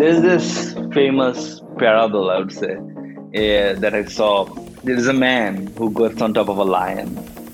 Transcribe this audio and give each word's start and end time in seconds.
There's 0.00 0.22
this 0.22 0.74
famous 0.94 1.60
parable, 1.78 2.30
I 2.30 2.38
would 2.38 2.52
say, 2.52 2.74
uh, 2.74 3.78
that 3.80 3.92
I 3.94 4.04
saw. 4.04 4.44
There 4.82 4.94
is 4.94 5.08
a 5.08 5.12
man 5.12 5.66
who 5.76 5.90
goes 5.90 6.20
on 6.22 6.32
top 6.32 6.48
of 6.48 6.56
a 6.56 6.64
lion, 6.64 7.08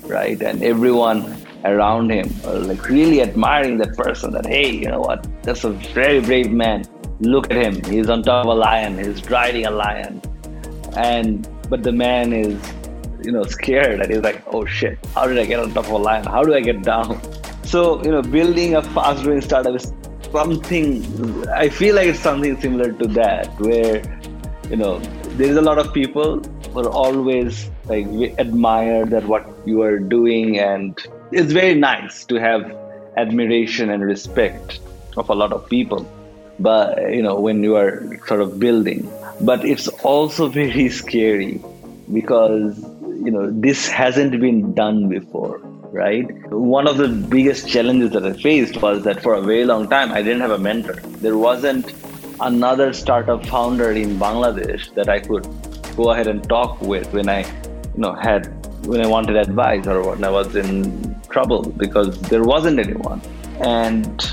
right? 0.05 0.41
And 0.41 0.63
everyone 0.63 1.35
around 1.65 2.09
him 2.11 2.33
are 2.45 2.59
like 2.59 2.87
really 2.87 3.21
admiring 3.21 3.77
that 3.79 3.95
person 3.97 4.31
that, 4.31 4.45
hey, 4.45 4.69
you 4.71 4.87
know 4.87 5.01
what? 5.01 5.27
That's 5.43 5.63
a 5.65 5.71
very 5.71 6.21
brave 6.21 6.51
man. 6.51 6.85
Look 7.19 7.51
at 7.51 7.57
him. 7.57 7.83
He's 7.83 8.09
on 8.09 8.23
top 8.23 8.45
of 8.45 8.51
a 8.51 8.55
lion. 8.55 8.97
He's 8.97 9.29
riding 9.29 9.65
a 9.65 9.71
lion. 9.71 10.21
And, 10.95 11.47
but 11.69 11.83
the 11.83 11.91
man 11.91 12.31
is, 12.31 12.57
you 13.23 13.31
know, 13.31 13.43
scared 13.43 13.99
and 13.99 14.09
he's 14.09 14.23
like, 14.23 14.41
oh 14.47 14.65
shit, 14.65 14.97
how 15.13 15.27
did 15.27 15.37
I 15.37 15.45
get 15.45 15.59
on 15.59 15.73
top 15.73 15.85
of 15.85 15.91
a 15.91 15.97
lion? 15.97 16.25
How 16.25 16.43
do 16.43 16.53
I 16.53 16.61
get 16.61 16.83
down? 16.83 17.19
So, 17.67 18.01
you 18.03 18.11
know, 18.11 18.21
building 18.21 18.75
a 18.75 18.81
fast 18.81 19.23
growing 19.23 19.41
startup 19.41 19.75
is 19.75 19.91
something, 20.31 21.47
I 21.49 21.67
feel 21.67 21.95
like 21.95 22.07
it's 22.07 22.19
something 22.19 22.59
similar 22.61 22.93
to 22.93 23.07
that, 23.07 23.47
where, 23.59 24.01
you 24.69 24.77
know, 24.77 24.99
there's 25.35 25.57
a 25.57 25.61
lot 25.61 25.77
of 25.77 25.93
people 25.93 26.39
who 26.71 26.79
are 26.79 26.89
always 26.89 27.69
like 27.85 28.07
admire 28.39 29.05
that 29.07 29.25
what 29.25 29.45
you 29.65 29.81
are 29.81 29.99
doing 29.99 30.59
and 30.59 30.97
it's 31.33 31.51
very 31.51 31.75
nice 31.75 32.23
to 32.25 32.35
have 32.35 32.73
admiration 33.17 33.89
and 33.89 34.01
respect 34.01 34.79
of 35.17 35.29
a 35.29 35.33
lot 35.35 35.51
of 35.51 35.67
people 35.69 36.07
but 36.59 37.13
you 37.13 37.21
know 37.21 37.39
when 37.39 37.63
you 37.63 37.75
are 37.75 38.03
sort 38.27 38.41
of 38.41 38.59
building. 38.59 39.09
But 39.41 39.63
it's 39.65 39.87
also 40.03 40.47
very 40.61 40.89
scary 40.89 41.61
because 42.11 42.77
you 43.23 43.31
know 43.31 43.49
this 43.51 43.87
hasn't 43.87 44.39
been 44.39 44.73
done 44.73 45.09
before 45.09 45.61
right 45.91 46.27
one 46.51 46.87
of 46.87 46.97
the 46.97 47.07
biggest 47.07 47.67
challenges 47.67 48.11
that 48.11 48.25
i 48.25 48.33
faced 48.33 48.81
was 48.81 49.03
that 49.03 49.21
for 49.21 49.35
a 49.35 49.41
very 49.41 49.65
long 49.65 49.87
time 49.89 50.11
i 50.11 50.21
didn't 50.21 50.41
have 50.41 50.51
a 50.51 50.57
mentor 50.57 50.95
there 51.25 51.37
wasn't 51.37 51.93
another 52.41 52.93
startup 52.93 53.45
founder 53.45 53.91
in 53.91 54.17
bangladesh 54.19 54.93
that 54.95 55.09
i 55.09 55.19
could 55.19 55.47
go 55.95 56.11
ahead 56.11 56.27
and 56.27 56.47
talk 56.49 56.79
with 56.81 57.11
when 57.13 57.29
i 57.29 57.39
you 57.41 58.01
know 58.03 58.13
had 58.13 58.47
when 58.85 59.01
i 59.01 59.07
wanted 59.07 59.35
advice 59.35 59.87
or 59.87 60.01
when 60.09 60.23
i 60.23 60.29
was 60.29 60.55
in 60.55 61.07
trouble 61.29 61.63
because 61.83 62.19
there 62.31 62.43
wasn't 62.43 62.79
anyone. 62.79 63.21
And 63.59 64.25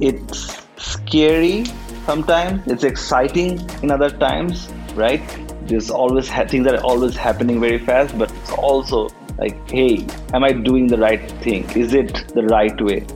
it's 0.00 0.38
scary 0.76 1.64
sometimes, 2.06 2.66
it's 2.66 2.84
exciting 2.84 3.50
in 3.82 3.90
other 3.90 4.10
times, 4.10 4.68
right? 4.94 5.22
There's 5.68 5.90
always 5.90 6.28
ha- 6.28 6.46
things 6.46 6.64
that 6.64 6.74
are 6.74 6.84
always 6.84 7.16
happening 7.16 7.60
very 7.60 7.78
fast, 7.78 8.18
but 8.18 8.30
it's 8.32 8.52
also 8.52 9.08
like, 9.38 9.70
hey, 9.70 10.06
am 10.32 10.44
I 10.44 10.52
doing 10.52 10.86
the 10.86 10.98
right 10.98 11.30
thing? 11.42 11.68
Is 11.70 11.94
it 11.94 12.28
the 12.34 12.44
right 12.44 12.80
way? 12.80 13.06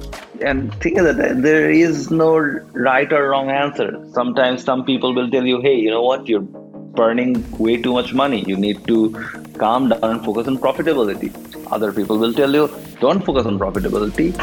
And 0.40 0.74
think 0.80 0.96
that 0.96 1.42
there 1.42 1.70
is 1.70 2.10
no 2.10 2.36
right 2.36 3.10
or 3.12 3.30
wrong 3.30 3.50
answer. 3.50 4.06
Sometimes 4.12 4.62
some 4.62 4.84
people 4.84 5.14
will 5.14 5.30
tell 5.30 5.46
you, 5.46 5.60
hey, 5.60 5.74
you 5.74 5.90
know 5.90 6.02
what, 6.02 6.28
you're 6.28 6.40
burning 6.40 7.44
way 7.58 7.76
too 7.80 7.92
much 7.92 8.12
money. 8.12 8.44
You 8.46 8.56
need 8.56 8.86
to 8.86 9.12
calm 9.58 9.88
down 9.88 10.04
and 10.04 10.24
focus 10.24 10.46
on 10.46 10.58
profitability. 10.58 11.30
Other 11.70 11.92
people 11.92 12.18
will 12.18 12.32
tell 12.32 12.52
you, 12.52 12.70
don't 13.00 13.24
focus 13.24 13.46
on 13.46 13.58
profitability, 13.58 14.34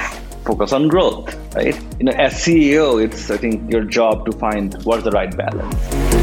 focus 0.46 0.74
on 0.74 0.88
growth, 0.88 1.36
right? 1.56 1.76
You 2.00 2.06
know, 2.06 2.12
as 2.14 2.34
CEO, 2.34 3.04
it's 3.04 3.30
I 3.32 3.38
think 3.38 3.72
your 3.72 3.84
job 3.84 4.26
to 4.26 4.32
find 4.38 4.74
what's 4.84 5.04
the 5.04 5.12
right 5.12 5.36
balance. 5.36 6.23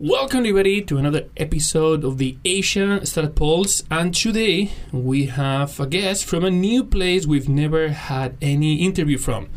Welcome, 0.00 0.46
everybody, 0.46 0.80
to 0.82 0.96
another 0.96 1.24
episode 1.36 2.04
of 2.04 2.18
the 2.18 2.38
Asia 2.44 3.04
Startup 3.04 3.34
Pulse. 3.34 3.82
And 3.90 4.14
today 4.14 4.70
we 4.92 5.26
have 5.26 5.80
a 5.80 5.88
guest 5.88 6.24
from 6.24 6.44
a 6.44 6.52
new 6.52 6.84
place 6.84 7.26
we've 7.26 7.48
never 7.48 7.88
had 7.88 8.36
any 8.40 8.76
interview 8.76 9.18
from. 9.18 9.48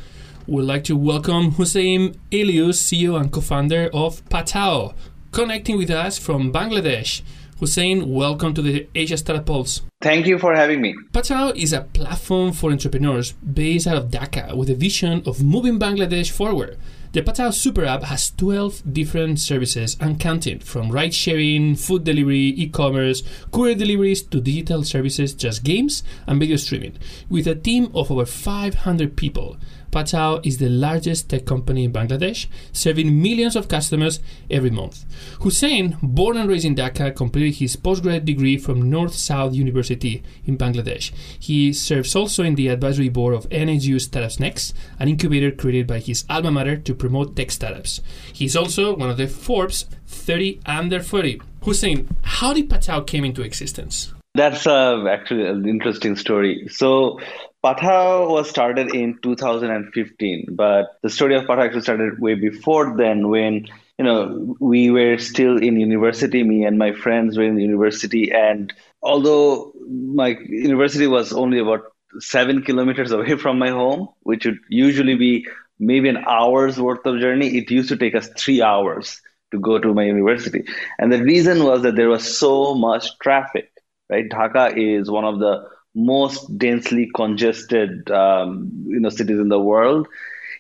We'd 0.48 0.64
like 0.64 0.84
to 0.86 0.98
welcome 0.98 1.52
Hussain 1.52 2.20
Elius, 2.32 2.82
CEO 2.82 3.22
and 3.22 3.32
co 3.32 3.40
founder 3.40 3.92
of 3.94 4.26
Pathao, 4.30 4.96
connecting 5.32 5.78
with 5.78 5.92
us 5.92 6.18
from 6.18 6.52
Bangladesh. 6.52 7.22
Hussain, 7.60 8.12
welcome 8.12 8.56
to 8.56 8.64
the 8.64 8.88
Asia 8.96 9.18
Startup 9.18 9.46
Pulse. 9.46 9.84
Thank 10.02 10.26
you 10.26 10.40
for 10.40 10.56
having 10.56 10.82
me. 10.82 10.96
Pathao 11.12 11.56
is 11.56 11.72
a 11.72 11.82
platform 11.82 12.52
for 12.52 12.72
entrepreneurs 12.72 13.34
based 13.34 13.86
out 13.86 13.98
of 13.98 14.10
Dhaka 14.10 14.58
with 14.58 14.72
a 14.72 14.76
vision 14.76 15.22
of 15.28 15.44
moving 15.44 15.78
Bangladesh 15.78 16.32
forward. 16.32 16.80
The 17.14 17.22
Pathao 17.22 17.54
Super 17.54 17.84
App 17.84 18.04
has 18.04 18.32
12 18.38 18.94
different 18.94 19.38
services 19.38 19.98
and 20.00 20.18
counting, 20.18 20.60
from 20.60 20.90
ride 20.90 21.14
sharing, 21.14 21.76
food 21.76 22.06
delivery, 22.06 22.54
e 22.56 22.70
commerce, 22.70 23.22
courier 23.52 23.76
deliveries 23.76 24.24
to 24.24 24.40
digital 24.40 24.86
services, 24.86 25.34
just 25.34 25.66
games 25.66 26.04
and 26.26 26.40
video 26.40 26.56
streaming, 26.56 26.98
with 27.28 27.48
a 27.48 27.56
team 27.56 27.92
of 27.94 28.12
over 28.12 28.26
500 28.26 29.18
people. 29.18 29.58
Pathao 29.92 30.46
is 30.46 30.58
the 30.58 30.70
largest 30.70 31.30
tech 31.30 31.46
company 31.46 31.84
in 31.84 31.92
Bangladesh, 31.92 32.48
serving 32.72 33.22
millions 33.22 33.56
of 33.56 33.68
customers 33.68 34.20
every 34.50 34.70
month. 34.70 35.06
Hussain, 35.42 35.98
born 36.02 36.38
and 36.38 36.50
raised 36.50 36.66
in 36.66 36.76
Dhaka, 36.76 37.16
completed 37.16 37.56
his 37.56 37.76
postgraduate 37.76 38.26
degree 38.26 38.58
from 38.58 38.90
North 38.90 39.14
South 39.14 39.54
University 39.54 40.24
in 40.46 40.58
Bangladesh. 40.58 41.12
He 41.40 41.74
serves 41.74 42.16
also 42.16 42.44
in 42.44 42.56
the 42.56 42.70
advisory 42.70 43.10
board 43.10 43.34
of 43.34 43.50
NSU 43.50 44.00
Startups 44.00 44.40
Next, 44.40 44.74
an 45.00 45.10
incubator 45.10 45.52
created 45.52 45.88
by 45.88 46.00
his 46.00 46.26
alma 46.30 46.52
mater 46.52 46.78
to 46.78 46.96
promote 46.96 47.36
tech 47.36 47.52
startups. 47.52 48.02
He's 48.32 48.56
also 48.56 48.96
one 48.96 49.10
of 49.10 49.18
the 49.18 49.28
Forbes 49.28 49.86
30 50.08 50.62
under 50.66 51.02
40. 51.02 51.42
Hussain, 51.64 52.10
how 52.22 52.54
did 52.54 52.70
Pathao 52.70 53.06
came 53.06 53.26
into 53.26 53.42
existence? 53.42 54.14
That's 54.34 54.66
uh, 54.66 55.06
actually 55.08 55.46
an 55.46 55.68
interesting 55.68 56.16
story. 56.16 56.68
So, 56.70 57.20
Pathao 57.64 58.30
was 58.30 58.50
started 58.50 58.96
in 58.96 59.20
2015, 59.22 60.48
but 60.52 60.98
the 61.04 61.10
story 61.10 61.36
of 61.36 61.46
Pathao 61.46 61.66
actually 61.66 61.82
started 61.82 62.20
way 62.20 62.34
before 62.36 62.96
then 62.98 63.30
when 63.30 63.68
you 63.98 64.06
know 64.06 64.56
we 64.60 64.90
were 64.90 65.18
still 65.18 65.58
in 65.58 65.80
university 65.80 66.44
me 66.44 66.64
and 66.66 66.78
my 66.80 66.92
friends 66.92 67.38
were 67.38 67.44
in 67.44 67.60
university 67.60 68.32
and 68.32 68.74
although 69.04 69.72
my 69.90 70.30
university 70.50 71.06
was 71.06 71.34
only 71.34 71.60
about 71.60 71.82
seven 72.20 72.64
kilometers 72.64 73.12
away 73.18 73.38
from 73.38 73.60
my 73.60 73.70
home 73.70 74.08
which 74.24 74.46
would 74.46 74.58
usually 74.70 75.16
be 75.16 75.46
maybe 75.80 76.10
an 76.10 76.24
hour's 76.28 76.80
worth 76.80 77.06
of 77.06 77.20
journey 77.20 77.58
it 77.58 77.70
used 77.70 77.90
to 77.90 77.98
take 77.98 78.16
us 78.16 78.30
three 78.38 78.62
hours 78.62 79.22
to 79.52 79.60
go 79.60 79.78
to 79.78 79.94
my 79.94 80.04
university. 80.04 80.64
And 80.98 81.12
the 81.12 81.22
reason 81.24 81.64
was 81.64 81.84
that 81.84 81.96
there 81.96 82.10
was 82.10 82.38
so 82.40 82.74
much 82.74 83.20
traffic 83.20 83.72
right? 84.10 84.30
Dhaka 84.30 84.74
is 84.76 85.10
one 85.10 85.26
of 85.26 85.40
the 85.40 85.64
most 85.96 86.58
densely 86.58 87.10
congested 87.16 88.10
um, 88.12 88.72
you 88.88 89.00
know 89.00 89.10
cities 89.10 89.40
in 89.40 89.50
the 89.50 89.60
world. 89.60 90.08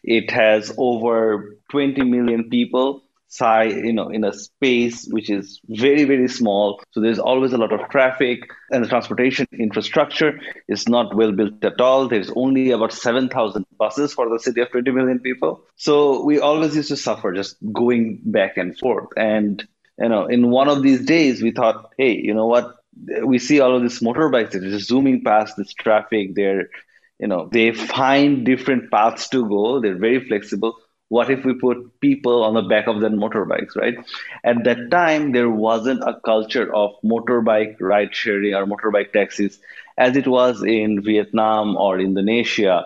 It 0.04 0.32
has 0.32 0.74
over 0.78 1.58
20 1.70 2.04
million 2.04 2.50
people 2.50 3.04
size 3.28 3.74
you 3.74 3.94
know 3.94 4.10
in 4.10 4.24
a 4.26 4.34
space 4.34 5.08
which 5.10 5.30
is 5.30 5.60
very 5.68 6.04
very 6.04 6.28
small. 6.28 6.82
So 6.92 7.00
there's 7.02 7.20
always 7.20 7.54
a 7.54 7.58
lot 7.58 7.72
of 7.72 7.90
traffic 7.90 8.42
and 8.72 8.84
the 8.84 8.90
transportation 8.90 9.48
infrastructure 9.54 10.40
is 10.68 10.88
not 10.90 11.16
well 11.16 11.32
built 11.32 11.64
at 11.64 11.80
all. 11.80 12.08
There's 12.08 12.32
only 12.36 12.72
about 12.72 12.92
7000 12.94 13.66
buses 13.78 14.14
for 14.14 14.30
the 14.30 14.40
city 14.40 14.62
of 14.62 14.72
20 14.72 14.92
million 14.92 15.20
people. 15.20 15.62
So 15.76 16.24
we 16.24 16.40
always 16.40 16.76
used 16.76 16.90
to 16.90 16.98
suffer 16.98 17.32
just 17.34 17.56
going 17.72 18.22
back 18.26 18.58
and 18.58 18.78
forth. 18.78 19.10
And 19.16 19.66
you 19.98 20.10
know 20.10 20.26
in 20.26 20.50
one 20.50 20.68
of 20.68 20.82
these 20.82 21.06
days 21.06 21.42
we 21.42 21.52
thought 21.52 21.92
hey 21.98 22.14
you 22.18 22.34
know 22.34 22.48
what 22.48 22.76
we 23.24 23.40
see 23.40 23.60
all 23.60 23.76
of 23.76 23.82
these 23.82 24.00
motorbikes 24.00 24.52
that 24.52 24.64
are 24.64 24.70
just 24.70 24.88
zooming 24.88 25.24
past 25.24 25.56
this 25.58 25.74
traffic. 25.74 26.36
They're, 26.36 26.70
you 27.20 27.28
know, 27.28 27.50
they 27.52 27.72
find 27.72 28.46
different 28.46 28.92
paths 28.92 29.30
to 29.30 29.48
go. 29.48 29.80
They're 29.80 29.98
very 29.98 30.28
flexible. 30.28 30.76
What 31.10 31.30
if 31.30 31.44
we 31.44 31.54
put 31.54 32.00
people 32.00 32.44
on 32.44 32.54
the 32.54 32.62
back 32.62 32.88
of 32.88 33.02
their 33.02 33.10
motorbikes, 33.10 33.76
right? 33.76 33.96
At 34.46 34.64
that 34.64 34.90
time, 34.92 35.34
there 35.34 35.50
wasn't 35.50 36.04
a 36.04 36.20
culture 36.24 36.74
of 36.74 36.92
motorbike 37.04 37.76
ride 37.82 38.16
sharing 38.16 38.54
or 38.54 38.66
motorbike 38.66 39.12
taxis 39.12 39.60
as 39.98 40.16
it 40.16 40.26
was 40.28 40.64
in 40.64 41.04
Vietnam 41.04 41.76
or 41.76 42.00
Indonesia. 42.00 42.86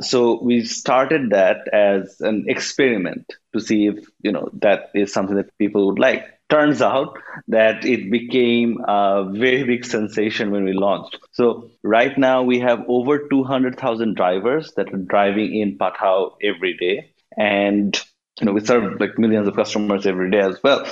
So 0.00 0.42
we 0.42 0.64
started 0.64 1.30
that 1.30 1.68
as 1.72 2.20
an 2.20 2.46
experiment 2.48 3.32
to 3.52 3.60
see 3.60 3.86
if, 3.86 4.04
you 4.20 4.32
know, 4.32 4.50
that 4.54 4.90
is 4.94 5.12
something 5.12 5.36
that 5.36 5.56
people 5.58 5.86
would 5.86 5.98
like 5.98 6.26
turns 6.50 6.82
out 6.82 7.18
that 7.48 7.84
it 7.84 8.10
became 8.10 8.78
a 8.86 9.24
very 9.32 9.64
big 9.64 9.84
sensation 9.84 10.50
when 10.50 10.64
we 10.64 10.72
launched. 10.72 11.18
So 11.32 11.70
right 11.82 12.16
now 12.18 12.42
we 12.42 12.60
have 12.60 12.84
over 12.88 13.28
200,000 13.28 14.16
drivers 14.16 14.72
that 14.76 14.92
are 14.92 14.98
driving 14.98 15.54
in 15.54 15.78
Patao 15.78 16.32
every 16.42 16.76
day. 16.76 17.12
and 17.36 17.98
you 18.40 18.46
know 18.46 18.52
we 18.52 18.60
serve 18.60 19.00
like 19.00 19.18
millions 19.18 19.48
of 19.48 19.56
customers 19.56 20.06
every 20.06 20.30
day 20.30 20.40
as 20.40 20.58
well 20.62 20.84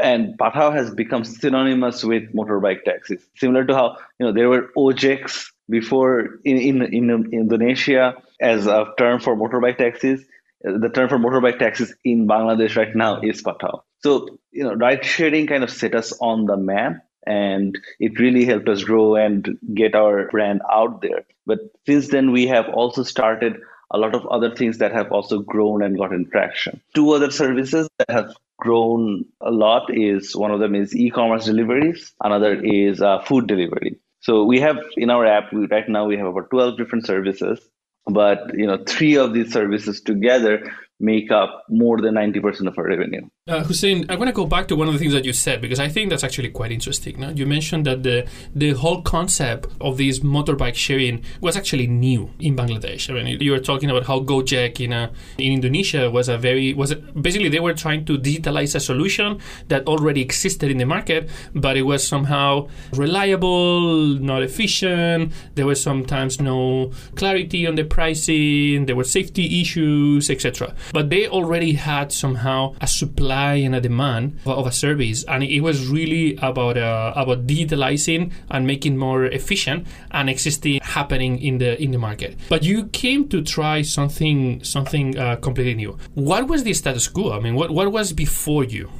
and 0.00 0.36
Pathao 0.38 0.72
has 0.72 0.94
become 0.94 1.24
synonymous 1.24 2.04
with 2.04 2.32
motorbike 2.34 2.84
taxis 2.84 3.22
similar 3.36 3.64
to 3.64 3.74
how 3.74 3.96
you 4.18 4.26
know 4.26 4.32
there 4.32 4.48
were 4.48 4.70
ojeks 4.76 5.50
before 5.68 6.38
in, 6.44 6.56
in, 6.58 6.82
in 6.82 7.32
indonesia 7.32 8.14
as 8.40 8.66
a 8.66 8.86
term 8.98 9.20
for 9.20 9.36
motorbike 9.36 9.78
taxis 9.78 10.24
the 10.62 10.90
term 10.94 11.08
for 11.08 11.18
motorbike 11.18 11.58
taxis 11.58 11.94
in 12.04 12.26
bangladesh 12.26 12.76
right 12.76 12.94
now 12.94 13.20
is 13.20 13.42
Pathao 13.42 13.82
so 14.00 14.38
you 14.52 14.62
know 14.64 14.74
ride 14.74 15.04
sharing 15.04 15.46
kind 15.46 15.64
of 15.64 15.70
set 15.70 15.94
us 15.94 16.12
on 16.20 16.46
the 16.46 16.56
map 16.56 17.04
and 17.26 17.78
it 17.98 18.18
really 18.18 18.44
helped 18.44 18.68
us 18.68 18.84
grow 18.84 19.16
and 19.16 19.58
get 19.74 19.94
our 19.94 20.28
brand 20.28 20.62
out 20.72 21.02
there 21.02 21.24
but 21.46 21.58
since 21.86 22.08
then 22.08 22.32
we 22.32 22.46
have 22.46 22.68
also 22.68 23.02
started 23.02 23.60
a 23.90 23.98
lot 23.98 24.14
of 24.14 24.26
other 24.26 24.54
things 24.54 24.78
that 24.78 24.92
have 24.92 25.10
also 25.12 25.40
grown 25.40 25.82
and 25.82 25.96
gotten 25.96 26.28
traction. 26.30 26.80
Two 26.94 27.10
other 27.12 27.30
services 27.30 27.88
that 27.98 28.10
have 28.10 28.34
grown 28.58 29.24
a 29.40 29.50
lot 29.50 29.96
is 29.96 30.36
one 30.36 30.50
of 30.50 30.60
them 30.60 30.74
is 30.74 30.94
e-commerce 30.94 31.46
deliveries, 31.46 32.12
another 32.22 32.60
is 32.62 33.00
uh, 33.00 33.20
food 33.22 33.46
delivery. 33.46 33.98
So 34.20 34.44
we 34.44 34.60
have 34.60 34.78
in 34.96 35.10
our 35.10 35.24
app 35.24 35.52
we, 35.52 35.66
right 35.66 35.88
now 35.88 36.06
we 36.06 36.16
have 36.16 36.26
about 36.26 36.50
12 36.50 36.76
different 36.76 37.06
services, 37.06 37.60
but 38.06 38.52
you 38.54 38.66
know 38.66 38.82
three 38.84 39.16
of 39.16 39.32
these 39.32 39.52
services 39.52 40.00
together 40.00 40.70
make 41.00 41.30
up 41.30 41.64
more 41.68 42.00
than 42.00 42.14
90% 42.14 42.66
of 42.66 42.76
our 42.76 42.84
revenue. 42.84 43.22
Uh, 43.46 43.62
Hussain, 43.62 44.04
I 44.08 44.16
want 44.16 44.28
to 44.28 44.32
go 44.32 44.46
back 44.46 44.66
to 44.68 44.76
one 44.76 44.88
of 44.88 44.94
the 44.94 44.98
things 44.98 45.12
that 45.12 45.24
you 45.24 45.32
said 45.32 45.60
because 45.60 45.78
I 45.78 45.88
think 45.88 46.10
that's 46.10 46.24
actually 46.24 46.50
quite 46.50 46.72
interesting. 46.72 47.20
No? 47.20 47.30
You 47.30 47.46
mentioned 47.46 47.86
that 47.86 48.02
the 48.02 48.28
the 48.54 48.72
whole 48.72 49.02
concept 49.02 49.68
of 49.80 49.96
this 49.96 50.18
motorbike 50.18 50.74
sharing 50.74 51.24
was 51.40 51.56
actually 51.56 51.86
new 51.86 52.30
in 52.40 52.56
Bangladesh. 52.56 53.08
I 53.08 53.22
mean, 53.22 53.40
you 53.40 53.52
were 53.52 53.60
talking 53.60 53.90
about 53.90 54.06
how 54.06 54.20
Gojek 54.20 54.80
in 54.80 54.92
a, 54.92 55.10
in 55.38 55.52
Indonesia 55.52 56.10
was 56.10 56.28
a 56.28 56.36
very 56.36 56.74
was 56.74 56.90
a, 56.90 56.96
basically 56.96 57.48
they 57.48 57.60
were 57.60 57.74
trying 57.74 58.04
to 58.06 58.18
digitalize 58.18 58.74
a 58.74 58.80
solution 58.80 59.38
that 59.68 59.86
already 59.86 60.20
existed 60.20 60.70
in 60.70 60.78
the 60.78 60.86
market, 60.86 61.30
but 61.54 61.76
it 61.76 61.82
was 61.82 62.06
somehow 62.06 62.68
reliable, 62.92 64.18
not 64.18 64.42
efficient. 64.42 65.32
There 65.54 65.66
was 65.66 65.80
sometimes 65.80 66.40
no 66.40 66.90
clarity 67.14 67.66
on 67.66 67.76
the 67.76 67.84
pricing. 67.84 68.86
There 68.86 68.96
were 68.96 69.04
safety 69.04 69.60
issues, 69.60 70.28
etc 70.28 70.74
but 70.92 71.10
they 71.10 71.28
already 71.28 71.72
had 71.72 72.12
somehow 72.12 72.74
a 72.80 72.86
supply 72.86 73.54
and 73.54 73.74
a 73.74 73.80
demand 73.80 74.38
of 74.46 74.66
a 74.66 74.72
service, 74.72 75.24
and 75.24 75.42
it 75.42 75.60
was 75.60 75.86
really 75.88 76.36
about 76.42 76.76
uh, 76.76 77.12
about 77.16 77.46
digitalizing 77.46 78.32
and 78.50 78.66
making 78.66 78.96
more 78.96 79.24
efficient 79.24 79.86
and 80.10 80.28
existing 80.30 80.80
happening 80.82 81.38
in 81.40 81.58
the 81.58 81.80
in 81.82 81.90
the 81.90 81.98
market. 81.98 82.36
But 82.48 82.62
you 82.62 82.86
came 82.86 83.28
to 83.28 83.42
try 83.42 83.82
something 83.82 84.62
something 84.64 85.18
uh, 85.18 85.36
completely 85.36 85.74
new. 85.74 85.98
What 86.14 86.48
was 86.48 86.64
the 86.64 86.74
status 86.74 87.08
quo? 87.08 87.32
I 87.32 87.40
mean, 87.40 87.54
what 87.54 87.70
what 87.70 87.90
was 87.92 88.12
before 88.12 88.64
you? 88.64 88.90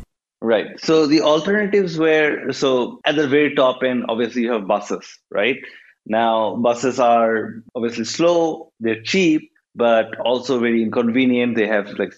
Right. 0.41 0.79
So 0.81 1.07
the 1.07 1.23
alternatives 1.23 1.99
were 1.99 2.53
so 2.53 3.01
at 3.05 3.17
the 3.17 3.27
very 3.27 3.55
top 3.55 3.83
end, 3.83 4.05
obviously 4.09 4.43
you 4.43 4.53
have 4.53 4.67
buses, 4.67 5.19
right? 5.31 5.57
Now 6.07 6.57
buses 6.57 7.01
are 7.01 7.63
obviously 7.75 8.05
slow, 8.05 8.73
they're 8.79 9.03
cheap, 9.03 9.51
but 9.79 10.19
also 10.19 10.59
very 10.59 10.83
inconvenient. 10.83 11.57
They 11.57 11.69
have 11.69 11.89
like 11.99 12.13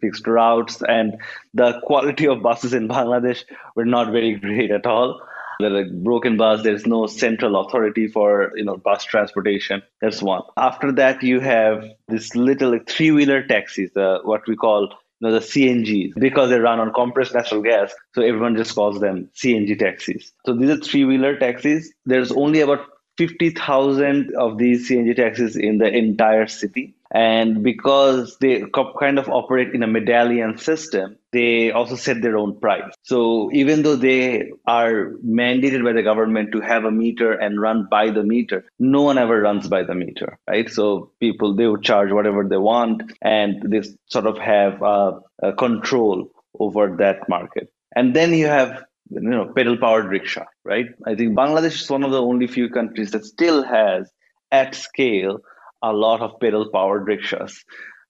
fixed 0.00 0.26
routes, 0.26 0.82
and 0.86 1.16
the 1.54 1.80
quality 1.80 2.28
of 2.28 2.42
buses 2.42 2.74
in 2.74 2.88
Bangladesh 2.88 3.44
were 3.74 3.86
not 3.86 4.12
very 4.12 4.34
great 4.34 4.70
at 4.70 4.86
all. 4.86 5.20
They're 5.60 5.70
like 5.70 5.92
broken 5.92 6.36
bus. 6.36 6.62
There's 6.62 6.86
no 6.86 7.06
central 7.06 7.60
authority 7.60 8.06
for 8.06 8.52
you 8.54 8.64
know 8.64 8.76
bus 8.76 9.04
transportation. 9.04 9.82
That's 10.00 10.22
one. 10.22 10.42
After 10.56 10.92
that, 10.92 11.22
you 11.22 11.40
have 11.40 11.84
this 12.08 12.34
little 12.34 12.72
like, 12.72 12.88
three-wheeler 12.88 13.46
taxis, 13.46 13.96
uh, 13.96 14.18
what 14.24 14.46
we 14.46 14.56
call 14.56 14.88
you 15.20 15.28
know, 15.28 15.32
the 15.32 15.40
CNGs 15.40 16.12
because 16.18 16.50
they 16.50 16.58
run 16.58 16.80
on 16.80 16.92
compressed 16.94 17.34
natural 17.34 17.62
gas. 17.62 17.92
So 18.14 18.22
everyone 18.22 18.56
just 18.56 18.74
calls 18.74 19.00
them 19.00 19.28
CNG 19.34 19.78
taxis. 19.78 20.32
So 20.46 20.54
these 20.54 20.70
are 20.70 20.80
three-wheeler 20.80 21.38
taxis. 21.38 21.92
There's 22.06 22.32
only 22.32 22.60
about 22.60 22.80
50,000 23.20 24.34
of 24.34 24.56
these 24.56 24.88
CNG 24.88 25.14
taxis 25.14 25.54
in 25.54 25.76
the 25.76 25.86
entire 25.86 26.46
city. 26.46 26.94
And 27.10 27.62
because 27.62 28.38
they 28.40 28.64
kind 28.98 29.18
of 29.18 29.28
operate 29.28 29.74
in 29.74 29.82
a 29.82 29.86
medallion 29.86 30.56
system, 30.56 31.18
they 31.32 31.70
also 31.70 31.96
set 31.96 32.22
their 32.22 32.38
own 32.38 32.58
price. 32.58 32.94
So 33.02 33.50
even 33.52 33.82
though 33.82 33.96
they 33.96 34.52
are 34.64 35.10
mandated 35.22 35.84
by 35.84 35.92
the 35.92 36.02
government 36.02 36.52
to 36.52 36.60
have 36.60 36.84
a 36.84 36.90
meter 36.90 37.32
and 37.32 37.60
run 37.60 37.88
by 37.90 38.08
the 38.08 38.22
meter, 38.22 38.64
no 38.78 39.02
one 39.02 39.18
ever 39.18 39.38
runs 39.42 39.68
by 39.68 39.82
the 39.82 39.94
meter, 39.94 40.38
right? 40.48 40.70
So 40.70 41.10
people, 41.20 41.54
they 41.54 41.66
would 41.66 41.82
charge 41.82 42.10
whatever 42.10 42.42
they 42.48 42.56
want 42.56 43.02
and 43.20 43.70
they 43.70 43.82
sort 44.06 44.26
of 44.26 44.38
have 44.38 44.80
a 44.80 45.52
control 45.58 46.30
over 46.58 46.96
that 47.00 47.28
market. 47.28 47.70
And 47.94 48.16
then 48.16 48.32
you 48.32 48.46
have 48.46 48.84
you 49.10 49.20
know 49.20 49.52
pedal 49.56 49.76
powered 49.76 50.06
rickshaw 50.06 50.44
right? 50.64 50.86
I 51.06 51.14
think 51.14 51.36
bangladesh 51.36 51.82
is 51.82 51.90
one 51.90 52.04
of 52.04 52.10
the 52.10 52.22
only 52.22 52.46
few 52.46 52.68
countries 52.68 53.10
that 53.12 53.24
still 53.24 53.62
has 53.62 54.10
at 54.52 54.74
scale 54.74 55.40
a 55.82 55.92
lot 55.92 56.20
of 56.20 56.38
pedal 56.40 56.68
powered 56.70 57.06
rickshaws. 57.06 57.64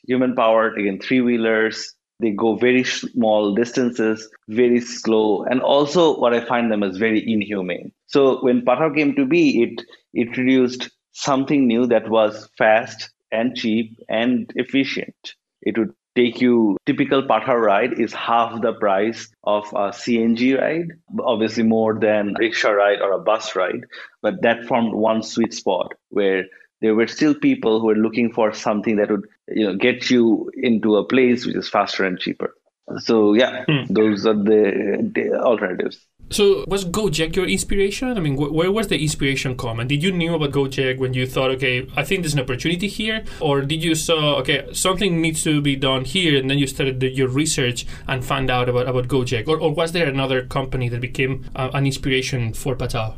Human 0.06 0.34
powered 0.34 0.78
again 0.78 0.98
three 0.98 1.20
wheelers 1.20 1.94
they 2.20 2.30
go 2.30 2.56
very 2.56 2.84
small 2.84 3.54
distances 3.54 4.28
very 4.48 4.80
slow 4.80 5.42
and 5.44 5.62
also 5.62 6.18
what 6.18 6.34
i 6.34 6.44
find 6.44 6.70
them 6.70 6.82
is 6.82 6.98
very 6.98 7.22
inhumane. 7.32 7.92
So 8.06 8.42
when 8.42 8.62
Pathao 8.62 8.94
came 8.94 9.14
to 9.16 9.24
be 9.24 9.62
it 9.62 9.84
introduced 10.14 10.90
something 11.12 11.66
new 11.66 11.86
that 11.86 12.08
was 12.08 12.48
fast 12.58 13.10
and 13.32 13.56
cheap 13.56 13.96
and 14.08 14.50
efficient. 14.56 15.34
It 15.62 15.78
would 15.78 15.94
take 16.16 16.40
you 16.40 16.76
typical 16.86 17.22
Pathao 17.22 17.60
ride 17.60 17.98
is 17.98 18.12
half 18.12 18.60
the 18.62 18.72
price 18.72 19.28
of 19.44 19.64
a 19.68 19.90
CNG 19.90 20.58
ride, 20.58 20.88
obviously 21.20 21.62
more 21.62 21.98
than 21.98 22.34
rickshaw 22.38 22.70
ride 22.70 23.00
or 23.00 23.12
a 23.12 23.18
bus 23.18 23.54
ride, 23.54 23.84
but 24.22 24.42
that 24.42 24.66
formed 24.66 24.94
one 24.94 25.22
sweet 25.22 25.54
spot 25.54 25.94
where 26.08 26.44
there 26.80 26.94
were 26.94 27.06
still 27.06 27.34
people 27.34 27.80
who 27.80 27.86
were 27.86 27.94
looking 27.94 28.32
for 28.32 28.52
something 28.52 28.96
that 28.96 29.10
would 29.10 29.26
you 29.48 29.66
know 29.66 29.76
get 29.76 30.10
you 30.10 30.50
into 30.54 30.96
a 30.96 31.04
place 31.04 31.46
which 31.46 31.56
is 31.56 31.68
faster 31.68 32.04
and 32.04 32.18
cheaper. 32.18 32.54
So 32.98 33.34
yeah, 33.34 33.64
hmm. 33.68 33.92
those 33.92 34.26
are 34.26 34.34
the, 34.34 35.10
the 35.14 35.40
alternatives. 35.40 36.04
So 36.30 36.64
was 36.68 36.84
Gojek 36.84 37.34
your 37.34 37.46
inspiration? 37.46 38.16
I 38.16 38.20
mean, 38.20 38.36
wh- 38.36 38.52
where 38.52 38.70
was 38.70 38.86
the 38.86 39.02
inspiration 39.02 39.56
come? 39.56 39.80
And 39.80 39.88
did 39.88 40.00
you 40.00 40.12
knew 40.12 40.34
about 40.34 40.52
Gojek 40.52 40.98
when 40.98 41.12
you 41.12 41.26
thought, 41.26 41.50
okay, 41.52 41.88
I 41.96 42.04
think 42.04 42.22
there's 42.22 42.34
an 42.34 42.40
opportunity 42.40 42.86
here, 42.86 43.24
or 43.40 43.62
did 43.62 43.82
you 43.82 43.96
saw, 43.96 44.36
okay, 44.36 44.68
something 44.72 45.20
needs 45.20 45.42
to 45.42 45.60
be 45.60 45.74
done 45.74 46.04
here, 46.04 46.38
and 46.38 46.48
then 46.48 46.58
you 46.58 46.68
started 46.68 47.00
the, 47.00 47.10
your 47.10 47.26
research 47.26 47.84
and 48.06 48.24
found 48.24 48.48
out 48.48 48.68
about 48.68 48.88
about 48.88 49.08
Gojek, 49.08 49.48
or, 49.48 49.58
or 49.58 49.74
was 49.74 49.90
there 49.90 50.08
another 50.08 50.46
company 50.46 50.88
that 50.88 51.00
became 51.00 51.50
uh, 51.56 51.70
an 51.74 51.84
inspiration 51.84 52.52
for 52.54 52.76
Pathao? 52.76 53.16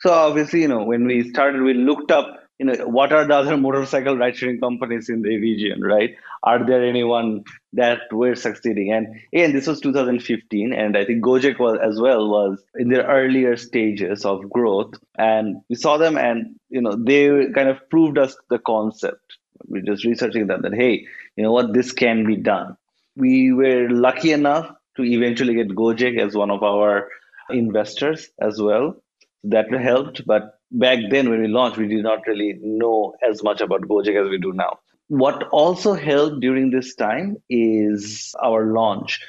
So 0.00 0.12
obviously, 0.12 0.62
you 0.62 0.68
know, 0.68 0.82
when 0.82 1.06
we 1.06 1.30
started, 1.30 1.62
we 1.62 1.74
looked 1.74 2.10
up 2.10 2.39
you 2.60 2.66
know 2.66 2.74
what 2.86 3.10
are 3.10 3.26
the 3.26 3.34
other 3.34 3.56
motorcycle 3.56 4.18
ride 4.18 4.36
sharing 4.36 4.60
companies 4.60 5.08
in 5.08 5.22
the 5.22 5.36
region 5.38 5.82
right? 5.82 6.14
Are 6.42 6.64
there 6.64 6.84
anyone 6.84 7.44
that 7.72 8.00
were 8.12 8.34
succeeding? 8.34 8.92
And 8.92 9.06
again 9.32 9.54
this 9.54 9.66
was 9.66 9.80
2015 9.80 10.74
and 10.74 10.96
i 10.96 11.04
think 11.06 11.24
gojek 11.24 11.58
was 11.58 11.78
as 11.82 11.98
well 12.00 12.28
was 12.28 12.62
in 12.74 12.90
their 12.90 13.06
earlier 13.06 13.56
stages 13.56 14.26
of 14.26 14.50
growth. 14.50 14.94
And 15.16 15.62
we 15.70 15.76
saw 15.76 15.96
them 15.96 16.18
and 16.18 16.56
you 16.68 16.82
know 16.82 16.94
they 16.96 17.46
kind 17.54 17.70
of 17.70 17.88
proved 17.88 18.18
us 18.18 18.36
the 18.50 18.58
concept. 18.58 19.38
We're 19.66 19.82
just 19.82 20.04
researching 20.04 20.46
them 20.46 20.60
that 20.62 20.74
hey 20.74 21.06
you 21.36 21.44
know 21.44 21.52
what? 21.52 21.72
This 21.72 21.92
can 21.92 22.26
be 22.26 22.36
done. 22.36 22.76
We 23.16 23.52
were 23.52 23.88
lucky 23.88 24.32
enough 24.32 24.70
to 24.98 25.02
eventually 25.02 25.54
get 25.54 25.68
gojek 25.68 26.20
as 26.20 26.34
one 26.34 26.50
of 26.50 26.62
our 26.62 27.08
investors 27.48 28.28
as 28.38 28.60
well. 28.60 29.02
That 29.44 29.72
helped 29.72 30.26
but 30.26 30.59
back 30.70 30.98
then 31.10 31.30
when 31.30 31.40
we 31.40 31.48
launched, 31.48 31.78
we 31.78 31.88
did 31.88 32.02
not 32.02 32.26
really 32.26 32.58
know 32.62 33.14
as 33.28 33.42
much 33.42 33.60
about 33.60 33.82
Gojek 33.82 34.22
as 34.22 34.30
we 34.30 34.38
do 34.38 34.52
now. 34.52 34.78
What 35.08 35.44
also 35.48 35.94
helped 35.94 36.40
during 36.40 36.70
this 36.70 36.94
time 36.94 37.36
is 37.48 38.34
our 38.42 38.66
launch. 38.72 39.20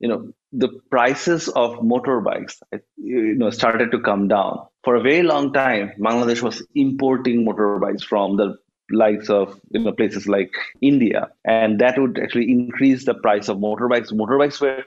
You 0.00 0.08
know, 0.08 0.32
the 0.52 0.68
prices 0.90 1.48
of 1.48 1.78
motorbikes, 1.78 2.56
uh, 2.74 2.78
you 2.96 3.34
know, 3.34 3.50
started 3.50 3.90
to 3.92 4.00
come 4.00 4.28
down. 4.28 4.66
For 4.84 4.96
a 4.96 5.00
very 5.00 5.22
long 5.22 5.52
time, 5.52 5.92
Bangladesh 5.98 6.42
was 6.42 6.66
importing 6.74 7.46
motorbikes 7.46 8.02
from 8.04 8.36
the 8.36 8.58
likes 8.90 9.30
of 9.30 9.58
you 9.70 9.80
know 9.80 9.92
places 9.92 10.26
like 10.28 10.52
India, 10.82 11.30
and 11.44 11.78
that 11.78 11.98
would 11.98 12.18
actually 12.18 12.50
increase 12.50 13.04
the 13.04 13.14
price 13.14 13.48
of 13.48 13.58
motorbikes. 13.58 14.12
Motorbikes 14.12 14.60
were 14.60 14.84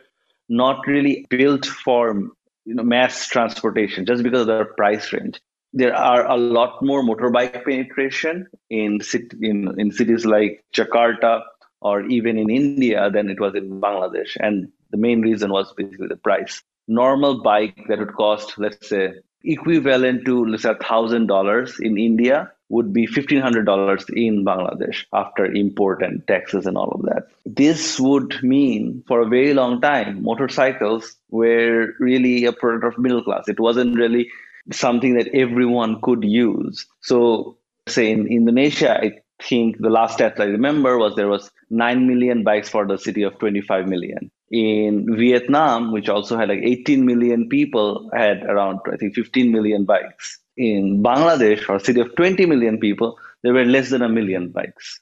not 0.50 0.86
really 0.86 1.26
built 1.30 1.66
for 1.66 2.14
you 2.66 2.76
know 2.76 2.84
mass 2.84 3.28
transportation 3.28 4.06
just 4.06 4.22
because 4.22 4.42
of 4.42 4.48
their 4.48 4.66
price 4.66 5.12
range 5.14 5.40
there 5.76 5.94
are 5.94 6.26
a 6.26 6.38
lot 6.38 6.82
more 6.82 7.04
motorbike 7.04 7.66
penetration 7.66 8.48
in, 8.70 9.02
in, 9.42 9.80
in 9.80 9.92
cities 9.92 10.26
like 10.26 10.64
Jakarta 10.74 11.44
or 11.82 12.02
even 12.04 12.38
in 12.38 12.50
India 12.50 13.12
than 13.12 13.30
it 13.30 13.40
was 13.40 13.54
in 13.56 13.82
Bangladesh. 13.82 14.38
And 14.40 14.72
the 14.92 14.98
main 14.98 15.22
reason 15.22 15.52
was 15.52 15.74
basically 15.74 16.08
the 16.08 16.16
price. 16.16 16.64
Normal 16.88 17.44
bike 17.44 17.78
that 17.90 18.00
would 18.00 18.14
cost, 18.14 18.58
let's 18.58 18.88
say, 18.88 19.16
equivalent 19.44 20.26
to 20.26 20.46
let's 20.46 20.64
say 20.64 20.74
thousand 20.82 21.28
dollars 21.28 21.78
in 21.80 21.98
India 21.98 22.52
would 22.70 22.94
be 22.94 23.06
$1,500 23.06 24.10
in 24.16 24.44
Bangladesh 24.44 25.06
after 25.14 25.46
import 25.46 26.02
and 26.02 26.26
taxes 26.28 26.66
and 26.66 26.78
all 26.78 26.90
of 26.92 27.02
that. 27.04 27.28
This 27.46 28.00
would 28.00 28.42
mean 28.42 29.04
for 29.08 29.22
a 29.22 29.28
very 29.28 29.54
long 29.54 29.82
time, 29.82 30.24
motorcycles 30.24 31.16
were 31.30 31.94
really 32.00 32.46
a 32.46 32.54
product 32.54 32.86
of 32.86 32.98
middle 32.98 33.24
class. 33.24 33.48
It 33.48 33.60
wasn't 33.60 33.96
really 33.98 34.30
something 34.72 35.16
that 35.16 35.28
everyone 35.34 36.02
could 36.02 36.24
use. 36.24 36.86
So, 37.02 37.58
say 37.88 38.12
in 38.12 38.28
Indonesia, 38.28 39.00
I 39.00 39.12
think 39.42 39.78
the 39.80 39.90
last 39.90 40.16
stat 40.16 40.36
I 40.40 40.46
remember 40.46 40.98
was 40.98 41.16
there 41.16 41.28
was 41.28 41.52
9 41.70 42.08
million 42.08 42.44
bikes 42.44 42.70
for 42.70 42.88
the 42.88 42.98
city 42.98 43.24
of 43.24 43.38
25 43.40 43.88
million. 43.88 44.32
In 44.52 45.16
Vietnam, 45.18 45.92
which 45.92 46.08
also 46.08 46.38
had 46.38 46.50
like 46.50 46.62
18 46.64 47.06
million 47.06 47.50
people, 47.50 48.10
had 48.14 48.44
around, 48.44 48.80
I 48.92 48.98
think, 48.98 49.16
15 49.16 49.52
million 49.52 49.86
bikes 49.86 50.40
in 50.58 51.04
Bangladesh, 51.04 51.68
or 51.68 51.76
a 51.76 51.80
city 51.80 52.00
of 52.00 52.16
20 52.16 52.46
million 52.46 52.80
people, 52.80 53.18
there 53.44 53.54
were 53.54 53.66
less 53.66 53.90
than 53.90 54.02
a 54.02 54.10
million 54.10 54.50
bikes, 54.50 55.00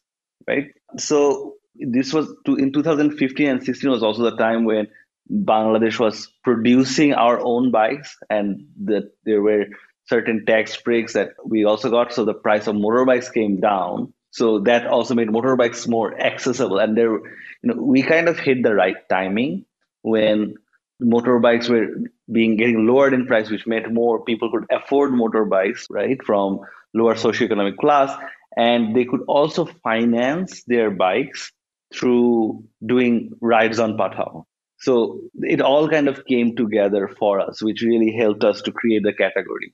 right? 0.47 0.71
So 0.97 1.55
this 1.75 2.13
was 2.13 2.33
to, 2.45 2.55
in 2.55 2.71
2015 2.71 3.47
and 3.47 3.63
16 3.63 3.89
was 3.89 4.03
also 4.03 4.23
the 4.23 4.37
time 4.37 4.65
when 4.65 4.87
Bangladesh 5.31 5.99
was 5.99 6.31
producing 6.43 7.13
our 7.13 7.39
own 7.39 7.71
bikes, 7.71 8.17
and 8.29 8.67
that 8.85 9.11
there 9.25 9.41
were 9.41 9.65
certain 10.05 10.45
tax 10.45 10.75
breaks 10.81 11.13
that 11.13 11.29
we 11.45 11.63
also 11.65 11.89
got. 11.89 12.13
So 12.13 12.25
the 12.25 12.33
price 12.33 12.67
of 12.67 12.75
motorbikes 12.75 13.33
came 13.33 13.59
down. 13.59 14.13
So 14.31 14.59
that 14.61 14.87
also 14.87 15.13
made 15.13 15.29
motorbikes 15.29 15.87
more 15.87 16.19
accessible. 16.19 16.79
And 16.79 16.97
there, 16.97 17.13
you 17.13 17.21
know, 17.63 17.75
we 17.75 18.01
kind 18.01 18.27
of 18.27 18.39
hit 18.39 18.63
the 18.63 18.73
right 18.73 18.97
timing 19.09 19.65
when 20.01 20.55
motorbikes 21.01 21.69
were 21.69 21.87
being 22.31 22.57
getting 22.57 22.87
lowered 22.87 23.13
in 23.13 23.27
price, 23.27 23.49
which 23.49 23.67
meant 23.67 23.93
more 23.93 24.23
people 24.23 24.51
could 24.51 24.65
afford 24.71 25.11
motorbikes, 25.11 25.85
right, 25.89 26.21
from 26.25 26.59
lower 26.93 27.15
socioeconomic 27.15 27.77
class, 27.77 28.15
and 28.57 28.95
they 28.95 29.05
could 29.05 29.21
also 29.27 29.65
finance 29.65 30.63
their 30.65 30.91
bikes 30.91 31.51
through 31.93 32.63
doing 32.85 33.31
rides 33.41 33.79
on 33.79 33.97
Pathao. 33.97 34.45
So 34.83 35.21
it 35.35 35.61
all 35.61 35.87
kind 35.87 36.09
of 36.09 36.25
came 36.25 36.57
together 36.57 37.07
for 37.07 37.39
us, 37.39 37.63
which 37.63 37.81
really 37.81 38.11
helped 38.11 38.43
us 38.43 38.61
to 38.63 38.71
create 38.73 39.03
the 39.03 39.13
category. 39.13 39.73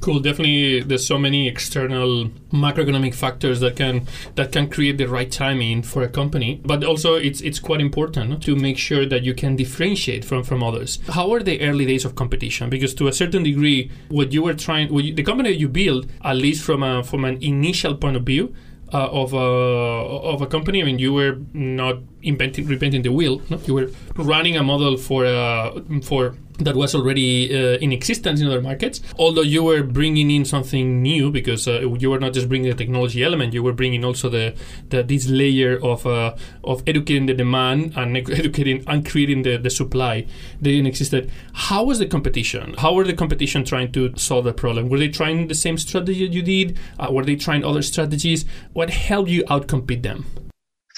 Cool. 0.00 0.18
Definitely, 0.18 0.80
there's 0.80 1.06
so 1.06 1.16
many 1.16 1.46
external 1.46 2.26
macroeconomic 2.52 3.14
factors 3.14 3.60
that 3.60 3.76
can 3.76 4.06
that 4.34 4.50
can 4.50 4.68
create 4.68 4.98
the 4.98 5.06
right 5.06 5.30
timing 5.30 5.82
for 5.82 6.02
a 6.02 6.08
company. 6.08 6.60
But 6.64 6.82
also, 6.84 7.14
it's 7.14 7.40
it's 7.40 7.60
quite 7.60 7.80
important 7.80 8.42
to 8.42 8.56
make 8.56 8.78
sure 8.78 9.06
that 9.06 9.22
you 9.22 9.32
can 9.32 9.54
differentiate 9.56 10.24
from 10.24 10.42
from 10.42 10.62
others. 10.62 10.98
How 11.08 11.32
are 11.32 11.42
the 11.42 11.60
early 11.62 11.86
days 11.86 12.04
of 12.04 12.14
competition? 12.14 12.68
Because 12.68 12.94
to 12.96 13.06
a 13.06 13.12
certain 13.12 13.44
degree, 13.44 13.90
what 14.08 14.32
you 14.32 14.42
were 14.42 14.54
trying, 14.54 14.92
what 14.92 15.04
you, 15.04 15.14
the 15.14 15.22
company 15.22 15.50
you 15.50 15.68
build, 15.68 16.10
at 16.22 16.36
least 16.36 16.64
from 16.64 16.82
a 16.82 17.04
from 17.04 17.24
an 17.24 17.40
initial 17.40 17.94
point 17.94 18.16
of 18.16 18.24
view, 18.24 18.52
uh, 18.92 19.08
of 19.08 19.32
a 19.32 19.36
of 19.36 20.42
a 20.42 20.46
company. 20.46 20.82
I 20.82 20.84
mean, 20.84 20.98
you 20.98 21.12
were 21.12 21.38
not 21.52 21.96
inventing 22.22 22.66
reinventing 22.66 23.02
the 23.02 23.12
wheel. 23.12 23.40
No? 23.48 23.58
You 23.64 23.74
were 23.74 23.90
running 24.16 24.56
a 24.56 24.62
model 24.62 24.96
for 24.96 25.24
uh, 25.26 25.80
for 26.02 26.36
that 26.58 26.76
was 26.76 26.94
already 26.94 27.54
uh, 27.54 27.78
in 27.78 27.92
existence 27.92 28.40
in 28.40 28.46
other 28.46 28.60
markets. 28.60 29.00
Although 29.18 29.42
you 29.42 29.62
were 29.64 29.82
bringing 29.82 30.30
in 30.30 30.44
something 30.44 31.02
new 31.02 31.30
because 31.30 31.66
uh, 31.66 31.80
you 31.98 32.10
were 32.10 32.20
not 32.20 32.32
just 32.32 32.48
bringing 32.48 32.70
the 32.70 32.76
technology 32.76 33.22
element, 33.22 33.54
you 33.54 33.62
were 33.62 33.72
bringing 33.72 34.04
also 34.04 34.28
the, 34.28 34.54
the 34.90 35.02
this 35.02 35.28
layer 35.28 35.78
of 35.82 36.06
uh, 36.06 36.36
of 36.64 36.82
educating 36.86 37.26
the 37.26 37.34
demand 37.34 37.92
and 37.96 38.16
educating 38.30 38.84
and 38.86 39.08
creating 39.08 39.42
the, 39.42 39.56
the 39.56 39.70
supply 39.70 40.26
that 40.60 40.70
didn't 40.70 40.86
existed. 40.86 41.30
How 41.54 41.84
was 41.84 41.98
the 41.98 42.06
competition? 42.06 42.74
How 42.78 42.94
were 42.94 43.04
the 43.04 43.14
competition 43.14 43.64
trying 43.64 43.92
to 43.92 44.12
solve 44.16 44.44
the 44.44 44.52
problem? 44.52 44.88
Were 44.88 44.98
they 44.98 45.08
trying 45.08 45.48
the 45.48 45.54
same 45.54 45.78
strategy 45.78 46.26
you 46.26 46.42
did? 46.42 46.78
Uh, 46.98 47.08
were 47.10 47.24
they 47.24 47.36
trying 47.36 47.64
other 47.64 47.82
strategies? 47.82 48.44
What 48.72 48.90
helped 48.90 49.30
you 49.30 49.44
outcompete 49.44 50.02
them? 50.02 50.26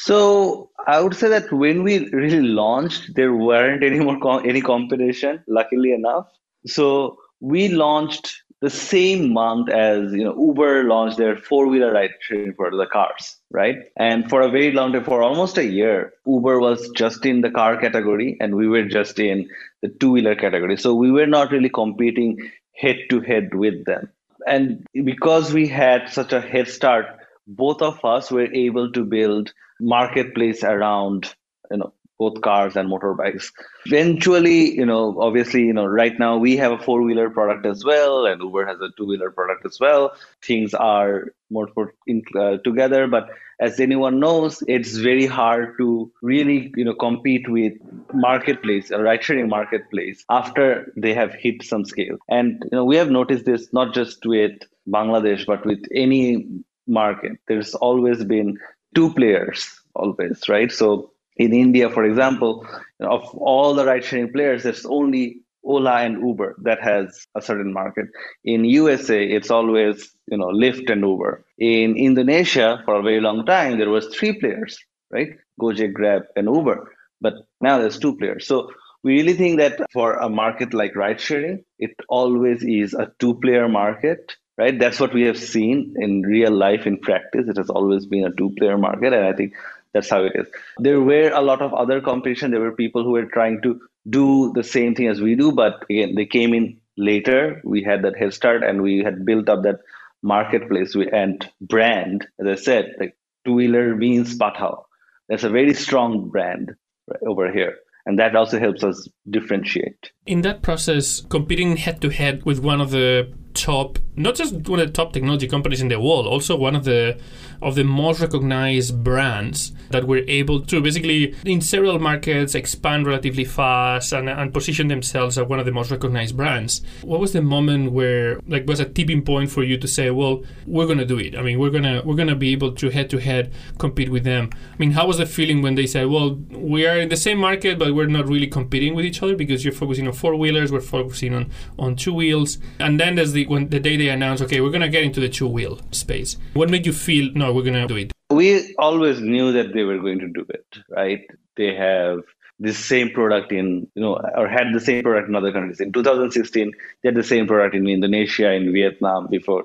So 0.06 0.70
I 0.86 1.00
would 1.00 1.14
say 1.16 1.28
that 1.28 1.50
when 1.52 1.82
we 1.82 2.08
really 2.10 2.42
launched, 2.42 3.14
there 3.14 3.34
weren't 3.34 3.82
any 3.82 4.00
more 4.00 4.46
any 4.46 4.60
competition. 4.60 5.42
Luckily 5.48 5.92
enough, 5.92 6.26
so 6.66 7.18
we 7.40 7.68
launched 7.68 8.42
the 8.60 8.70
same 8.70 9.32
month 9.32 9.68
as 9.70 10.12
you 10.12 10.24
know 10.24 10.34
Uber 10.46 10.84
launched 10.84 11.18
their 11.18 11.36
four 11.36 11.66
wheeler 11.68 11.92
ride 11.92 12.12
sharing 12.20 12.54
for 12.54 12.70
the 12.70 12.86
cars, 12.86 13.36
right? 13.50 13.76
And 13.96 14.28
for 14.28 14.40
a 14.42 14.50
very 14.50 14.72
long 14.72 14.92
time, 14.92 15.04
for 15.04 15.22
almost 15.22 15.58
a 15.58 15.64
year, 15.64 16.12
Uber 16.26 16.60
was 16.60 16.88
just 17.02 17.24
in 17.26 17.40
the 17.40 17.50
car 17.50 17.76
category, 17.80 18.36
and 18.40 18.54
we 18.56 18.68
were 18.68 18.84
just 18.84 19.18
in 19.18 19.48
the 19.82 19.88
two 19.88 20.12
wheeler 20.12 20.34
category. 20.34 20.76
So 20.76 20.94
we 20.94 21.10
were 21.10 21.26
not 21.26 21.50
really 21.50 21.70
competing 21.70 22.38
head 22.76 22.98
to 23.10 23.20
head 23.20 23.54
with 23.54 23.84
them. 23.86 24.08
And 24.46 24.86
because 25.04 25.52
we 25.52 25.66
had 25.68 26.08
such 26.08 26.32
a 26.32 26.40
head 26.40 26.68
start, 26.68 27.06
both 27.46 27.82
of 27.82 28.04
us 28.04 28.30
were 28.30 28.52
able 28.52 28.90
to 28.92 29.04
build 29.04 29.52
marketplace 29.80 30.62
around 30.64 31.34
you 31.70 31.78
know 31.78 31.92
both 32.18 32.40
cars 32.42 32.76
and 32.76 32.88
motorbikes. 32.88 33.50
Eventually 33.86 34.74
you 34.74 34.86
know 34.86 35.20
obviously 35.20 35.62
you 35.62 35.72
know 35.72 35.86
right 35.86 36.18
now 36.18 36.36
we 36.38 36.56
have 36.56 36.72
a 36.72 36.78
four 36.78 37.02
wheeler 37.02 37.28
product 37.28 37.66
as 37.66 37.84
well 37.84 38.26
and 38.26 38.40
uber 38.40 38.66
has 38.66 38.80
a 38.80 38.88
two 38.96 39.06
wheeler 39.06 39.30
product 39.30 39.66
as 39.66 39.78
well. 39.80 40.12
Things 40.42 40.74
are 40.74 41.32
more 41.50 41.68
in, 42.06 42.22
uh, 42.38 42.58
together 42.64 43.06
but 43.08 43.28
as 43.60 43.78
anyone 43.80 44.20
knows 44.20 44.62
it's 44.66 44.96
very 44.96 45.26
hard 45.26 45.76
to 45.78 46.10
really 46.22 46.72
you 46.76 46.84
know 46.84 46.94
compete 46.94 47.48
with 47.48 47.74
marketplace 48.12 48.90
a 48.90 49.00
ride 49.02 49.22
sharing 49.22 49.48
marketplace 49.48 50.24
after 50.30 50.92
they 50.96 51.14
have 51.14 51.34
hit 51.34 51.62
some 51.62 51.84
scale. 51.84 52.16
And 52.28 52.62
you 52.70 52.76
know 52.78 52.84
we 52.84 52.96
have 52.96 53.10
noticed 53.10 53.44
this 53.44 53.72
not 53.72 53.92
just 53.92 54.24
with 54.24 54.52
bangladesh 54.88 55.46
but 55.46 55.64
with 55.66 55.82
any 55.92 56.46
market 56.86 57.32
there's 57.48 57.74
always 57.74 58.24
been 58.24 58.58
two 58.94 59.12
players 59.14 59.80
always, 59.94 60.48
right? 60.48 60.70
So 60.72 61.10
in 61.36 61.52
India, 61.52 61.90
for 61.90 62.04
example, 62.04 62.66
of 63.00 63.22
all 63.34 63.74
the 63.74 63.84
ride 63.84 64.04
sharing 64.04 64.32
players, 64.32 64.62
there's 64.62 64.84
only 64.86 65.40
Ola 65.64 66.02
and 66.02 66.20
Uber 66.20 66.56
that 66.62 66.82
has 66.82 67.26
a 67.34 67.40
certain 67.40 67.72
market. 67.72 68.06
In 68.44 68.64
USA, 68.64 69.24
it's 69.24 69.50
always 69.50 70.10
you 70.30 70.36
know 70.36 70.48
Lyft 70.48 70.90
and 70.90 71.00
Uber. 71.02 71.44
In 71.58 71.96
Indonesia, 71.96 72.82
for 72.84 72.96
a 72.96 73.02
very 73.02 73.20
long 73.20 73.46
time, 73.46 73.78
there 73.78 73.90
was 73.90 74.06
three 74.14 74.38
players, 74.38 74.78
right? 75.10 75.30
Gojek, 75.60 75.92
Grab, 75.92 76.22
and 76.36 76.46
Uber. 76.46 76.92
But 77.20 77.34
now 77.60 77.78
there's 77.78 77.98
two 77.98 78.16
players. 78.16 78.46
So 78.46 78.70
we 79.02 79.14
really 79.14 79.34
think 79.34 79.58
that 79.58 79.80
for 79.92 80.14
a 80.14 80.28
market 80.28 80.74
like 80.74 80.94
ride 80.96 81.20
sharing, 81.20 81.64
it 81.78 81.90
always 82.08 82.62
is 82.62 82.94
a 82.94 83.12
two-player 83.18 83.68
market 83.68 84.34
right? 84.56 84.78
That's 84.78 85.00
what 85.00 85.14
we 85.14 85.22
have 85.22 85.38
seen 85.38 85.94
in 85.98 86.22
real 86.22 86.52
life, 86.52 86.86
in 86.86 86.98
practice. 86.98 87.48
It 87.48 87.56
has 87.56 87.70
always 87.70 88.06
been 88.06 88.24
a 88.24 88.32
two 88.34 88.54
player 88.58 88.78
market, 88.78 89.12
and 89.12 89.24
I 89.24 89.32
think 89.32 89.54
that's 89.92 90.08
how 90.08 90.24
it 90.24 90.32
is. 90.34 90.48
There 90.78 91.00
were 91.00 91.30
a 91.30 91.40
lot 91.40 91.62
of 91.62 91.74
other 91.74 92.00
competition. 92.00 92.50
There 92.50 92.60
were 92.60 92.72
people 92.72 93.04
who 93.04 93.12
were 93.12 93.26
trying 93.26 93.62
to 93.62 93.80
do 94.08 94.52
the 94.54 94.64
same 94.64 94.94
thing 94.94 95.08
as 95.08 95.20
we 95.20 95.34
do, 95.34 95.52
but 95.52 95.84
again, 95.88 96.14
they 96.14 96.26
came 96.26 96.54
in 96.54 96.78
later. 96.96 97.60
We 97.64 97.82
had 97.82 98.02
that 98.02 98.16
head 98.16 98.34
start, 98.34 98.62
and 98.62 98.82
we 98.82 99.02
had 99.02 99.24
built 99.24 99.48
up 99.48 99.62
that 99.62 99.80
marketplace 100.22 100.94
we 100.94 101.10
and 101.10 101.48
brand. 101.60 102.26
As 102.40 102.46
I 102.46 102.54
said, 102.54 102.94
like 102.98 103.16
two 103.44 103.54
wheeler 103.54 103.94
means 103.94 104.38
Pathao. 104.38 104.84
That's 105.28 105.44
a 105.44 105.50
very 105.50 105.74
strong 105.74 106.28
brand 106.28 106.74
right, 107.08 107.22
over 107.26 107.52
here 107.52 107.76
and 108.06 108.18
that 108.18 108.36
also 108.36 108.58
helps 108.58 108.84
us 108.84 109.08
differentiate. 109.28 110.12
In 110.26 110.42
that 110.42 110.62
process, 110.62 111.22
competing 111.22 111.76
head 111.76 112.00
to 112.02 112.10
head 112.10 112.44
with 112.44 112.58
one 112.58 112.80
of 112.80 112.90
the 112.90 113.32
top, 113.54 113.98
not 114.16 114.34
just 114.34 114.54
one 114.68 114.80
of 114.80 114.86
the 114.86 114.92
top 114.92 115.12
technology 115.12 115.48
companies 115.48 115.80
in 115.80 115.88
the 115.88 115.98
world, 115.98 116.26
also 116.26 116.56
one 116.56 116.76
of 116.76 116.84
the 116.84 117.18
of 117.62 117.74
the 117.74 117.84
most 117.84 118.20
recognized 118.20 119.02
brands 119.02 119.72
that 119.90 120.06
were 120.06 120.22
able 120.28 120.60
to 120.60 120.80
basically 120.80 121.34
in 121.44 121.60
several 121.60 121.98
markets 121.98 122.54
expand 122.54 123.06
relatively 123.06 123.44
fast 123.44 124.12
and, 124.12 124.28
and 124.28 124.52
position 124.52 124.88
themselves 124.88 125.38
as 125.38 125.46
one 125.46 125.58
of 125.58 125.64
the 125.64 125.72
most 125.72 125.90
recognized 125.90 126.36
brands. 126.36 126.82
What 127.02 127.20
was 127.20 127.32
the 127.32 127.42
moment 127.42 127.92
where 127.92 128.40
like 128.46 128.66
was 128.66 128.80
a 128.80 128.84
tipping 128.84 129.22
point 129.22 129.50
for 129.50 129.62
you 129.62 129.78
to 129.78 129.88
say, 129.88 130.10
well, 130.10 130.42
we're 130.66 130.86
gonna 130.86 131.04
do 131.04 131.18
it. 131.18 131.36
I 131.36 131.42
mean, 131.42 131.58
we're 131.58 131.70
gonna 131.70 132.02
we're 132.04 132.16
gonna 132.16 132.36
be 132.36 132.52
able 132.52 132.72
to 132.72 132.90
head 132.90 133.10
to 133.10 133.18
head 133.18 133.52
compete 133.78 134.10
with 134.10 134.24
them. 134.24 134.50
I 134.52 134.76
mean, 134.78 134.92
how 134.92 135.06
was 135.06 135.18
the 135.18 135.26
feeling 135.26 135.62
when 135.62 135.74
they 135.74 135.86
said, 135.86 136.06
well, 136.08 136.34
we 136.50 136.86
are 136.86 136.98
in 136.98 137.08
the 137.08 137.16
same 137.16 137.38
market, 137.38 137.78
but 137.78 137.94
we're 137.94 138.06
not 138.06 138.28
really 138.28 138.46
competing 138.46 138.94
with 138.94 139.04
each 139.04 139.22
other 139.22 139.36
because 139.36 139.64
you're 139.64 139.72
focusing 139.72 140.06
on 140.06 140.12
four 140.12 140.34
wheelers, 140.36 140.70
we're 140.70 140.80
focusing 140.80 141.34
on 141.34 141.50
on 141.78 141.96
two 141.96 142.14
wheels, 142.14 142.58
and 142.78 143.00
then 143.00 143.14
there's 143.14 143.32
the 143.32 143.46
when 143.46 143.68
the 143.68 143.80
day 143.80 143.96
they 144.04 144.10
announced, 144.10 144.42
okay, 144.42 144.60
we're 144.60 144.70
gonna 144.70 144.88
get 144.88 145.04
into 145.04 145.20
the 145.20 145.28
two 145.28 145.48
wheel 145.48 145.80
space. 145.90 146.36
What 146.52 146.70
made 146.70 146.86
you 146.86 146.92
feel 146.92 147.32
no, 147.34 147.52
we're 147.52 147.62
gonna 147.62 147.86
do 147.86 147.96
it? 147.96 148.12
We 148.30 148.74
always 148.78 149.20
knew 149.20 149.52
that 149.52 149.72
they 149.72 149.82
were 149.82 149.98
going 149.98 150.18
to 150.20 150.28
do 150.28 150.46
it, 150.48 150.66
right? 150.88 151.22
They 151.56 151.74
have 151.74 152.20
this 152.58 152.78
same 152.78 153.10
product 153.10 153.52
in 153.52 153.88
you 153.94 154.02
know 154.02 154.14
or 154.36 154.48
had 154.48 154.72
the 154.72 154.80
same 154.80 155.02
product 155.02 155.28
in 155.28 155.34
other 155.34 155.52
countries. 155.52 155.80
In 155.80 155.92
2016, 155.92 156.72
they 157.02 157.08
had 157.08 157.16
the 157.16 157.22
same 157.22 157.46
product 157.46 157.74
in 157.74 157.86
Indonesia, 157.88 158.52
in 158.52 158.72
Vietnam 158.72 159.28
before 159.28 159.64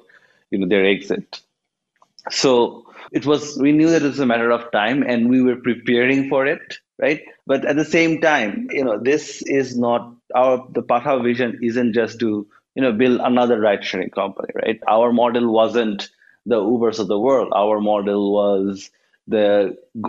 you 0.51 0.59
know 0.59 0.67
their 0.67 0.85
exit. 0.85 1.41
So 2.29 2.85
it 3.11 3.25
was 3.25 3.57
we 3.57 3.71
knew 3.71 3.89
that 3.91 4.03
it 4.03 4.07
was 4.07 4.19
a 4.19 4.25
matter 4.25 4.51
of 4.51 4.71
time 4.71 5.03
and 5.03 5.29
we 5.29 5.41
were 5.41 5.55
preparing 5.55 6.29
for 6.29 6.45
it 6.45 6.77
right 7.01 7.21
but 7.47 7.65
at 7.65 7.75
the 7.75 7.85
same 7.85 8.21
time 8.21 8.67
you 8.71 8.83
know 8.83 8.99
this 8.99 9.41
is 9.43 9.77
not 9.77 10.13
our 10.35 10.67
the 10.71 10.83
Pathao 10.83 11.23
vision 11.23 11.59
isn't 11.63 11.93
just 11.93 12.19
to 12.19 12.45
you 12.79 12.85
know 12.85 12.93
build 13.01 13.19
another 13.29 13.59
ride 13.59 13.83
sharing 13.83 14.09
company 14.09 14.53
right 14.61 14.79
our 14.95 15.11
model 15.11 15.51
wasn't 15.55 16.07
the 16.45 16.59
ubers 16.73 16.99
of 17.03 17.09
the 17.09 17.19
world 17.27 17.51
our 17.61 17.81
model 17.87 18.31
was 18.33 18.89
the 19.27 19.47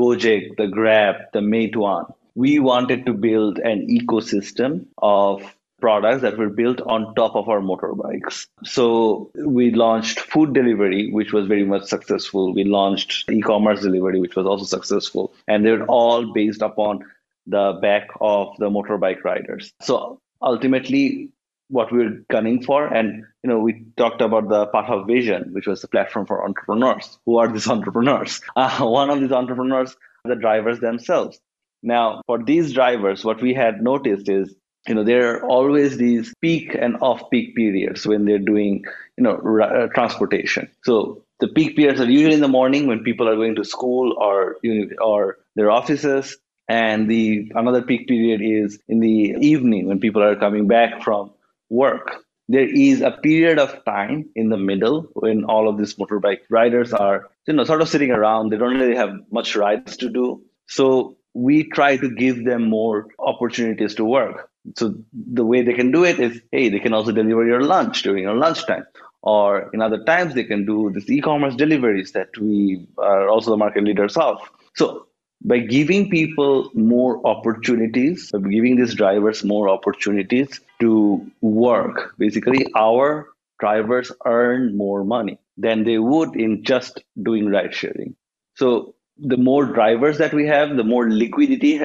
gojek 0.01 0.57
the 0.61 0.69
grab 0.77 1.17
the 1.33 1.41
meituan 1.55 2.13
we 2.35 2.53
wanted 2.67 3.05
to 3.07 3.13
build 3.25 3.59
an 3.71 3.81
ecosystem 3.89 4.87
of 4.99 5.57
products 5.81 6.23
that 6.23 6.39
were 6.39 6.49
built 6.49 6.81
on 6.83 7.15
top 7.15 7.35
of 7.35 7.49
our 7.49 7.61
motorbikes. 7.61 8.47
So 8.65 9.31
we 9.35 9.71
launched 9.73 10.21
food 10.21 10.53
delivery, 10.53 11.11
which 11.11 11.33
was 11.33 11.47
very 11.47 11.65
much 11.65 11.85
successful. 11.85 12.53
We 12.55 12.65
launched 12.65 13.31
e-commerce 13.31 13.81
delivery, 13.81 14.21
which 14.21 14.37
was 14.37 14.47
also 14.47 14.65
successful. 14.65 15.33
And 15.49 15.65
they're 15.65 15.87
all 15.87 16.33
based 16.33 16.63
upon 16.63 17.05
the 17.47 17.79
back 17.83 18.09
of 18.21 18.55
the 18.59 18.71
motorbike 18.71 19.25
riders. 19.25 19.73
So 19.81 20.21
ultimately, 20.43 21.31
what 21.71 21.93
we're 21.93 22.23
gunning 22.31 22.63
for, 22.63 22.87
and 22.87 23.25
you 23.43 23.51
know, 23.51 23.59
we 23.59 23.85
talked 23.97 24.21
about 24.21 24.49
the 24.49 24.67
Pathao 24.67 25.07
Vision, 25.07 25.51
which 25.53 25.67
was 25.67 25.81
the 25.81 25.89
platform 25.89 26.27
for 26.27 26.45
entrepreneurs. 26.45 27.19
Who 27.27 27.39
are 27.39 27.49
these 27.49 27.69
entrepreneurs? 27.77 28.41
Uh, 28.57 28.85
one 28.85 29.11
of 29.11 29.21
these 29.21 29.33
entrepreneurs 29.33 29.97
are 30.25 30.35
the 30.35 30.41
drivers 30.41 30.81
themselves. 30.81 31.41
Now, 31.83 32.23
for 32.27 32.43
these 32.43 32.73
drivers, 32.73 33.25
what 33.25 33.41
we 33.41 33.55
had 33.55 33.83
noticed 33.83 34.29
is 34.29 34.55
you 34.89 34.95
know 34.95 35.05
there 35.05 35.35
are 35.35 35.47
always 35.47 35.97
these 35.97 36.33
peak 36.41 36.75
and 36.75 36.97
off 37.01 37.31
peak 37.31 37.55
periods 37.55 38.07
when 38.07 38.25
they're 38.25 38.39
doing 38.39 38.85
you 39.17 39.25
know 39.25 39.39
r- 39.45 39.61
uh, 39.63 39.87
transportation 39.89 40.71
so 40.85 41.23
the 41.41 41.49
peak 41.49 41.77
periods 41.77 42.01
are 42.01 42.11
usually 42.11 42.35
in 42.35 42.41
the 42.41 42.49
morning 42.49 42.87
when 42.87 43.03
people 43.03 43.29
are 43.29 43.37
going 43.37 43.55
to 43.57 43.65
school 43.65 44.17
or 44.19 44.57
or 45.01 45.39
their 45.55 45.71
offices 45.71 46.39
and 46.69 47.11
the 47.11 47.51
another 47.55 47.83
peak 47.83 48.09
period 48.09 48.41
is 48.43 48.79
in 48.89 49.01
the 49.01 49.35
evening 49.41 49.87
when 49.87 50.01
people 50.01 50.23
are 50.23 50.37
coming 50.37 50.67
back 50.67 51.03
from 51.03 51.31
work 51.71 52.25
there 52.49 52.69
is 52.69 53.01
a 53.01 53.13
period 53.13 53.61
of 53.61 53.85
time 53.85 54.29
in 54.35 54.49
the 54.49 54.57
middle 54.57 55.03
when 55.15 55.45
all 55.45 55.69
of 55.69 55.79
these 55.79 55.95
motorbike 55.95 56.41
riders 56.51 56.93
are 56.93 57.31
you 57.47 57.55
know 57.55 57.65
sort 57.65 57.81
of 57.81 57.89
sitting 57.89 58.11
around 58.11 58.51
they 58.51 58.57
don't 58.57 58.79
really 58.79 58.97
have 58.97 59.15
much 59.31 59.57
rides 59.57 59.97
to 59.97 60.11
do 60.11 60.43
so 60.67 61.17
we 61.33 61.63
try 61.65 61.97
to 61.97 62.11
give 62.11 62.45
them 62.45 62.69
more 62.69 63.07
opportunities 63.21 63.95
to 63.95 64.05
work 64.05 64.51
so 64.77 64.95
the 65.13 65.45
way 65.45 65.63
they 65.63 65.73
can 65.73 65.91
do 65.91 66.05
it 66.05 66.21
is, 66.21 66.41
hey, 66.53 66.69
they 66.69 66.79
can 66.79 66.93
also 66.93 67.13
deliver 67.13 67.47
your 67.47 67.63
lunch 67.63 68.03
during 68.03 68.25
your 68.25 68.37
lunchtime. 68.37 68.85
Or 69.23 69.71
in 69.73 69.83
other 69.83 70.03
times, 70.05 70.35
they 70.35 70.45
can 70.45 70.65
do 70.65 70.91
this 70.93 71.09
e-commerce 71.11 71.55
deliveries 71.55 72.13
that 72.13 72.29
we 72.39 72.87
are 72.99 73.29
also 73.29 73.51
the 73.51 73.57
market 73.57 73.85
leaders 73.85 74.17
of. 74.17 74.41
So 74.75 75.07
by 75.43 75.59
giving 75.59 76.11
people 76.11 76.71
more 76.75 77.27
opportunities, 77.27 78.31
by 78.31 78.41
giving 78.41 78.77
these 78.77 78.95
drivers 78.95 79.43
more 79.43 79.69
opportunities 79.69 80.61
to 80.81 81.27
work, 81.41 82.15
basically 82.19 82.67
our 82.77 83.29
drivers 83.59 84.13
earn 84.27 84.77
more 84.77 85.05
money 85.05 85.39
than 85.57 85.85
they 85.85 85.99
would 85.99 86.37
in 86.37 86.63
just 86.65 87.03
doing 87.23 87.49
ride 87.49 87.75
sharing. 87.75 88.15
So 88.55 88.95
the 89.19 89.37
more 89.37 89.65
drivers 89.67 90.19
that 90.19 90.33
we 90.33 90.47
have, 90.47 90.77
the 90.77 90.85
more 90.85 91.11
liquidity 91.11 91.81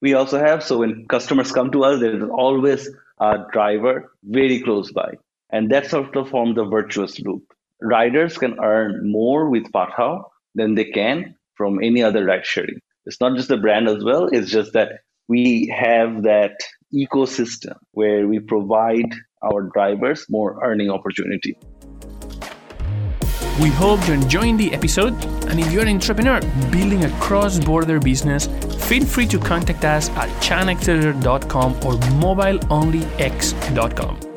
we 0.00 0.14
also 0.14 0.38
have. 0.38 0.62
So 0.62 0.78
when 0.78 1.06
customers 1.08 1.52
come 1.52 1.70
to 1.72 1.84
us, 1.84 2.00
there 2.00 2.16
is 2.16 2.22
always 2.22 2.88
a 3.18 3.38
driver 3.52 4.12
very 4.24 4.60
close 4.60 4.92
by. 4.92 5.14
And 5.50 5.70
that 5.70 5.86
sort 5.86 6.16
of 6.16 6.30
forms 6.30 6.56
the 6.56 6.64
virtuous 6.64 7.20
loop. 7.20 7.42
Riders 7.80 8.38
can 8.38 8.58
earn 8.62 9.10
more 9.10 9.48
with 9.48 9.70
Pathao 9.72 10.24
than 10.54 10.74
they 10.74 10.86
can 10.86 11.36
from 11.56 11.78
any 11.82 12.02
other 12.02 12.24
ride 12.24 12.44
sharing. 12.44 12.80
It's 13.06 13.20
not 13.20 13.36
just 13.36 13.48
the 13.48 13.56
brand 13.56 13.88
as 13.88 14.02
well, 14.02 14.28
it's 14.32 14.50
just 14.50 14.72
that 14.72 14.90
we 15.28 15.72
have 15.76 16.24
that 16.24 16.54
ecosystem 16.94 17.76
where 17.92 18.26
we 18.26 18.40
provide 18.40 19.12
our 19.42 19.70
drivers 19.74 20.26
more 20.28 20.58
earning 20.62 20.90
opportunity. 20.90 21.56
We 23.60 23.68
hope 23.68 24.04
you're 24.06 24.16
enjoying 24.16 24.56
the 24.56 24.74
episode. 24.74 25.14
And 25.46 25.60
if 25.60 25.70
you're 25.70 25.82
an 25.82 25.88
entrepreneur 25.88 26.40
building 26.72 27.04
a 27.04 27.10
cross 27.20 27.60
border 27.60 28.00
business, 28.00 28.48
feel 28.88 29.04
free 29.04 29.28
to 29.28 29.38
contact 29.38 29.84
us 29.84 30.08
at 30.10 30.28
chinaaccelerator.com 30.42 31.74
or 31.74 31.94
mobileonlyx.com. 32.20 34.33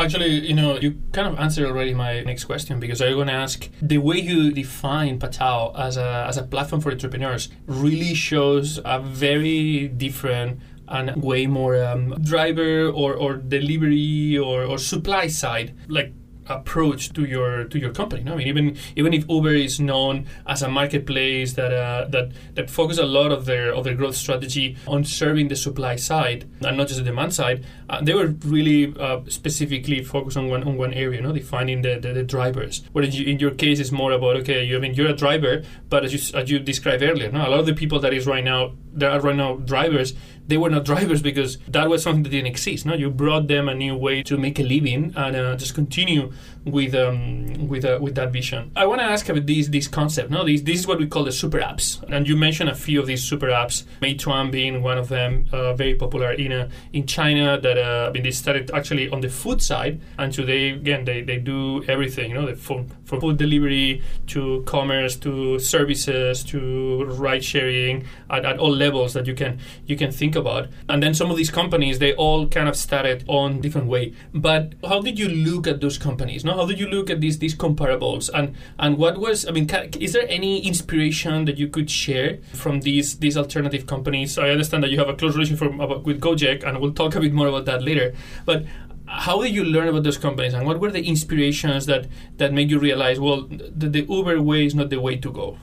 Actually, 0.00 0.48
you 0.48 0.54
know, 0.54 0.78
you 0.78 1.00
kind 1.12 1.28
of 1.28 1.38
answered 1.38 1.66
already 1.66 1.92
my 1.92 2.20
next 2.22 2.44
question 2.44 2.80
because 2.80 3.02
I 3.02 3.06
was 3.06 3.16
going 3.16 3.26
to 3.26 3.34
ask 3.34 3.68
the 3.82 3.98
way 3.98 4.16
you 4.16 4.50
define 4.50 5.18
Pathao 5.18 5.78
as 5.78 5.98
a, 5.98 6.24
as 6.26 6.38
a 6.38 6.42
platform 6.42 6.80
for 6.80 6.90
entrepreneurs 6.90 7.50
really 7.66 8.14
shows 8.14 8.80
a 8.84 8.98
very 9.00 9.88
different 9.88 10.60
and 10.88 11.22
way 11.22 11.46
more 11.46 11.82
um, 11.84 12.16
driver 12.22 12.88
or, 12.88 13.14
or 13.14 13.36
delivery 13.36 14.36
or, 14.38 14.64
or 14.64 14.78
supply 14.78 15.28
side. 15.28 15.74
Like 15.86 16.12
approach 16.50 17.12
to 17.12 17.24
your 17.24 17.64
to 17.64 17.78
your 17.78 17.92
company. 17.92 18.22
No? 18.22 18.34
I 18.34 18.36
mean, 18.36 18.48
even 18.48 18.76
even 18.96 19.14
if 19.14 19.24
Uber 19.28 19.54
is 19.54 19.80
known 19.80 20.26
as 20.46 20.62
a 20.62 20.68
marketplace 20.68 21.54
that 21.54 21.72
uh, 21.72 22.06
that 22.08 22.32
that 22.54 22.70
focus 22.70 22.98
a 22.98 23.06
lot 23.06 23.32
of 23.32 23.46
their 23.46 23.72
of 23.72 23.84
their 23.84 23.94
growth 23.94 24.16
strategy 24.16 24.76
on 24.86 25.04
serving 25.04 25.48
the 25.48 25.56
supply 25.56 25.96
side 25.96 26.50
and 26.62 26.76
not 26.76 26.88
just 26.88 26.98
the 26.98 27.04
demand 27.04 27.34
side, 27.34 27.64
uh, 27.88 28.00
they 28.02 28.14
were 28.14 28.34
really 28.44 28.94
uh, 28.98 29.20
specifically 29.28 30.02
focused 30.02 30.36
on 30.36 30.48
one 30.48 30.62
on 30.64 30.76
one 30.76 30.92
area, 30.92 31.20
no, 31.20 31.32
defining 31.32 31.82
the, 31.82 31.98
the, 31.98 32.12
the 32.12 32.22
drivers. 32.22 32.82
Whereas 32.92 33.18
you, 33.18 33.26
in 33.26 33.38
your 33.38 33.52
case, 33.52 33.80
it's 33.80 33.92
more 33.92 34.12
about 34.12 34.36
okay, 34.38 34.64
you 34.64 34.76
I 34.76 34.80
mean 34.80 34.94
you're 34.94 35.08
a 35.08 35.16
driver, 35.16 35.62
but 35.88 36.04
as 36.04 36.12
you 36.12 36.38
as 36.38 36.50
you 36.50 36.58
described 36.58 37.02
earlier, 37.02 37.30
no, 37.30 37.46
a 37.46 37.50
lot 37.50 37.60
of 37.60 37.66
the 37.66 37.74
people 37.74 38.00
that 38.00 38.12
is 38.12 38.26
right 38.26 38.44
now 38.44 38.72
there 38.92 39.10
are 39.10 39.20
right 39.20 39.36
now 39.36 39.56
drivers 39.56 40.14
they 40.50 40.58
were 40.58 40.70
not 40.70 40.84
drivers 40.84 41.22
because 41.22 41.58
that 41.68 41.88
was 41.88 42.02
something 42.02 42.24
that 42.24 42.30
didn't 42.30 42.48
exist. 42.48 42.84
No, 42.84 42.94
you 42.94 43.10
brought 43.10 43.48
them 43.48 43.68
a 43.68 43.74
new 43.74 43.96
way 43.96 44.22
to 44.24 44.36
make 44.36 44.58
a 44.58 44.62
living 44.62 45.12
and 45.16 45.36
uh, 45.36 45.56
just 45.56 45.74
continue 45.74 46.32
with 46.64 46.94
um, 46.94 47.68
with 47.68 47.84
uh, 47.84 47.98
with 48.00 48.14
that 48.16 48.32
vision. 48.32 48.70
I 48.76 48.86
want 48.86 49.00
to 49.00 49.04
ask 49.04 49.28
about 49.28 49.46
this 49.46 49.68
this 49.68 49.88
concept. 49.88 50.30
No, 50.30 50.44
this 50.44 50.62
this 50.62 50.80
is 50.80 50.86
what 50.86 50.98
we 50.98 51.06
call 51.06 51.24
the 51.24 51.32
super 51.32 51.58
apps, 51.58 52.02
and 52.10 52.28
you 52.28 52.36
mentioned 52.36 52.68
a 52.68 52.74
few 52.74 53.00
of 53.00 53.06
these 53.06 53.22
super 53.22 53.48
apps. 53.48 53.84
Meituan 54.02 54.50
being 54.50 54.82
one 54.82 54.98
of 54.98 55.08
them, 55.08 55.46
uh, 55.52 55.74
very 55.74 55.94
popular 55.94 56.32
in 56.32 56.52
uh, 56.52 56.68
in 56.92 57.06
China. 57.06 57.58
That 57.60 57.78
uh, 57.78 58.08
I 58.08 58.12
mean, 58.12 58.22
they 58.22 58.30
started 58.30 58.70
actually 58.72 59.08
on 59.08 59.20
the 59.20 59.28
food 59.28 59.62
side, 59.62 60.00
and 60.18 60.32
today 60.32 60.70
again 60.70 61.04
they, 61.04 61.22
they 61.22 61.38
do 61.38 61.84
everything. 61.84 62.30
You 62.30 62.40
know, 62.40 62.54
from 62.54 62.88
from 63.04 63.20
food 63.20 63.38
delivery 63.38 64.02
to 64.28 64.62
commerce 64.66 65.16
to 65.16 65.58
services 65.58 66.44
to 66.44 67.04
ride 67.04 67.44
sharing 67.44 68.04
at, 68.30 68.44
at 68.44 68.58
all 68.58 68.70
levels 68.70 69.14
that 69.14 69.26
you 69.26 69.34
can 69.34 69.58
you 69.86 69.96
can 69.96 70.10
think 70.10 70.36
about. 70.36 70.68
And 70.88 71.02
then 71.02 71.14
some 71.14 71.30
of 71.30 71.36
these 71.36 71.50
companies, 71.50 71.98
they 71.98 72.14
all 72.14 72.46
kind 72.46 72.68
of 72.68 72.76
started 72.76 73.24
on 73.26 73.60
different 73.60 73.88
way. 73.88 74.14
But 74.32 74.74
how 74.86 75.00
did 75.00 75.18
you 75.18 75.28
look 75.28 75.66
at 75.66 75.80
those 75.80 75.98
companies? 75.98 76.44
No, 76.44 76.49
how 76.56 76.66
did 76.66 76.78
you 76.78 76.86
look 76.86 77.10
at 77.10 77.20
these 77.20 77.38
these 77.38 77.54
comparables? 77.54 78.30
And 78.32 78.54
and 78.78 78.98
what 78.98 79.18
was? 79.18 79.46
I 79.46 79.50
mean, 79.52 79.66
can, 79.66 79.90
is 80.00 80.12
there 80.12 80.26
any 80.28 80.66
inspiration 80.66 81.44
that 81.46 81.58
you 81.58 81.68
could 81.68 81.90
share 81.90 82.38
from 82.54 82.80
these 82.80 83.18
these 83.18 83.36
alternative 83.36 83.86
companies? 83.86 84.38
I 84.38 84.50
understand 84.50 84.82
that 84.84 84.90
you 84.90 84.98
have 84.98 85.08
a 85.08 85.14
close 85.14 85.34
relationship 85.34 85.58
from, 85.58 85.80
about, 85.80 86.04
with 86.04 86.20
Gojek, 86.20 86.64
and 86.64 86.80
we'll 86.80 86.92
talk 86.92 87.14
a 87.14 87.20
bit 87.20 87.32
more 87.32 87.48
about 87.48 87.64
that 87.66 87.82
later. 87.82 88.14
But 88.44 88.64
how 89.06 89.42
did 89.42 89.52
you 89.52 89.64
learn 89.64 89.88
about 89.88 90.04
those 90.04 90.18
companies 90.18 90.54
and 90.54 90.64
what 90.64 90.78
were 90.78 90.90
the 90.90 91.02
inspirations 91.04 91.86
that 91.86 92.06
that 92.36 92.52
made 92.52 92.70
you 92.70 92.78
realize 92.78 93.18
well 93.18 93.48
the, 93.48 93.88
the 93.88 94.02
uber 94.08 94.40
way 94.40 94.64
is 94.64 94.72
not 94.72 94.88
the 94.88 95.00
way 95.00 95.16
to 95.16 95.32
go 95.32 95.58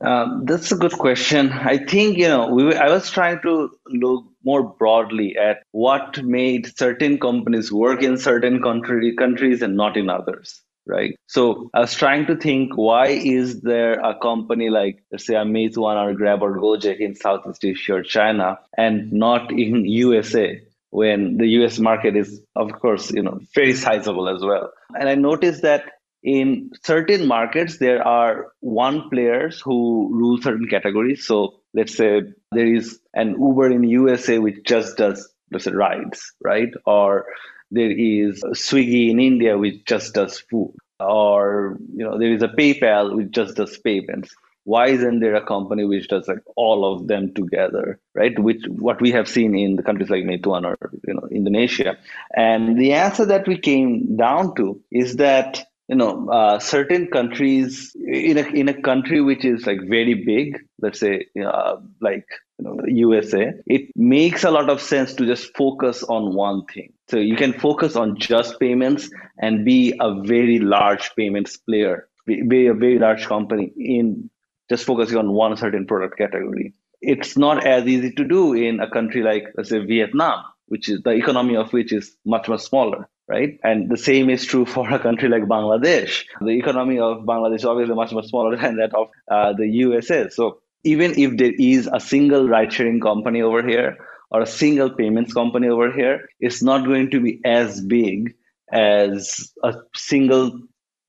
um, 0.00 0.46
that's 0.46 0.72
a 0.72 0.76
good 0.76 0.92
question. 0.92 1.52
I 1.52 1.76
think 1.76 2.16
you 2.16 2.28
know 2.28 2.48
we, 2.48 2.74
I 2.74 2.88
was 2.88 3.10
trying 3.10 3.40
to 3.42 3.70
look 3.86 4.24
more 4.44 4.62
broadly 4.62 5.36
at 5.36 5.62
what 5.72 6.22
made 6.22 6.76
certain 6.76 7.18
companies 7.18 7.72
work 7.72 8.02
in 8.02 8.16
certain 8.18 8.62
country, 8.62 9.14
countries 9.16 9.62
and 9.62 9.76
not 9.76 9.96
in 9.96 10.08
others. 10.08 10.62
Right. 10.86 11.14
So 11.26 11.70
I 11.74 11.80
was 11.80 11.94
trying 11.94 12.26
to 12.26 12.36
think 12.36 12.72
why 12.74 13.08
is 13.08 13.60
there 13.60 14.00
a 14.00 14.18
company 14.18 14.70
like 14.70 15.04
let's 15.12 15.26
say 15.26 15.34
a 15.34 15.44
Meituan 15.44 15.96
or 15.96 16.14
Grab 16.14 16.42
or 16.42 16.58
Gojek 16.58 16.98
in 16.98 17.14
Southeast 17.14 17.64
Asia 17.64 17.96
or 17.96 18.02
China 18.02 18.58
and 18.76 19.12
not 19.12 19.52
in 19.52 19.84
USA 19.84 20.60
when 20.88 21.36
the 21.36 21.46
US 21.60 21.78
market 21.78 22.16
is 22.16 22.40
of 22.56 22.72
course 22.80 23.12
you 23.12 23.22
know 23.22 23.40
very 23.54 23.74
sizable 23.74 24.28
as 24.28 24.42
well. 24.42 24.72
And 24.98 25.08
I 25.08 25.14
noticed 25.14 25.62
that 25.62 25.84
in 26.22 26.70
certain 26.82 27.26
markets 27.26 27.78
there 27.78 28.06
are 28.06 28.52
one 28.60 29.08
players 29.10 29.60
who 29.60 30.08
rule 30.12 30.40
certain 30.42 30.68
categories 30.68 31.26
so 31.26 31.59
let's 31.74 31.96
say 31.96 32.22
there 32.52 32.72
is 32.72 33.00
an 33.14 33.30
uber 33.32 33.70
in 33.70 33.84
usa 33.84 34.38
which 34.38 34.64
just 34.64 34.96
does 34.96 35.28
let's 35.52 35.64
say 35.64 35.72
rides 35.72 36.32
right? 36.42 36.70
Or 36.86 37.26
there 37.70 37.90
is 37.90 38.42
swiggy 38.42 39.10
in 39.10 39.20
india 39.20 39.58
which 39.58 39.84
just 39.84 40.14
does 40.14 40.38
food. 40.38 40.74
Or 40.98 41.78
you 41.96 42.04
know 42.04 42.18
there 42.18 42.32
is 42.32 42.42
a 42.42 42.48
paypal 42.48 43.16
which 43.16 43.30
just 43.30 43.56
does 43.56 43.78
payments. 43.78 44.34
Why 44.64 44.88
isn't 44.88 45.20
there 45.20 45.34
a 45.34 45.44
company 45.44 45.84
which 45.84 46.08
does 46.08 46.28
like 46.28 46.42
all 46.54 46.92
of 46.94 47.08
them 47.08 47.32
together 47.34 47.98
right? 48.14 48.38
Which 48.38 48.62
what 48.68 49.00
we 49.00 49.12
have 49.12 49.28
seen 49.28 49.56
in 49.56 49.76
the 49.76 49.82
countries 49.82 50.10
like 50.10 50.24
meituan 50.24 50.64
or 50.64 50.76
you 51.06 51.14
know 51.14 51.28
indonesia. 51.30 51.96
And 52.34 52.78
the 52.78 52.92
answer 52.92 53.26
that 53.26 53.48
we 53.48 53.58
came 53.58 54.16
down 54.16 54.54
to 54.56 54.80
is 54.90 55.16
that 55.16 55.66
you 55.90 55.96
know 55.96 56.28
uh, 56.38 56.58
certain 56.58 57.08
countries 57.16 57.94
in 58.28 58.38
a 58.38 58.46
in 58.62 58.68
a 58.68 58.80
country 58.88 59.20
which 59.20 59.44
is 59.44 59.66
like 59.66 59.80
very 59.96 60.14
big 60.14 60.58
let's 60.80 61.00
say 61.00 61.26
uh, 61.44 61.76
like 62.00 62.26
you 62.58 62.64
know, 62.64 62.76
USA 62.86 63.52
it 63.66 63.90
makes 63.96 64.44
a 64.44 64.50
lot 64.50 64.70
of 64.70 64.80
sense 64.80 65.14
to 65.14 65.26
just 65.26 65.54
focus 65.56 66.02
on 66.04 66.34
one 66.34 66.64
thing 66.74 66.92
So 67.10 67.16
you 67.18 67.36
can 67.36 67.52
focus 67.52 67.96
on 67.96 68.18
just 68.18 68.60
payments 68.60 69.10
and 69.38 69.64
be 69.64 69.94
a 70.00 70.22
very 70.22 70.60
large 70.60 71.10
payments 71.16 71.56
player, 71.56 72.08
be 72.26 72.66
a 72.68 72.74
very 72.74 73.00
large 73.00 73.26
company 73.26 73.72
in 73.76 74.30
just 74.68 74.84
focusing 74.84 75.18
on 75.18 75.32
one 75.32 75.56
certain 75.56 75.86
product 75.86 76.16
category. 76.16 76.72
It's 77.00 77.36
not 77.36 77.66
as 77.66 77.86
easy 77.86 78.12
to 78.12 78.24
do 78.24 78.54
in 78.54 78.78
a 78.78 78.88
country 78.88 79.22
like, 79.22 79.44
let's 79.56 79.70
say, 79.70 79.84
Vietnam, 79.84 80.44
which 80.66 80.88
is 80.88 81.02
the 81.02 81.10
economy 81.10 81.56
of 81.56 81.72
which 81.72 81.92
is 81.92 82.16
much, 82.24 82.48
much 82.48 82.60
smaller, 82.60 83.08
right? 83.30 83.58
And 83.62 83.88
the 83.88 83.96
same 83.96 84.28
is 84.28 84.44
true 84.44 84.66
for 84.66 84.90
a 84.90 84.98
country 84.98 85.28
like 85.28 85.44
Bangladesh. 85.44 86.24
The 86.40 86.58
economy 86.58 86.98
of 86.98 87.18
Bangladesh 87.18 87.60
is 87.62 87.64
obviously 87.64 87.94
much, 87.94 88.12
much 88.12 88.26
smaller 88.26 88.56
than 88.62 88.76
that 88.76 88.92
of 88.94 89.08
uh, 89.30 89.52
the 89.52 89.68
USA. 89.68 90.28
So 90.28 90.58
even 90.82 91.18
if 91.18 91.36
there 91.36 91.52
is 91.56 91.88
a 91.92 92.00
single 92.00 92.48
ride 92.48 92.72
sharing 92.72 93.00
company 93.00 93.40
over 93.40 93.62
here 93.66 93.96
or 94.30 94.40
a 94.40 94.46
single 94.46 94.90
payments 94.90 95.32
company 95.32 95.68
over 95.68 95.92
here, 95.92 96.28
it's 96.40 96.62
not 96.62 96.84
going 96.84 97.10
to 97.10 97.20
be 97.20 97.40
as 97.44 97.80
big 97.80 98.34
as 98.72 99.52
a 99.62 99.74
single 99.94 100.60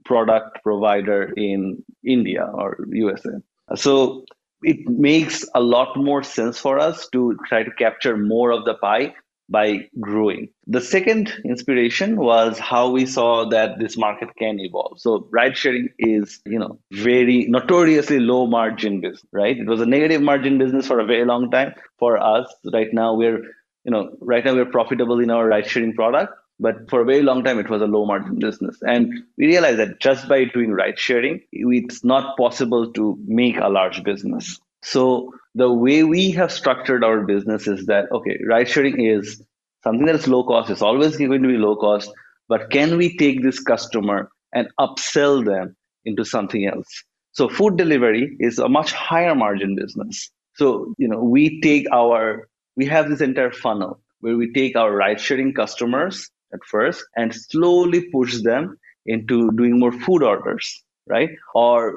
product 0.06 0.60
provider 0.64 1.32
in 1.36 1.84
India 2.06 2.46
or 2.54 2.86
USA. 2.92 3.32
So 3.76 4.26
it 4.64 4.88
makes 4.88 5.46
a 5.56 5.62
lot 5.62 5.98
more 5.98 6.24
sense 6.24 6.60
for 6.60 6.78
us 6.80 7.08
to 7.14 7.38
try 7.48 7.64
to 7.64 7.72
capture 7.72 8.18
more 8.18 8.52
of 8.52 8.66
the 8.66 8.76
pie 8.76 9.16
by 9.52 9.90
growing. 10.00 10.48
The 10.66 10.80
second 10.80 11.34
inspiration 11.44 12.16
was 12.16 12.58
how 12.58 12.90
we 12.90 13.06
saw 13.06 13.50
that 13.50 13.80
this 13.80 13.98
market 13.98 14.30
can 14.38 14.60
evolve. 14.60 15.00
So 15.00 15.28
ride 15.30 15.58
sharing 15.58 15.90
is, 16.00 16.40
you 16.46 16.58
know, 16.58 16.80
very 16.92 17.48
notoriously 17.50 18.20
low 18.20 18.48
margin 18.48 19.02
business, 19.02 19.26
right? 19.34 19.58
It 19.58 19.68
was 19.68 19.82
a 19.82 19.86
negative 19.86 20.22
margin 20.22 20.58
business 20.58 20.88
for 20.88 21.00
a 21.00 21.06
very 21.06 21.26
long 21.26 21.52
time. 21.52 21.74
For 22.00 22.18
us, 22.18 22.48
right 22.74 22.94
now 22.94 23.14
we're, 23.14 23.44
you 23.84 23.92
know, 23.92 24.16
right 24.22 24.44
now 24.46 24.56
we're 24.56 24.66
profitable 24.66 25.20
in 25.20 25.30
our 25.30 25.46
ride 25.46 25.68
sharing 25.68 25.94
product, 25.94 26.34
but 26.58 26.90
for 26.90 27.02
a 27.02 27.06
very 27.06 27.22
long 27.22 27.44
time 27.44 27.60
it 27.60 27.70
was 27.70 27.82
a 27.82 27.88
low 27.88 28.06
margin 28.06 28.40
business. 28.40 28.78
And 28.82 29.12
we 29.38 29.48
realized 29.48 29.80
that 29.80 30.00
just 30.00 30.30
by 30.30 30.46
doing 30.46 30.72
ride 30.72 30.98
sharing, 30.98 31.42
it's 31.52 32.06
not 32.06 32.38
possible 32.38 32.94
to 32.94 33.18
make 33.28 33.58
a 33.58 33.68
large 33.68 34.02
business. 34.04 34.62
So 34.84 35.34
the 35.56 35.72
way 35.72 36.04
we 36.04 36.32
have 36.32 36.52
structured 36.52 37.04
our 37.04 37.22
business 37.22 37.68
is 37.68 37.86
that 37.86 38.12
okay, 38.12 38.40
ride 38.48 38.70
sharing 38.70 39.06
is 39.06 39.42
something 39.84 40.06
that 40.06 40.16
is 40.16 40.28
low 40.28 40.44
cost. 40.44 40.70
It's 40.70 40.82
always 40.82 41.18
going 41.18 41.42
to 41.42 41.48
be 41.48 41.58
low 41.58 41.76
cost, 41.76 42.12
but 42.48 42.70
can 42.72 42.98
we 42.98 43.18
take 43.18 43.42
this 43.44 43.60
customer 43.60 44.30
and 44.54 44.68
upsell 44.80 45.46
them 45.46 45.76
into 46.06 46.26
something 46.26 46.66
else? 46.66 46.88
So 47.34 47.48
food 47.48 47.78
delivery 47.78 48.36
is 48.40 48.60
a 48.60 48.68
much 48.68 48.92
higher 48.92 49.36
margin 49.36 49.76
business. 49.76 50.32
So 50.56 50.94
you 50.98 51.08
know 51.08 51.24
we 51.24 51.62
take 51.62 51.88
our 51.92 52.48
we 52.76 52.86
have 52.86 53.10
this 53.10 53.22
entire 53.22 53.52
funnel 53.52 54.02
where 54.22 54.38
we 54.38 54.52
take 54.54 54.76
our 54.76 54.96
ride 54.96 55.20
sharing 55.20 55.54
customers 55.54 56.30
at 56.54 56.60
first 56.66 57.04
and 57.16 57.34
slowly 57.34 58.10
push 58.12 58.42
them 58.42 58.78
into 59.06 59.52
doing 59.52 59.80
more 59.80 59.92
food 59.92 60.24
orders, 60.24 60.84
right? 61.08 61.30
Or 61.56 61.94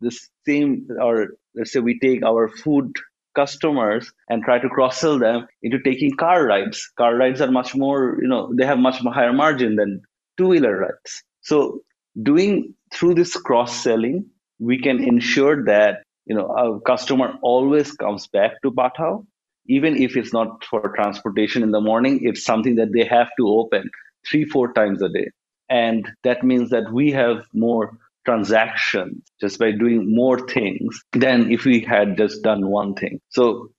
the 0.00 0.16
same 0.46 0.88
or 1.00 1.28
let's 1.58 1.72
say 1.72 1.80
we 1.80 1.98
take 1.98 2.22
our 2.24 2.48
food 2.48 2.92
customers 3.34 4.10
and 4.28 4.42
try 4.42 4.58
to 4.58 4.68
cross 4.68 4.98
sell 4.98 5.18
them 5.18 5.46
into 5.62 5.78
taking 5.80 6.16
car 6.16 6.46
rides. 6.46 6.90
Car 6.96 7.16
rides 7.16 7.40
are 7.40 7.50
much 7.50 7.74
more, 7.74 8.18
you 8.22 8.28
know, 8.28 8.52
they 8.56 8.64
have 8.64 8.78
much 8.78 8.98
higher 8.98 9.32
margin 9.32 9.76
than 9.76 10.00
two 10.36 10.48
wheeler 10.48 10.76
rides. 10.78 11.22
So 11.42 11.80
doing 12.22 12.74
through 12.92 13.14
this 13.14 13.36
cross 13.36 13.82
selling, 13.82 14.26
we 14.58 14.78
can 14.80 15.02
ensure 15.02 15.64
that, 15.66 16.02
you 16.26 16.34
know, 16.34 16.48
our 16.58 16.80
customer 16.80 17.34
always 17.42 17.92
comes 17.92 18.26
back 18.26 18.60
to 18.62 18.72
Pathao, 18.72 19.24
even 19.66 19.96
if 19.96 20.16
it's 20.16 20.32
not 20.32 20.64
for 20.64 20.92
transportation 20.96 21.62
in 21.62 21.70
the 21.70 21.80
morning, 21.80 22.20
it's 22.22 22.44
something 22.44 22.76
that 22.76 22.92
they 22.92 23.04
have 23.04 23.28
to 23.38 23.48
open 23.48 23.90
three, 24.28 24.44
four 24.44 24.72
times 24.72 25.02
a 25.02 25.08
day. 25.08 25.30
And 25.68 26.10
that 26.24 26.42
means 26.42 26.70
that 26.70 26.92
we 26.92 27.12
have 27.12 27.44
more 27.52 27.98
transactions 28.28 29.22
just 29.40 29.58
by 29.58 29.70
doing 29.70 30.14
more 30.14 30.38
things 30.46 31.00
than 31.12 31.50
if 31.50 31.64
we 31.64 31.80
had 31.80 32.18
just 32.18 32.42
done 32.42 32.68
one 32.68 32.94
thing. 32.94 33.18
So, 33.30 33.70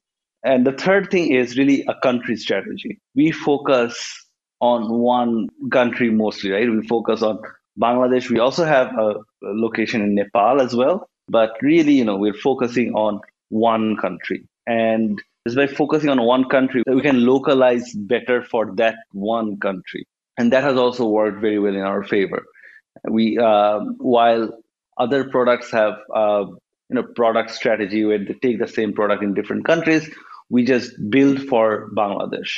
and 0.43 0.65
the 0.65 0.71
third 0.71 1.12
thing 1.12 1.31
is 1.31 1.55
really 1.55 1.85
a 1.88 1.93
country 2.01 2.35
strategy. 2.35 2.99
We 3.13 3.31
focus 3.31 3.93
on 4.59 4.89
one 4.89 5.49
country 5.71 6.09
mostly, 6.09 6.49
right? 6.49 6.67
We 6.67 6.88
focus 6.88 7.21
on 7.21 7.39
Bangladesh. 7.79 8.31
We 8.31 8.39
also 8.39 8.65
have 8.65 8.88
a, 8.97 9.17
location 9.43 10.01
in 10.01 10.15
Nepal 10.15 10.59
as 10.59 10.75
well, 10.75 11.07
but 11.27 11.51
really, 11.62 11.93
you 11.93 12.03
know, 12.03 12.17
we're 12.17 12.33
focusing 12.33 12.93
on 12.95 13.21
one 13.49 13.97
country. 13.97 14.43
And 14.65 15.21
it's 15.45 15.55
by 15.55 15.67
focusing 15.67 16.09
on 16.09 16.23
one 16.23 16.45
country 16.49 16.83
we 16.88 17.01
can 17.01 17.23
localize 17.23 17.93
better 17.93 18.41
for 18.41 18.73
that 18.77 18.95
one 19.12 19.59
country. 19.59 20.07
And 20.38 20.51
that 20.53 20.63
has 20.63 20.75
also 20.75 21.07
worked 21.07 21.39
very 21.39 21.59
well 21.59 21.75
in 21.75 21.81
our 21.81 22.03
favor 22.03 22.43
we 23.09 23.38
uh, 23.38 23.79
while 23.97 24.51
other 24.97 25.29
products 25.29 25.71
have 25.71 25.93
uh, 26.13 26.45
you 26.89 26.95
know 26.95 27.03
product 27.03 27.51
strategy 27.51 28.03
where 28.05 28.19
they 28.19 28.33
take 28.41 28.59
the 28.59 28.67
same 28.67 28.93
product 28.93 29.23
in 29.23 29.33
different 29.33 29.65
countries 29.65 30.09
we 30.49 30.65
just 30.65 30.91
build 31.09 31.41
for 31.43 31.89
bangladesh 31.95 32.51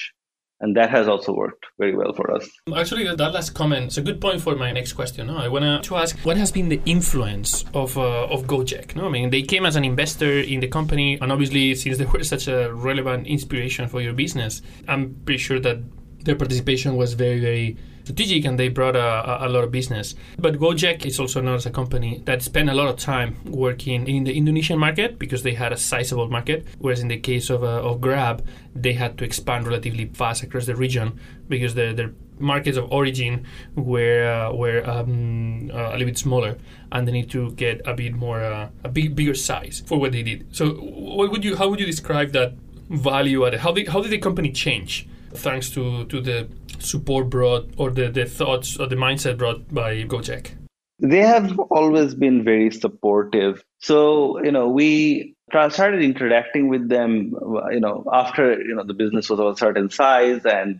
and 0.61 0.77
that 0.77 0.91
has 0.91 1.07
also 1.07 1.33
worked 1.33 1.65
very 1.79 1.95
well 1.95 2.13
for 2.13 2.31
us. 2.31 2.47
Actually, 2.75 3.03
that 3.15 3.33
last 3.33 3.53
comment 3.55 3.87
is 3.87 3.97
a 3.97 4.01
good 4.01 4.21
point 4.21 4.41
for 4.41 4.55
my 4.55 4.71
next 4.71 4.93
question. 4.93 5.27
No? 5.27 5.37
I 5.37 5.47
want 5.47 5.83
to 5.83 5.95
ask, 5.95 6.17
what 6.19 6.37
has 6.37 6.51
been 6.51 6.69
the 6.69 6.79
influence 6.85 7.65
of 7.73 7.97
uh, 7.97 8.27
of 8.27 8.43
Gojek? 8.43 8.95
No, 8.95 9.07
I 9.07 9.09
mean, 9.09 9.31
they 9.31 9.41
came 9.41 9.65
as 9.65 9.75
an 9.75 9.83
investor 9.83 10.39
in 10.39 10.59
the 10.59 10.67
company, 10.67 11.17
and 11.19 11.31
obviously, 11.31 11.75
since 11.75 11.97
they 11.97 12.05
were 12.05 12.23
such 12.35 12.47
a 12.47 12.71
relevant 12.73 13.27
inspiration 13.27 13.87
for 13.87 14.01
your 14.01 14.13
business, 14.13 14.61
I'm 14.87 15.15
pretty 15.25 15.39
sure 15.39 15.59
that 15.59 15.79
their 16.23 16.35
participation 16.35 16.95
was 16.95 17.13
very, 17.13 17.39
very 17.39 17.77
strategic 18.11 18.45
and 18.45 18.59
they 18.59 18.67
brought 18.67 18.95
a, 18.95 19.45
a, 19.45 19.49
lot 19.49 19.63
of 19.63 19.71
business. 19.71 20.15
But 20.37 20.55
Gojek 20.55 21.05
is 21.05 21.19
also 21.19 21.39
known 21.41 21.55
as 21.55 21.65
a 21.65 21.71
company 21.71 22.21
that 22.25 22.41
spent 22.41 22.69
a 22.69 22.73
lot 22.73 22.87
of 22.87 22.97
time 22.97 23.37
working 23.45 24.07
in 24.07 24.25
the 24.25 24.33
Indonesian 24.33 24.77
market 24.77 25.17
because 25.17 25.43
they 25.43 25.53
had 25.53 25.71
a 25.71 25.77
sizable 25.77 26.29
market, 26.29 26.65
whereas 26.79 26.99
in 26.99 27.07
the 27.07 27.17
case 27.17 27.49
of, 27.49 27.63
uh, 27.63 27.89
of 27.89 28.01
Grab, 28.01 28.45
they 28.75 28.93
had 28.93 29.17
to 29.17 29.23
expand 29.23 29.65
relatively 29.65 30.05
fast 30.13 30.43
across 30.43 30.65
the 30.65 30.75
region 30.75 31.19
because 31.47 31.73
the, 31.75 31.93
their 31.93 32.11
markets 32.39 32.77
of 32.77 32.91
origin 32.91 33.45
were 33.75 34.25
uh, 34.25 34.53
were 34.53 34.83
um, 34.89 35.69
uh, 35.73 35.89
a 35.89 35.91
little 35.91 36.07
bit 36.07 36.17
smaller, 36.17 36.57
and 36.91 37.07
they 37.07 37.11
need 37.11 37.29
to 37.29 37.51
get 37.51 37.81
a 37.85 37.93
bit 37.93 38.13
more 38.13 38.41
uh, 38.41 38.69
a 38.83 38.89
big 38.89 39.15
bigger 39.15 39.35
size 39.35 39.83
for 39.85 39.99
what 39.99 40.11
they 40.11 40.23
did. 40.23 40.45
So, 40.55 40.71
what 40.71 41.29
would 41.31 41.43
you 41.45 41.55
how 41.55 41.69
would 41.69 41.79
you 41.79 41.85
describe 41.85 42.31
that 42.31 42.53
value 42.89 43.45
added? 43.45 43.59
How 43.59 43.71
did 43.71 43.89
how 43.89 44.01
did 44.01 44.11
the 44.11 44.17
company 44.17 44.51
change 44.51 45.07
thanks 45.33 45.69
to 45.71 46.05
to 46.05 46.21
the 46.21 46.47
support 46.79 47.29
brought 47.29 47.69
or 47.77 47.91
the, 47.91 48.09
the 48.09 48.25
thoughts 48.25 48.77
or 48.77 48.87
the 48.87 48.95
mindset 48.95 49.37
brought 49.37 49.73
by 49.73 50.03
Gojek? 50.03 50.51
They 50.99 51.19
have 51.19 51.59
always 51.59 52.13
been 52.13 52.43
very 52.43 52.69
supportive. 52.71 53.63
So, 53.79 54.43
you 54.43 54.51
know, 54.51 54.69
we 54.69 55.35
started 55.69 56.01
interacting 56.01 56.69
with 56.69 56.89
them, 56.89 57.33
you 57.71 57.79
know, 57.79 58.05
after, 58.13 58.61
you 58.61 58.75
know, 58.75 58.83
the 58.83 58.93
business 58.93 59.29
was 59.29 59.39
of 59.39 59.47
a 59.47 59.57
certain 59.57 59.89
size 59.89 60.45
and, 60.45 60.79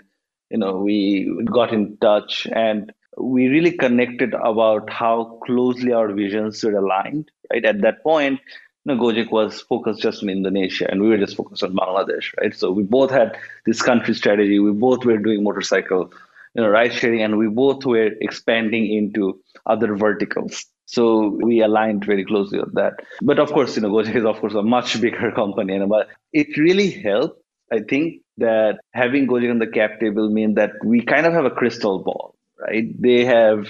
you 0.50 0.60
know, 0.60 0.78
we 0.78 1.44
got 1.52 1.74
in 1.74 1.98
touch 1.98 2.48
and 2.54 2.94
we 3.18 3.48
really 3.48 3.72
connected 3.72 4.34
about 4.36 4.90
how 4.90 5.40
closely 5.46 5.92
our 5.92 6.14
visions 6.14 6.64
were 6.64 6.78
aligned, 6.78 7.32
right? 7.52 7.66
At 7.66 7.82
that 7.82 8.04
point, 8.04 8.40
you 8.86 8.96
know, 8.96 9.02
Gojek 9.02 9.32
was 9.32 9.62
focused 9.62 10.02
just 10.02 10.24
on 10.24 10.30
Indonesia 10.30 10.90
and 10.90 11.02
we 11.02 11.10
were 11.10 11.18
just 11.18 11.36
focused 11.36 11.64
on 11.64 11.76
Bangladesh, 11.76 12.36
right? 12.40 12.56
So 12.56 12.72
we 12.72 12.84
both 12.84 13.12
had 13.12 13.38
this 13.66 13.82
country 13.82 14.14
strategy. 14.16 14.60
We 14.60 14.72
both 14.72 15.06
were 15.06 15.18
doing 15.18 15.44
motorcycle, 15.44 16.12
you 16.56 16.64
know, 16.64 16.70
ride 16.70 16.94
sharing, 16.94 17.22
and 17.22 17.38
we 17.38 17.48
both 17.48 17.86
were 17.86 18.10
expanding 18.20 18.92
into 18.92 19.40
other 19.66 19.96
verticals. 19.96 20.66
So 20.86 21.38
we 21.42 21.62
aligned 21.62 22.06
very 22.06 22.26
closely 22.26 22.60
on 22.60 22.72
that. 22.74 22.94
But 23.22 23.40
of 23.40 23.52
course, 23.52 23.76
you 23.76 23.84
know, 23.84 23.92
Gojek 23.92 24.16
is 24.16 24.26
of 24.26 24.40
course 24.40 24.56
a 24.56 24.64
much 24.64 25.00
bigger 25.00 25.32
company, 25.36 25.76
and 25.76 25.88
but 25.88 26.08
it 26.34 26.58
really 26.58 26.90
helped. 26.90 27.42
I 27.72 27.80
think 27.88 28.24
that 28.38 28.80
having 28.94 29.28
Gojek 29.28 29.50
on 29.50 29.60
the 29.60 29.68
cap 29.68 30.00
table 30.00 30.30
means 30.30 30.56
that 30.56 30.72
we 30.84 31.02
kind 31.04 31.26
of 31.26 31.34
have 31.34 31.46
a 31.46 31.52
crystal 31.52 32.00
ball, 32.04 32.36
right? 32.60 32.90
They 33.00 33.24
have 33.26 33.68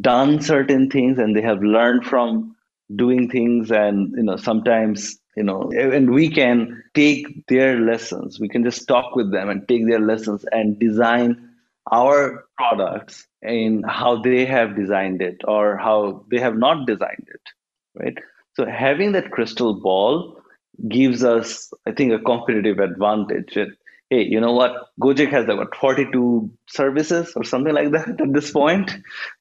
done 0.00 0.40
certain 0.42 0.90
things 0.90 1.18
and 1.18 1.34
they 1.34 1.40
have 1.40 1.62
learned 1.62 2.04
from 2.04 2.54
doing 2.96 3.28
things 3.30 3.70
and 3.70 4.12
you 4.16 4.22
know 4.22 4.36
sometimes 4.36 5.18
you 5.36 5.42
know 5.42 5.70
and 5.72 6.10
we 6.12 6.28
can 6.30 6.82
take 6.94 7.46
their 7.48 7.78
lessons. 7.80 8.40
We 8.40 8.48
can 8.48 8.64
just 8.64 8.86
talk 8.88 9.14
with 9.16 9.32
them 9.32 9.48
and 9.48 9.66
take 9.68 9.86
their 9.86 10.00
lessons 10.00 10.44
and 10.52 10.78
design 10.78 11.48
our 11.92 12.44
products 12.56 13.26
in 13.42 13.82
how 13.88 14.20
they 14.22 14.44
have 14.44 14.76
designed 14.76 15.22
it 15.22 15.40
or 15.46 15.76
how 15.76 16.24
they 16.30 16.38
have 16.38 16.56
not 16.56 16.86
designed 16.86 17.26
it 17.32 17.40
right? 17.94 18.16
So 18.54 18.66
having 18.66 19.12
that 19.12 19.30
crystal 19.30 19.74
ball 19.80 20.36
gives 20.88 21.22
us 21.24 21.72
i 21.86 21.92
think 21.92 22.12
a 22.12 22.18
competitive 22.18 22.78
advantage. 22.78 23.54
That 23.54 23.68
hey 24.10 24.22
you 24.24 24.40
know 24.40 24.52
what? 24.52 24.72
Gojek 25.00 25.30
has 25.30 25.44
about 25.48 25.74
42 25.76 26.50
services 26.68 27.32
or 27.36 27.44
something 27.44 27.74
like 27.74 27.90
that 27.92 28.20
at 28.20 28.32
this 28.32 28.50
point? 28.50 28.92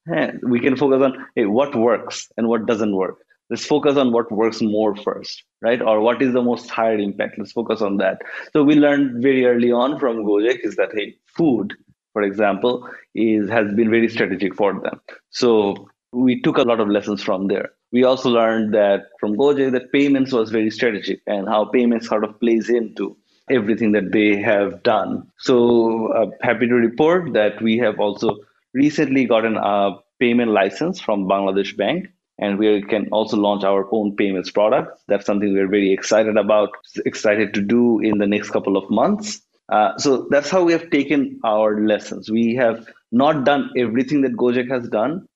And 0.05 0.39
we 0.49 0.59
can 0.59 0.75
focus 0.75 1.01
on 1.03 1.25
hey 1.35 1.45
what 1.45 1.75
works 1.75 2.29
and 2.37 2.47
what 2.47 2.65
doesn't 2.65 2.95
work 2.95 3.17
let's 3.49 3.65
focus 3.65 3.97
on 3.97 4.11
what 4.11 4.31
works 4.31 4.61
more 4.61 4.95
first 4.95 5.43
right 5.61 5.81
or 5.81 5.99
what 6.01 6.21
is 6.21 6.33
the 6.33 6.41
most 6.41 6.69
higher 6.69 6.97
impact 6.97 7.37
let's 7.37 7.51
focus 7.51 7.81
on 7.81 7.97
that 7.97 8.21
so 8.53 8.63
we 8.63 8.75
learned 8.75 9.21
very 9.21 9.45
early 9.45 9.71
on 9.71 9.99
from 9.99 10.23
gojek 10.23 10.59
is 10.63 10.75
that 10.75 10.89
hey 10.93 11.15
food 11.25 11.75
for 12.13 12.23
example, 12.23 12.89
is 13.15 13.49
has 13.49 13.73
been 13.73 13.89
very 13.89 14.09
strategic 14.09 14.55
for 14.55 14.73
them. 14.79 14.99
So 15.29 15.87
we 16.11 16.41
took 16.41 16.57
a 16.57 16.63
lot 16.63 16.79
of 16.79 16.89
lessons 16.89 17.21
from 17.23 17.47
there. 17.47 17.69
We 17.91 18.03
also 18.03 18.29
learned 18.29 18.73
that 18.73 19.05
from 19.19 19.35
Gojek 19.35 19.71
that 19.71 19.91
payments 19.91 20.31
was 20.31 20.49
very 20.49 20.69
strategic 20.69 21.21
and 21.27 21.47
how 21.47 21.65
payments 21.65 22.07
sort 22.07 22.23
of 22.23 22.39
plays 22.39 22.69
into 22.69 23.15
everything 23.49 23.93
that 23.93 24.11
they 24.11 24.35
have 24.37 24.83
done. 24.83 25.27
So 25.37 26.11
uh, 26.13 26.27
happy 26.41 26.67
to 26.67 26.75
report 26.75 27.33
that 27.33 27.61
we 27.61 27.77
have 27.77 27.99
also 27.99 28.37
recently 28.73 29.25
gotten 29.25 29.57
a 29.57 29.95
payment 30.19 30.51
license 30.51 30.99
from 30.99 31.27
Bangladesh 31.27 31.75
Bank 31.77 32.09
and 32.39 32.57
we 32.57 32.81
can 32.81 33.07
also 33.11 33.37
launch 33.37 33.63
our 33.63 33.87
own 33.91 34.15
payments 34.15 34.49
product. 34.49 35.01
That's 35.07 35.25
something 35.25 35.53
we're 35.53 35.67
very 35.67 35.91
excited 35.91 36.37
about, 36.37 36.69
excited 37.05 37.53
to 37.53 37.61
do 37.61 37.99
in 37.99 38.17
the 38.17 38.27
next 38.27 38.51
couple 38.51 38.77
of 38.77 38.89
months. 38.89 39.41
Uh, 39.69 39.97
so 39.97 40.27
that's 40.31 40.49
how 40.49 40.63
we 40.63 40.71
have 40.71 40.89
taken 40.89 41.39
our 41.43 41.85
lessons. 41.85 42.31
We 42.31 42.55
have 42.55 42.87
not 43.11 43.43
done 43.43 43.69
everything 43.77 44.21
that 44.21 44.33
Gojek 44.33 44.69
has 44.69 44.87
done, 44.89 45.27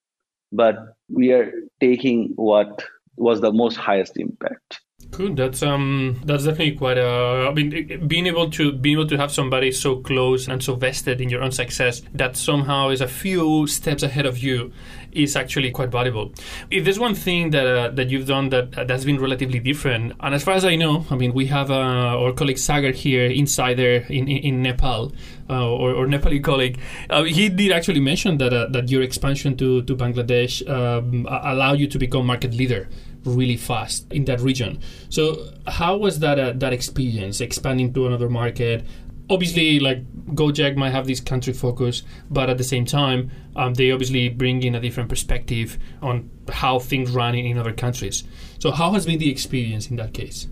but 0.51 0.75
we 1.09 1.31
are 1.33 1.51
taking 1.79 2.33
what 2.35 2.83
was 3.17 3.41
the 3.41 3.51
most 3.51 3.75
highest 3.75 4.17
impact. 4.17 4.79
Good. 5.13 5.37
That's 5.37 5.61
um. 5.61 6.19
That's 6.25 6.43
definitely 6.43 6.75
quite 6.75 6.97
a. 6.97 7.47
I 7.49 7.53
mean, 7.53 8.07
being 8.07 8.25
able 8.25 8.49
to 8.49 8.71
being 8.71 8.97
able 8.97 9.07
to 9.09 9.17
have 9.17 9.31
somebody 9.31 9.71
so 9.71 9.97
close 9.97 10.47
and 10.47 10.63
so 10.63 10.73
vested 10.73 11.21
in 11.21 11.29
your 11.29 11.43
own 11.43 11.51
success 11.51 12.01
that 12.15 12.35
somehow 12.35 12.89
is 12.89 12.99
a 12.99 13.07
few 13.07 13.67
steps 13.67 14.01
ahead 14.01 14.25
of 14.25 14.39
you 14.39 14.73
is 15.11 15.35
actually 15.35 15.69
quite 15.69 15.89
valuable. 15.89 16.31
If 16.71 16.83
there's 16.83 16.97
one 16.97 17.13
thing 17.13 17.51
that 17.51 17.67
uh, 17.67 17.89
that 17.89 18.09
you've 18.09 18.25
done 18.25 18.49
that 18.49 18.75
uh, 18.75 18.85
that's 18.85 19.05
been 19.05 19.21
relatively 19.21 19.59
different, 19.59 20.13
and 20.19 20.33
as 20.33 20.43
far 20.43 20.55
as 20.55 20.65
I 20.65 20.75
know, 20.75 21.05
I 21.11 21.15
mean, 21.15 21.33
we 21.33 21.45
have 21.45 21.69
uh, 21.69 22.17
our 22.17 22.33
colleague 22.33 22.57
Sagar 22.57 22.91
here, 22.91 23.27
insider 23.27 24.05
in 24.09 24.27
in, 24.27 24.37
in 24.37 24.61
Nepal, 24.63 25.13
uh, 25.47 25.69
or, 25.69 25.93
or, 25.93 26.07
Nepali 26.07 26.43
colleague. 26.43 26.79
Uh, 27.11 27.23
he 27.23 27.49
did 27.49 27.71
actually 27.71 27.99
mention 27.99 28.39
that 28.39 28.51
uh, 28.51 28.65
that 28.71 28.89
your 28.89 29.03
expansion 29.03 29.55
to 29.57 29.83
to 29.83 29.95
Bangladesh 29.95 30.67
um, 30.67 31.27
allowed 31.29 31.79
you 31.79 31.87
to 31.87 31.99
become 31.99 32.25
market 32.25 32.53
leader 32.53 32.89
really 33.25 33.57
fast 33.57 34.11
in 34.11 34.25
that 34.25 34.41
region. 34.41 34.79
So 35.09 35.49
how 35.67 35.97
was 35.97 36.19
that 36.19 36.59
that 36.59 36.73
experience 36.73 37.41
expanding 37.41 37.93
to 37.93 38.07
another 38.07 38.29
market? 38.29 38.85
obviously 39.29 39.79
like 39.79 40.03
Gojek 40.35 40.75
might 40.75 40.91
have 40.91 41.07
this 41.07 41.19
country 41.19 41.53
focus, 41.53 42.03
but 42.29 42.49
at 42.49 42.57
the 42.57 42.63
same 42.63 42.85
time, 42.85 43.31
um, 43.55 43.73
they 43.73 43.91
obviously 43.91 44.29
bring 44.29 44.63
in 44.63 44.75
a 44.75 44.79
different 44.79 45.09
perspective 45.09 45.77
on 46.01 46.29
how 46.51 46.79
things 46.79 47.11
run 47.11 47.35
in, 47.35 47.45
in 47.45 47.57
other 47.57 47.73
countries. 47.73 48.23
So, 48.59 48.71
how 48.71 48.91
has 48.91 49.05
been 49.05 49.19
the 49.19 49.29
experience 49.29 49.89
in 49.89 49.97
that 49.97 50.13
case? 50.13 50.47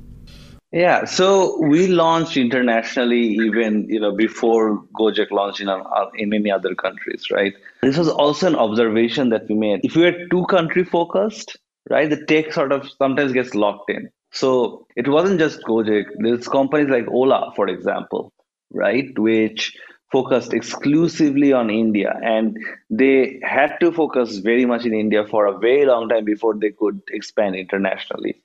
Yeah, 0.72 1.04
so 1.04 1.60
we 1.62 1.88
launched 1.88 2.38
internationally 2.38 3.20
even 3.20 3.90
you 3.90 4.00
know 4.00 4.16
before 4.16 4.82
Gojek 4.98 5.30
launched 5.32 5.60
in 5.60 5.68
uh, 5.68 5.82
in 6.16 6.30
many 6.30 6.50
other 6.50 6.76
countries, 6.76 7.30
right? 7.30 7.54
This 7.82 7.98
was 7.98 8.08
also 8.08 8.48
an 8.48 8.56
observation 8.56 9.30
that 9.30 9.50
we 9.50 9.56
made. 9.56 9.82
If 9.84 9.96
we 9.98 10.06
are 10.06 10.28
too 10.30 10.46
country 10.46 10.86
focused, 10.86 11.58
right, 11.90 12.10
the 12.10 12.26
tech 12.26 12.54
sort 12.54 12.72
of 12.72 12.90
sometimes 12.98 13.34
gets 13.34 13.56
locked 13.56 13.90
in. 13.90 14.10
So 14.32 14.86
it 14.96 15.08
wasn't 15.08 15.40
just 15.40 15.64
Gojek. 15.64 16.06
There's 16.20 16.48
companies 16.48 16.90
like 16.90 17.08
Ola, 17.10 17.52
for 17.56 17.68
example, 17.68 18.32
right, 18.72 19.18
which 19.18 19.76
focused 20.12 20.54
exclusively 20.54 21.54
on 21.54 21.70
India. 21.70 22.14
And 22.22 22.58
they 22.90 23.40
had 23.44 23.78
to 23.80 23.92
focus 23.92 24.38
very 24.38 24.66
much 24.66 24.86
in 24.86 24.94
India 24.94 25.26
for 25.26 25.46
a 25.46 25.58
very 25.58 25.86
long 25.86 26.10
time 26.10 26.26
before 26.26 26.54
they 26.56 26.72
could 26.72 27.02
expand 27.12 27.56
internationally. 27.56 28.42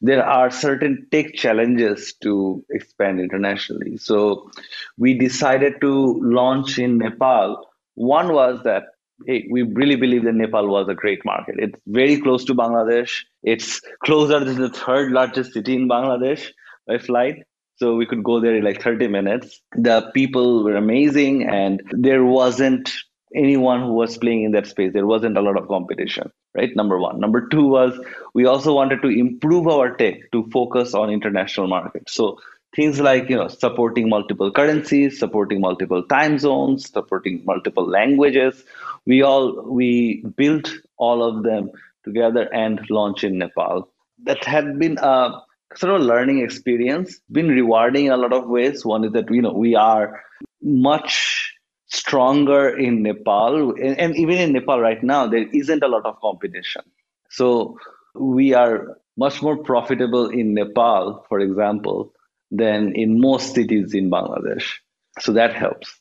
There 0.00 0.24
are 0.24 0.50
certain 0.50 1.06
tech 1.10 1.34
challenges 1.34 2.14
to 2.22 2.64
expand 2.70 3.20
internationally. 3.20 3.96
So 3.96 4.50
we 4.98 5.18
decided 5.18 5.80
to 5.80 6.20
launch 6.22 6.78
in 6.78 6.98
Nepal. 6.98 7.66
One 7.94 8.32
was 8.32 8.62
that 8.64 8.84
hey, 9.26 9.46
we 9.50 9.62
really 9.62 9.96
believe 9.96 10.24
that 10.24 10.34
Nepal 10.34 10.68
was 10.68 10.88
a 10.88 10.94
great 10.94 11.24
market. 11.24 11.56
It's 11.58 11.78
very 11.86 12.20
close 12.20 12.44
to 12.44 12.54
Bangladesh. 12.54 13.24
It's 13.42 13.80
closer 14.04 14.44
to 14.44 14.52
the 14.52 14.68
third 14.70 15.12
largest 15.12 15.52
city 15.52 15.74
in 15.74 15.88
Bangladesh 15.88 16.48
by 16.86 16.98
flight. 16.98 17.42
So 17.76 17.96
we 17.96 18.06
could 18.06 18.22
go 18.22 18.40
there 18.40 18.54
in 18.54 18.64
like 18.64 18.82
30 18.82 19.08
minutes. 19.08 19.60
The 19.74 20.10
people 20.12 20.64
were 20.64 20.76
amazing, 20.76 21.48
and 21.48 21.82
there 21.92 22.24
wasn't 22.24 22.92
anyone 23.34 23.80
who 23.80 23.94
was 23.94 24.18
playing 24.18 24.44
in 24.44 24.52
that 24.52 24.66
space. 24.66 24.92
There 24.92 25.06
wasn't 25.06 25.38
a 25.38 25.40
lot 25.40 25.56
of 25.56 25.68
competition, 25.68 26.30
right? 26.54 26.74
Number 26.76 26.98
one. 26.98 27.20
Number 27.20 27.48
two 27.48 27.66
was 27.66 27.98
we 28.34 28.44
also 28.44 28.74
wanted 28.74 29.02
to 29.02 29.08
improve 29.08 29.66
our 29.66 29.96
tech 29.96 30.30
to 30.32 30.48
focus 30.50 30.94
on 30.94 31.10
international 31.10 31.68
markets. 31.68 32.12
So 32.12 32.38
things 32.74 33.00
like 33.00 33.28
you 33.28 33.36
know 33.36 33.48
supporting 33.48 34.08
multiple 34.08 34.50
currencies, 34.50 35.18
supporting 35.18 35.60
multiple 35.60 36.02
time 36.04 36.38
zones, 36.38 36.90
supporting 36.90 37.42
multiple 37.44 37.86
languages. 37.86 38.64
We 39.06 39.22
all 39.22 39.62
we 39.70 40.24
built 40.36 40.70
all 40.96 41.22
of 41.22 41.42
them 41.42 41.70
together 42.04 42.52
and 42.54 42.80
launched 42.90 43.24
in 43.24 43.38
Nepal. 43.38 43.88
That 44.24 44.44
had 44.44 44.78
been 44.78 44.98
a 44.98 45.40
sort 45.76 45.94
of 45.94 46.02
learning 46.02 46.40
experience 46.40 47.20
been 47.30 47.48
rewarding 47.48 48.06
in 48.06 48.12
a 48.12 48.16
lot 48.16 48.32
of 48.32 48.48
ways 48.48 48.84
one 48.84 49.04
is 49.04 49.12
that 49.12 49.30
you 49.30 49.40
know 49.40 49.52
we 49.52 49.74
are 49.74 50.20
much 50.62 51.54
stronger 51.86 52.76
in 52.76 53.02
nepal 53.02 53.70
and, 53.76 53.98
and 53.98 54.16
even 54.16 54.36
in 54.36 54.52
nepal 54.52 54.80
right 54.80 55.02
now 55.02 55.26
there 55.26 55.46
isn't 55.52 55.82
a 55.82 55.88
lot 55.88 56.04
of 56.04 56.20
competition 56.20 56.82
so 57.28 57.78
we 58.14 58.52
are 58.52 58.98
much 59.16 59.42
more 59.42 59.56
profitable 59.56 60.28
in 60.28 60.54
nepal 60.54 61.24
for 61.28 61.38
example 61.38 62.12
than 62.50 62.92
in 62.94 63.20
most 63.20 63.54
cities 63.54 63.94
in 63.94 64.10
bangladesh 64.10 64.72
so 65.18 65.32
that 65.32 65.54
helps 65.54 66.00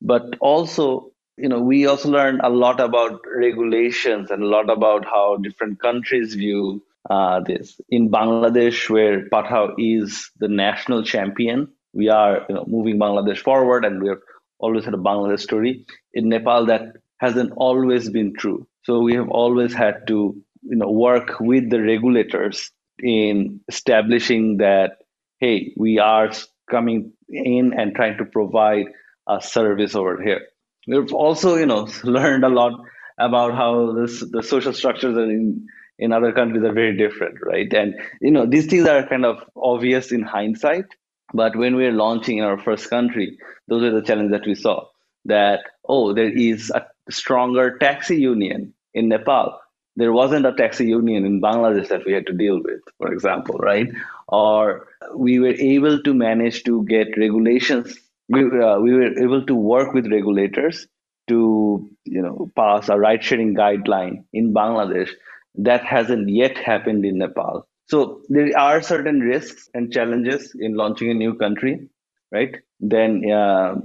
but 0.00 0.36
also 0.40 1.10
you 1.36 1.48
know 1.48 1.60
we 1.60 1.86
also 1.86 2.08
learned 2.08 2.40
a 2.42 2.48
lot 2.48 2.80
about 2.80 3.20
regulations 3.36 4.30
and 4.30 4.42
a 4.42 4.46
lot 4.46 4.70
about 4.70 5.04
how 5.04 5.36
different 5.36 5.80
countries 5.80 6.34
view 6.34 6.82
uh, 7.10 7.40
this. 7.40 7.80
In 7.88 8.10
Bangladesh, 8.10 8.90
where 8.90 9.28
Pathao 9.28 9.74
is 9.78 10.30
the 10.38 10.48
national 10.48 11.02
champion, 11.02 11.68
we 11.92 12.08
are 12.08 12.44
you 12.48 12.54
know, 12.54 12.64
moving 12.66 12.98
Bangladesh 12.98 13.38
forward 13.38 13.84
and 13.84 14.02
we 14.02 14.08
have 14.08 14.18
always 14.58 14.84
had 14.84 14.94
a 14.94 14.98
Bangladesh 14.98 15.40
story. 15.40 15.84
In 16.14 16.28
Nepal, 16.28 16.66
that 16.66 16.94
hasn't 17.18 17.52
always 17.56 18.10
been 18.10 18.34
true. 18.34 18.66
So 18.82 19.00
we 19.00 19.14
have 19.14 19.28
always 19.28 19.72
had 19.72 20.06
to 20.08 20.36
you 20.62 20.76
know, 20.76 20.90
work 20.90 21.38
with 21.40 21.70
the 21.70 21.80
regulators 21.80 22.70
in 23.02 23.60
establishing 23.68 24.58
that, 24.58 24.98
hey, 25.38 25.72
we 25.76 25.98
are 25.98 26.30
coming 26.70 27.12
in 27.28 27.72
and 27.76 27.94
trying 27.94 28.18
to 28.18 28.24
provide 28.24 28.86
a 29.28 29.40
service 29.40 29.94
over 29.94 30.22
here. 30.22 30.42
We've 30.86 31.12
also, 31.12 31.56
you 31.56 31.66
know, 31.66 31.88
learned 32.04 32.44
a 32.44 32.48
lot 32.48 32.72
about 33.18 33.54
how 33.54 33.92
this, 33.92 34.20
the 34.20 34.42
social 34.42 34.72
structures 34.72 35.16
are 35.16 35.24
in 35.24 35.66
in 35.98 36.12
other 36.12 36.32
countries 36.32 36.62
are 36.62 36.74
very 36.74 36.96
different, 36.96 37.38
right? 37.42 37.72
And 37.72 37.94
you 38.20 38.30
know, 38.30 38.46
these 38.46 38.66
things 38.66 38.86
are 38.86 39.06
kind 39.06 39.24
of 39.24 39.42
obvious 39.56 40.12
in 40.12 40.22
hindsight, 40.22 40.84
but 41.32 41.56
when 41.56 41.76
we 41.76 41.84
were 41.84 41.92
launching 41.92 42.38
in 42.38 42.44
our 42.44 42.58
first 42.58 42.90
country, 42.90 43.38
those 43.68 43.82
are 43.82 43.92
the 43.92 44.02
challenges 44.02 44.32
that 44.32 44.46
we 44.46 44.54
saw. 44.54 44.84
That 45.24 45.60
oh, 45.88 46.12
there 46.12 46.30
is 46.30 46.70
a 46.70 46.86
stronger 47.10 47.78
taxi 47.78 48.16
union 48.20 48.74
in 48.94 49.08
Nepal. 49.08 49.58
There 49.96 50.12
wasn't 50.12 50.46
a 50.46 50.52
taxi 50.52 50.86
union 50.86 51.24
in 51.24 51.40
Bangladesh 51.40 51.88
that 51.88 52.04
we 52.06 52.12
had 52.12 52.26
to 52.26 52.32
deal 52.32 52.60
with, 52.62 52.80
for 52.98 53.12
example, 53.12 53.56
right? 53.58 53.88
Or 54.28 54.88
we 55.14 55.38
were 55.38 55.54
able 55.54 56.02
to 56.02 56.14
manage 56.14 56.64
to 56.64 56.84
get 56.84 57.16
regulations. 57.16 57.96
We, 58.28 58.42
uh, 58.42 58.78
we 58.80 58.92
were 58.94 59.18
able 59.18 59.46
to 59.46 59.54
work 59.54 59.94
with 59.94 60.10
regulators 60.10 60.86
to 61.28 61.90
you 62.04 62.22
know 62.22 62.50
pass 62.56 62.88
a 62.88 62.96
ride 62.98 63.24
sharing 63.24 63.54
guideline 63.54 64.24
in 64.32 64.54
Bangladesh 64.54 65.10
that 65.56 65.84
hasn't 65.84 66.28
yet 66.28 66.56
happened 66.58 67.04
in 67.04 67.18
Nepal. 67.18 67.66
So 67.86 68.22
there 68.28 68.50
are 68.58 68.82
certain 68.82 69.20
risks 69.20 69.68
and 69.74 69.92
challenges 69.92 70.54
in 70.58 70.74
launching 70.74 71.10
a 71.10 71.14
new 71.14 71.34
country, 71.34 71.88
right? 72.32 72.56
Then, 72.80 73.30
uh, 73.30 73.76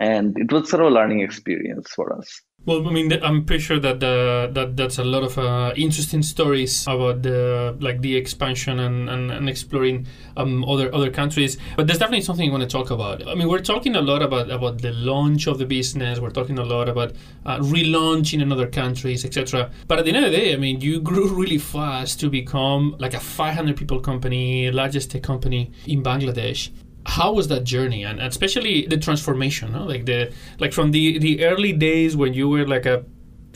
and 0.00 0.38
it 0.38 0.52
was 0.52 0.70
sort 0.70 0.82
of 0.82 0.92
a 0.92 0.94
learning 0.94 1.20
experience 1.20 1.90
for 1.90 2.16
us. 2.16 2.42
Well, 2.64 2.86
I 2.86 2.92
mean, 2.92 3.10
I'm 3.22 3.44
pretty 3.44 3.62
sure 3.62 3.78
that 3.78 4.02
uh, 4.02 4.52
that 4.52 4.76
that's 4.76 4.98
a 4.98 5.04
lot 5.04 5.22
of 5.22 5.38
uh, 5.38 5.72
interesting 5.76 6.22
stories 6.22 6.86
about 6.86 7.22
the 7.22 7.74
like 7.80 8.02
the 8.02 8.14
expansion 8.16 8.80
and, 8.80 9.08
and, 9.08 9.30
and 9.30 9.48
exploring 9.48 10.06
um, 10.36 10.64
other 10.64 10.94
other 10.94 11.10
countries. 11.10 11.56
But 11.76 11.86
there's 11.86 11.98
definitely 11.98 12.24
something 12.24 12.44
you 12.44 12.52
want 12.52 12.64
to 12.64 12.68
talk 12.68 12.90
about. 12.90 13.26
I 13.26 13.34
mean, 13.34 13.48
we're 13.48 13.60
talking 13.60 13.96
a 13.96 14.02
lot 14.02 14.22
about 14.22 14.50
about 14.50 14.82
the 14.82 14.92
launch 14.92 15.46
of 15.46 15.58
the 15.58 15.64
business. 15.64 16.18
We're 16.20 16.30
talking 16.30 16.58
a 16.58 16.64
lot 16.64 16.88
about 16.88 17.12
uh, 17.46 17.58
relaunch 17.60 18.34
in 18.34 18.52
other 18.52 18.66
countries, 18.66 19.24
etc. 19.24 19.70
But 19.86 20.00
at 20.00 20.04
the 20.04 20.12
end 20.12 20.26
of 20.26 20.30
the 20.30 20.36
day, 20.36 20.52
I 20.52 20.56
mean, 20.56 20.80
you 20.80 21.00
grew 21.10 21.34
really 21.34 21.58
fast 21.58 22.20
to 22.20 22.28
become 22.28 22.96
like 22.98 23.14
a 23.14 23.20
500 23.20 23.76
people 23.76 24.00
company, 24.00 24.70
largest 24.70 25.12
tech 25.12 25.22
company 25.22 25.70
in 25.86 26.02
Bangladesh 26.02 26.70
how 27.16 27.32
was 27.32 27.48
that 27.48 27.64
journey 27.64 28.04
and 28.04 28.20
especially 28.20 28.86
the 28.86 28.98
transformation 29.06 29.72
like 29.86 30.04
the 30.04 30.32
like 30.58 30.72
from 30.72 30.90
the 30.90 31.18
the 31.18 31.44
early 31.44 31.72
days 31.72 32.16
when 32.16 32.34
you 32.34 32.48
were 32.48 32.66
like 32.66 32.86
a 32.86 33.04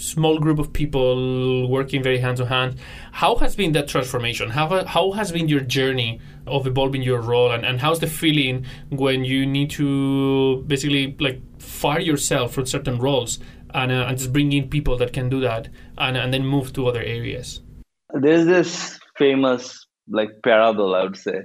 small 0.03 0.39
group 0.39 0.59
of 0.59 0.73
people 0.73 1.69
working 1.69 2.03
very 2.03 2.19
hand 2.19 2.37
to 2.39 2.47
hand. 2.47 2.77
How 3.13 3.37
has 3.37 3.55
been 3.55 3.73
that 3.73 3.89
transformation? 3.89 4.51
How, 4.51 4.85
how 4.85 5.13
has 5.13 5.33
been 5.33 5.49
your 5.49 5.61
journey 5.61 6.21
of 6.47 6.67
evolving 6.67 7.03
your 7.03 7.21
role, 7.21 7.53
and, 7.53 7.65
and 7.65 7.81
how's 7.81 8.01
the 8.01 8.07
feeling 8.07 8.67
when 8.91 9.25
you 9.25 9.47
need 9.47 9.71
to 9.73 10.65
basically 10.67 11.17
like 11.21 11.41
fire 11.61 12.01
yourself 12.01 12.55
from 12.55 12.67
certain 12.67 12.99
roles 12.99 13.39
and, 13.75 13.93
uh, 13.93 14.07
and 14.09 14.19
just 14.19 14.33
bring 14.33 14.53
in 14.53 14.69
people 14.69 14.97
that 14.97 15.13
can 15.13 15.29
do 15.29 15.41
that 15.41 15.69
and, 15.99 16.17
and 16.17 16.35
then 16.35 16.45
move 16.45 16.73
to 16.73 16.87
other 16.87 17.03
areas? 17.03 17.61
There's 18.13 18.47
this 18.47 18.99
famous 19.17 19.87
like 20.09 20.31
parable, 20.43 20.95
I 20.95 21.05
would 21.05 21.17
say, 21.17 21.39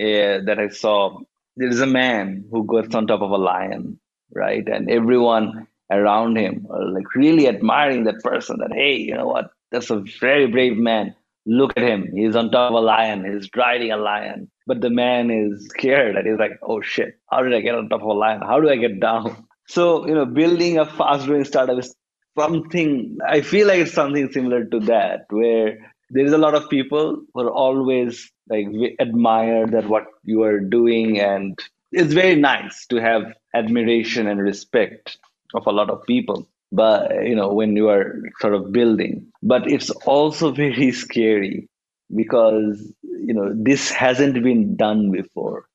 uh, 0.00 0.44
that 0.44 0.56
I 0.58 0.68
saw. 0.68 1.18
There 1.56 1.68
is 1.68 1.80
a 1.80 1.86
man 1.86 2.44
who 2.50 2.64
goes 2.64 2.94
on 2.94 3.06
top 3.06 3.20
of 3.20 3.30
a 3.30 3.36
lion, 3.36 4.00
right? 4.34 4.66
And 4.66 4.90
everyone 4.90 5.66
around 5.90 6.36
him 6.38 6.66
are 6.70 6.90
like 6.90 7.14
really 7.14 7.48
admiring 7.48 8.04
that 8.04 8.22
person 8.22 8.58
that, 8.58 8.72
hey, 8.72 8.96
you 8.96 9.14
know 9.14 9.26
what? 9.26 9.50
That's 9.70 9.90
a 9.90 10.02
very 10.20 10.46
brave 10.46 10.76
man. 10.76 11.14
Look 11.44 11.72
at 11.76 11.82
him. 11.82 12.12
He's 12.14 12.36
on 12.36 12.50
top 12.50 12.70
of 12.70 12.76
a 12.76 12.80
lion. 12.80 13.24
He's 13.24 13.48
riding 13.56 13.90
a 13.90 13.96
lion. 13.96 14.50
But 14.66 14.80
the 14.80 14.90
man 14.90 15.30
is 15.30 15.66
scared 15.68 16.16
and 16.16 16.26
he's 16.26 16.38
like, 16.38 16.58
oh 16.62 16.80
shit, 16.80 17.18
how 17.30 17.42
did 17.42 17.52
I 17.52 17.60
get 17.60 17.74
on 17.74 17.88
top 17.88 18.00
of 18.02 18.06
a 18.06 18.12
lion? 18.12 18.40
How 18.42 18.60
do 18.60 18.68
I 18.70 18.76
get 18.76 19.00
down? 19.00 19.46
So, 19.68 20.06
you 20.06 20.14
know, 20.14 20.26
building 20.26 20.78
a 20.78 20.84
fast 20.84 21.24
growing 21.24 21.44
startup 21.44 21.78
is 21.78 21.94
something, 22.36 23.16
I 23.26 23.40
feel 23.40 23.68
like 23.68 23.78
it's 23.78 23.92
something 23.92 24.30
similar 24.30 24.64
to 24.66 24.80
that, 24.80 25.26
where 25.30 25.91
there 26.12 26.24
is 26.24 26.32
a 26.32 26.38
lot 26.38 26.54
of 26.54 26.68
people 26.68 27.22
who 27.32 27.40
are 27.40 27.50
always 27.50 28.30
like 28.48 28.66
admire 29.00 29.66
that 29.66 29.88
what 29.88 30.04
you 30.24 30.42
are 30.42 30.60
doing 30.60 31.20
and 31.20 31.58
it's 31.90 32.12
very 32.12 32.36
nice 32.36 32.86
to 32.86 32.96
have 32.96 33.34
admiration 33.54 34.26
and 34.26 34.40
respect 34.40 35.18
of 35.54 35.66
a 35.66 35.72
lot 35.72 35.90
of 35.90 36.04
people 36.06 36.46
but 36.72 37.26
you 37.26 37.36
know 37.36 37.52
when 37.52 37.76
you 37.76 37.88
are 37.90 38.16
sort 38.40 38.54
of 38.54 38.72
building. 38.72 39.26
But 39.42 39.70
it's 39.70 39.90
also 39.90 40.50
very 40.64 40.90
scary 40.92 41.68
because 42.14 42.92
you 43.02 43.34
know 43.34 43.52
this 43.54 43.90
hasn't 43.90 44.42
been 44.42 44.76
done 44.76 45.10
before 45.12 45.66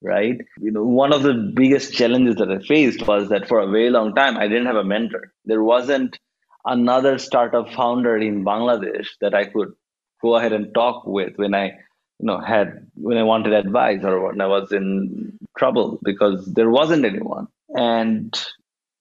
right? 0.00 0.38
You 0.60 0.70
know 0.70 0.84
one 0.84 1.12
of 1.12 1.22
the 1.24 1.34
biggest 1.34 1.92
challenges 1.92 2.36
that 2.36 2.52
i 2.52 2.60
faced 2.60 3.04
was 3.06 3.28
that 3.30 3.48
for 3.48 3.58
a 3.58 3.68
very 3.68 3.90
long 3.90 4.14
time 4.14 4.36
i 4.36 4.46
didn't 4.48 4.66
have 4.66 4.76
a 4.76 4.84
mentor. 4.84 5.32
There 5.44 5.62
wasn't 5.62 6.18
another 6.64 7.18
startup 7.18 7.68
founder 7.72 8.16
in 8.16 8.44
bangladesh 8.44 9.08
that 9.20 9.34
i 9.34 9.44
could 9.44 9.72
go 10.22 10.36
ahead 10.36 10.52
and 10.52 10.72
talk 10.74 11.06
with 11.06 11.32
when 11.36 11.54
i 11.54 11.66
you 11.66 12.26
know 12.26 12.38
had 12.40 12.86
when 12.94 13.16
i 13.18 13.22
wanted 13.22 13.52
advice 13.52 14.02
or 14.04 14.20
when 14.26 14.40
i 14.40 14.46
was 14.46 14.72
in 14.72 15.38
trouble 15.58 15.98
because 16.02 16.44
there 16.54 16.70
wasn't 16.70 17.04
anyone. 17.04 17.48
And 17.74 18.32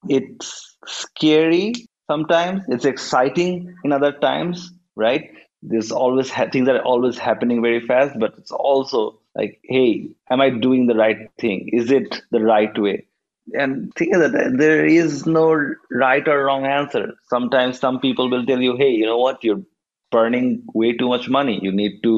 it's 0.09 0.75
scary 0.85 1.73
sometimes. 2.09 2.63
It's 2.67 2.85
exciting 2.85 3.75
in 3.83 3.91
other 3.91 4.11
times 4.11 4.71
right? 4.95 5.29
There's 5.61 5.91
always 5.91 6.29
ha- 6.29 6.49
things 6.51 6.65
that 6.67 6.75
are 6.75 6.83
always 6.85 7.17
happening 7.17 7.61
very 7.61 7.85
fast 7.85 8.17
but 8.19 8.33
it's 8.37 8.51
also 8.51 9.19
like 9.35 9.59
hey 9.63 10.09
am 10.29 10.41
i 10.41 10.49
doing 10.49 10.87
the 10.87 10.95
right 10.95 11.29
thing? 11.39 11.69
Is 11.71 11.91
it 11.91 12.21
the 12.31 12.41
right 12.41 12.77
way 12.77 13.05
and 13.53 13.93
think 13.95 14.13
that 14.13 14.55
there 14.57 14.85
is 14.85 15.25
no 15.25 15.55
right 15.91 16.27
or 16.27 16.45
wrong 16.45 16.65
answer 16.65 17.13
sometimes 17.29 17.79
some 17.79 17.99
people 17.99 18.29
will 18.29 18.45
tell 18.45 18.61
you 18.61 18.75
hey 18.77 18.89
you 18.89 19.05
know 19.05 19.17
what 19.17 19.43
you're 19.43 19.61
burning 20.11 20.61
way 20.73 20.93
too 20.93 21.07
much 21.07 21.29
money 21.29 21.59
you 21.61 21.71
need 21.71 22.01
to 22.03 22.13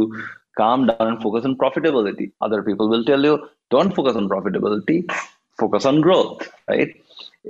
calm 0.57 0.85
down 0.87 1.07
and 1.07 1.21
focus 1.21 1.45
on 1.45 1.55
profitability 1.57 2.31
other 2.41 2.61
people 2.63 2.89
will 2.89 3.03
tell 3.03 3.23
you 3.23 3.37
don't 3.69 3.95
focus 3.95 4.15
on 4.15 4.27
profitability 4.27 5.03
focus 5.59 5.85
on 5.85 6.01
growth 6.01 6.49
right 6.67 6.95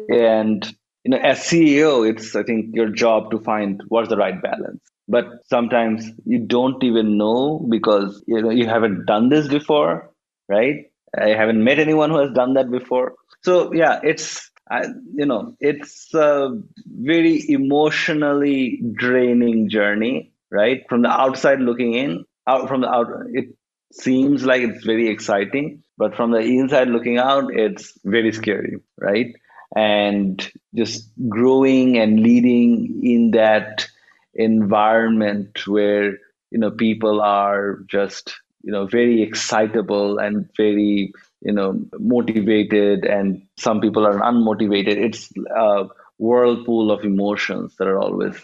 and 0.10 0.74
you 1.04 1.12
know, 1.12 1.18
as 1.18 1.40
CEO, 1.40 2.08
it's 2.10 2.36
I 2.36 2.44
think 2.44 2.76
your 2.76 2.90
job 2.90 3.32
to 3.32 3.40
find 3.40 3.82
what's 3.88 4.10
the 4.10 4.18
right 4.18 4.42
balance. 4.42 4.82
But 5.08 5.26
sometimes 5.48 6.06
you 6.26 6.40
don't 6.40 6.84
even 6.84 7.18
know 7.18 7.66
because 7.70 8.24
you 8.28 8.42
know 8.42 8.50
you 8.50 8.68
haven't 8.68 9.06
done 9.06 9.30
this 9.30 9.48
before, 9.48 10.10
right? 10.48 10.86
I 11.18 11.30
haven't 11.30 11.64
met 11.64 11.80
anyone 11.80 12.12
who 12.12 12.18
has 12.18 12.32
done 12.32 12.54
that 12.54 12.70
before. 12.70 13.16
So 13.44 13.74
yeah, 13.74 14.00
it's 14.04 14.50
I, 14.70 14.86
you 15.14 15.26
know 15.26 15.56
it's 15.60 16.14
a 16.14 16.62
very 16.86 17.44
emotionally 17.50 18.82
draining 18.94 19.70
journey, 19.70 20.34
right? 20.52 20.84
From 20.90 21.02
the 21.02 21.10
outside 21.10 21.60
looking 21.60 21.94
in, 21.94 22.26
out 22.48 22.68
from 22.68 22.82
the 22.82 22.90
out, 22.90 23.08
it 23.34 23.56
seems 23.92 24.46
like 24.46 24.62
it's 24.62 24.86
very 24.86 25.08
exciting, 25.10 25.84
but 25.98 26.16
from 26.16 26.32
the 26.32 26.40
inside 26.40 26.88
looking 26.90 27.18
out, 27.18 27.54
it's 27.54 27.98
very 28.04 28.32
scary, 28.32 28.78
right? 28.98 29.34
and 29.76 30.52
just 30.76 31.10
growing 31.30 31.98
and 31.98 32.20
leading 32.22 33.02
in 33.04 33.32
that 33.32 33.88
environment 34.34 35.68
where 35.68 36.14
you 36.52 36.58
know 36.58 36.72
people 36.72 37.22
are 37.22 37.80
just 37.88 38.36
you 38.64 38.72
know 38.72 38.86
very 38.86 39.22
excitable 39.22 40.18
and 40.20 40.50
very 40.58 41.14
you 41.42 41.52
know 41.52 41.80
motivated 42.00 43.06
and 43.06 43.42
some 43.58 43.80
people 43.82 44.06
are 44.06 44.20
unmotivated 44.20 44.98
it's 44.98 45.32
a 45.56 45.86
whirlpool 46.18 46.92
of 46.92 47.04
emotions 47.04 47.76
that 47.78 47.88
are 47.88 48.00
always 48.00 48.36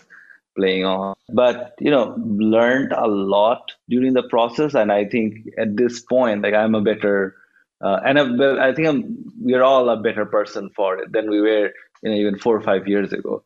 playing 0.56 0.86
on 0.86 1.14
but 1.34 1.74
you 1.80 1.92
know 1.92 2.16
learned 2.18 2.94
a 2.94 3.08
lot 3.08 3.74
during 3.90 4.14
the 4.14 4.24
process 4.24 4.74
and 4.74 4.92
i 4.92 5.04
think 5.04 5.50
at 5.58 5.76
this 5.76 6.00
point 6.00 6.42
like 6.42 6.54
i'm 6.54 6.76
a 6.76 6.82
better 6.82 7.36
uh, 7.82 8.00
and 8.06 8.42
I, 8.42 8.74
think 8.74 8.88
I'm, 8.88 9.34
we're 9.40 9.62
all 9.64 9.90
a 9.90 9.98
better 9.98 10.26
person 10.26 10.70
for 10.76 10.98
it 10.98 11.12
than 11.12 11.30
we 11.30 11.42
were 11.42 11.72
you 12.02 12.10
know 12.10 12.16
even 12.16 12.38
four 12.40 12.56
or 12.56 12.62
five 12.62 12.88
years 12.88 13.12
ago. 13.12 13.44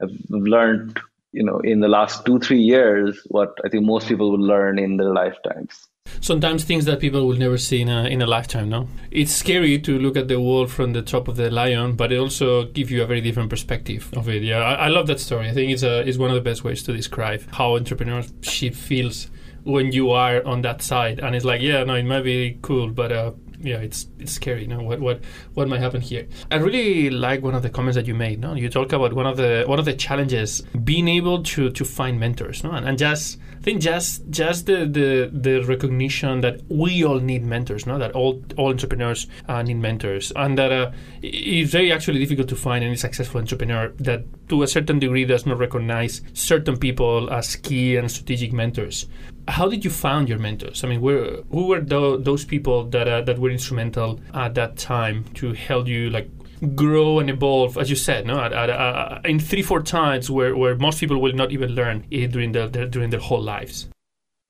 I've 0.00 0.10
learned 0.30 1.00
you 1.32 1.42
know 1.42 1.58
in 1.60 1.80
the 1.80 1.88
last 1.88 2.24
two 2.24 2.38
three 2.38 2.60
years 2.60 3.20
what 3.28 3.56
I 3.64 3.68
think 3.68 3.84
most 3.84 4.08
people 4.08 4.30
will 4.30 4.46
learn 4.46 4.78
in 4.78 4.96
their 4.96 5.12
lifetimes. 5.12 5.88
Sometimes 6.20 6.64
things 6.64 6.84
that 6.84 7.00
people 7.00 7.26
will 7.26 7.36
never 7.36 7.56
see 7.56 7.80
in 7.80 7.88
a, 7.88 8.04
in 8.04 8.20
a 8.22 8.26
lifetime. 8.26 8.68
No, 8.68 8.88
it's 9.10 9.32
scary 9.32 9.78
to 9.80 9.98
look 9.98 10.16
at 10.16 10.28
the 10.28 10.40
world 10.40 10.70
from 10.70 10.92
the 10.92 11.02
top 11.02 11.26
of 11.26 11.36
the 11.36 11.50
lion, 11.50 11.96
but 11.96 12.12
it 12.12 12.18
also 12.18 12.64
gives 12.64 12.90
you 12.90 13.02
a 13.02 13.06
very 13.06 13.20
different 13.20 13.50
perspective 13.50 14.10
of 14.14 14.28
it. 14.28 14.42
Yeah, 14.42 14.58
I, 14.58 14.74
I 14.74 14.88
love 14.88 15.06
that 15.06 15.20
story. 15.20 15.48
I 15.48 15.52
think 15.52 15.72
it's 15.72 15.82
a 15.82 16.06
it's 16.06 16.18
one 16.18 16.30
of 16.30 16.34
the 16.34 16.42
best 16.42 16.64
ways 16.64 16.82
to 16.84 16.92
describe 16.92 17.42
how 17.52 17.78
entrepreneurship 17.78 18.74
feels 18.74 19.28
when 19.64 19.92
you 19.92 20.10
are 20.10 20.44
on 20.44 20.62
that 20.62 20.82
side 20.82 21.20
and 21.20 21.36
it's 21.36 21.44
like 21.44 21.62
yeah 21.62 21.84
no 21.84 21.94
it 21.94 22.02
might 22.02 22.22
be 22.22 22.58
cool 22.62 22.90
but 22.90 23.12
uh, 23.12 23.30
yeah, 23.62 23.78
it's 23.78 24.06
it's 24.18 24.32
scary. 24.32 24.62
You 24.62 24.68
know 24.68 24.82
what 24.82 25.00
what 25.00 25.20
what 25.54 25.68
might 25.68 25.80
happen 25.80 26.00
here. 26.00 26.26
I 26.50 26.56
really 26.56 27.10
like 27.10 27.42
one 27.42 27.54
of 27.54 27.62
the 27.62 27.70
comments 27.70 27.96
that 27.96 28.06
you 28.06 28.14
made. 28.14 28.40
No, 28.40 28.54
you 28.54 28.68
talk 28.68 28.92
about 28.92 29.12
one 29.12 29.26
of 29.26 29.36
the 29.36 29.64
one 29.66 29.78
of 29.78 29.84
the 29.84 29.94
challenges 29.94 30.62
being 30.84 31.08
able 31.08 31.42
to 31.44 31.70
to 31.70 31.84
find 31.84 32.18
mentors. 32.18 32.64
No, 32.64 32.72
and, 32.72 32.86
and 32.86 32.98
just 32.98 33.38
I 33.58 33.62
think 33.62 33.80
just 33.80 34.28
just 34.30 34.66
the, 34.66 34.86
the 34.86 35.30
the 35.32 35.64
recognition 35.64 36.40
that 36.40 36.60
we 36.68 37.04
all 37.04 37.20
need 37.20 37.44
mentors. 37.44 37.86
No, 37.86 37.98
that 37.98 38.12
all 38.12 38.42
all 38.56 38.70
entrepreneurs 38.70 39.28
uh, 39.48 39.62
need 39.62 39.78
mentors, 39.78 40.32
and 40.34 40.58
that 40.58 40.72
uh, 40.72 40.90
it's 41.22 41.70
very 41.70 41.92
actually 41.92 42.18
difficult 42.18 42.48
to 42.48 42.56
find 42.56 42.84
any 42.84 42.96
successful 42.96 43.40
entrepreneur 43.40 43.92
that 43.98 44.24
to 44.48 44.62
a 44.62 44.66
certain 44.66 44.98
degree 44.98 45.24
does 45.24 45.46
not 45.46 45.58
recognize 45.58 46.20
certain 46.32 46.76
people 46.76 47.30
as 47.30 47.56
key 47.56 47.96
and 47.96 48.10
strategic 48.10 48.52
mentors 48.52 49.06
how 49.48 49.68
did 49.68 49.84
you 49.84 49.90
find 49.90 50.28
your 50.28 50.38
mentors? 50.38 50.84
I 50.84 50.88
mean, 50.88 51.00
where, 51.00 51.42
who 51.50 51.66
were 51.66 51.80
the, 51.80 52.18
those 52.18 52.44
people 52.44 52.84
that 52.90 53.08
uh, 53.08 53.22
that 53.22 53.38
were 53.38 53.50
instrumental 53.50 54.20
at 54.34 54.54
that 54.54 54.76
time 54.76 55.24
to 55.34 55.52
help 55.52 55.88
you 55.88 56.10
like 56.10 56.30
grow 56.76 57.18
and 57.18 57.28
evolve, 57.28 57.76
as 57.76 57.90
you 57.90 57.96
said, 57.96 58.26
no, 58.26 58.40
at, 58.40 58.52
at, 58.52 58.70
uh, 58.70 59.20
in 59.24 59.40
three 59.40 59.62
four 59.62 59.82
times 59.82 60.30
where, 60.30 60.56
where 60.56 60.76
most 60.76 61.00
people 61.00 61.20
will 61.20 61.32
not 61.32 61.50
even 61.50 61.70
learn 61.70 62.06
during 62.10 62.52
their, 62.52 62.68
during 62.68 63.10
their 63.10 63.20
whole 63.20 63.42
lives. 63.42 63.88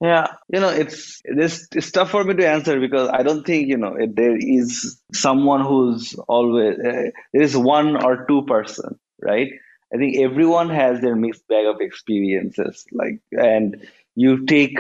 Yeah, 0.03 0.27
you 0.53 0.59
know, 0.59 0.69
it's 0.69 1.23
this 1.25 1.69
it's 1.73 1.93
tough 1.93 2.11
for 2.11 2.25
me 2.25 2.35
to 2.35 2.49
answer 2.49 2.81
because 2.81 3.09
I 3.09 3.23
don't 3.23 3.47
think 3.47 3.69
you 3.69 3.77
know 3.77 3.97
there 4.13 4.37
is 4.37 5.01
someone 5.13 5.61
who's 5.65 6.15
always 6.27 6.77
uh, 6.77 7.11
there 7.33 7.43
is 7.43 7.57
one 7.57 8.05
or 8.05 8.27
two 8.27 8.43
person, 8.43 8.99
right? 9.21 9.49
I 9.95 9.99
think 9.99 10.19
everyone 10.19 10.71
has 10.71 11.01
their 11.01 11.15
mixed 11.15 11.47
bag 11.47 11.67
of 11.67 11.81
experiences, 11.81 12.85
like 12.91 13.21
and 13.31 13.87
you 14.15 14.45
take 14.47 14.79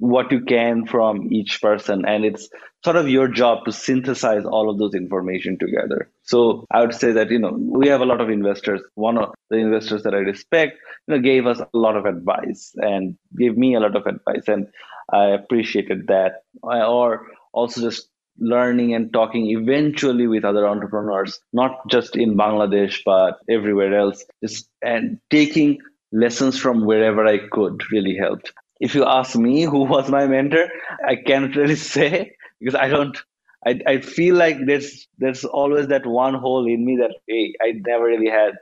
what 0.00 0.32
you 0.32 0.40
can 0.40 0.86
from 0.86 1.30
each 1.30 1.60
person 1.60 2.06
and 2.06 2.24
it's 2.24 2.48
sort 2.82 2.96
of 2.96 3.08
your 3.08 3.28
job 3.28 3.66
to 3.66 3.72
synthesize 3.72 4.46
all 4.46 4.70
of 4.70 4.78
those 4.78 4.94
information 4.94 5.58
together. 5.58 6.10
So 6.22 6.64
i 6.70 6.80
would 6.80 6.94
say 6.94 7.12
that 7.12 7.30
you 7.30 7.38
know 7.38 7.52
we 7.58 7.88
have 7.88 8.00
a 8.00 8.06
lot 8.06 8.20
of 8.20 8.30
investors. 8.30 8.80
One 8.94 9.18
of 9.18 9.34
the 9.50 9.56
investors 9.56 10.02
that 10.04 10.14
i 10.14 10.18
respect 10.18 10.78
you 11.06 11.14
know 11.14 11.20
gave 11.20 11.46
us 11.46 11.60
a 11.60 11.78
lot 11.78 11.96
of 11.96 12.06
advice 12.06 12.72
and 12.76 13.16
gave 13.38 13.58
me 13.58 13.74
a 13.74 13.80
lot 13.80 13.94
of 13.94 14.06
advice 14.06 14.48
and 14.48 14.66
i 15.12 15.26
appreciated 15.26 16.06
that. 16.08 16.44
Or 16.62 17.26
also 17.52 17.82
just 17.82 18.08
learning 18.38 18.94
and 18.94 19.12
talking 19.12 19.50
eventually 19.50 20.26
with 20.26 20.46
other 20.46 20.66
entrepreneurs 20.66 21.40
not 21.52 21.86
just 21.90 22.16
in 22.16 22.38
bangladesh 22.38 23.02
but 23.04 23.38
everywhere 23.50 23.94
else. 23.98 24.24
Just 24.42 24.70
and 24.82 25.18
taking 25.28 25.78
lessons 26.10 26.58
from 26.58 26.86
wherever 26.86 27.26
i 27.26 27.38
could 27.52 27.82
really 27.92 28.16
helped 28.16 28.52
if 28.80 28.94
you 28.94 29.04
ask 29.04 29.36
me 29.36 29.62
who 29.64 29.84
was 29.84 30.10
my 30.10 30.26
mentor, 30.26 30.68
I 31.06 31.16
can't 31.16 31.54
really 31.56 31.76
say 31.94 32.36
because 32.60 32.74
I 32.74 32.88
don't. 32.88 33.16
I, 33.66 33.80
I 33.86 34.00
feel 34.00 34.36
like 34.36 34.56
there's 34.66 35.06
there's 35.18 35.44
always 35.44 35.88
that 35.88 36.06
one 36.06 36.34
hole 36.34 36.66
in 36.66 36.84
me 36.86 36.96
that 36.96 37.14
hey 37.28 37.54
I 37.62 37.72
never 37.86 38.04
really 38.06 38.30
had 38.30 38.54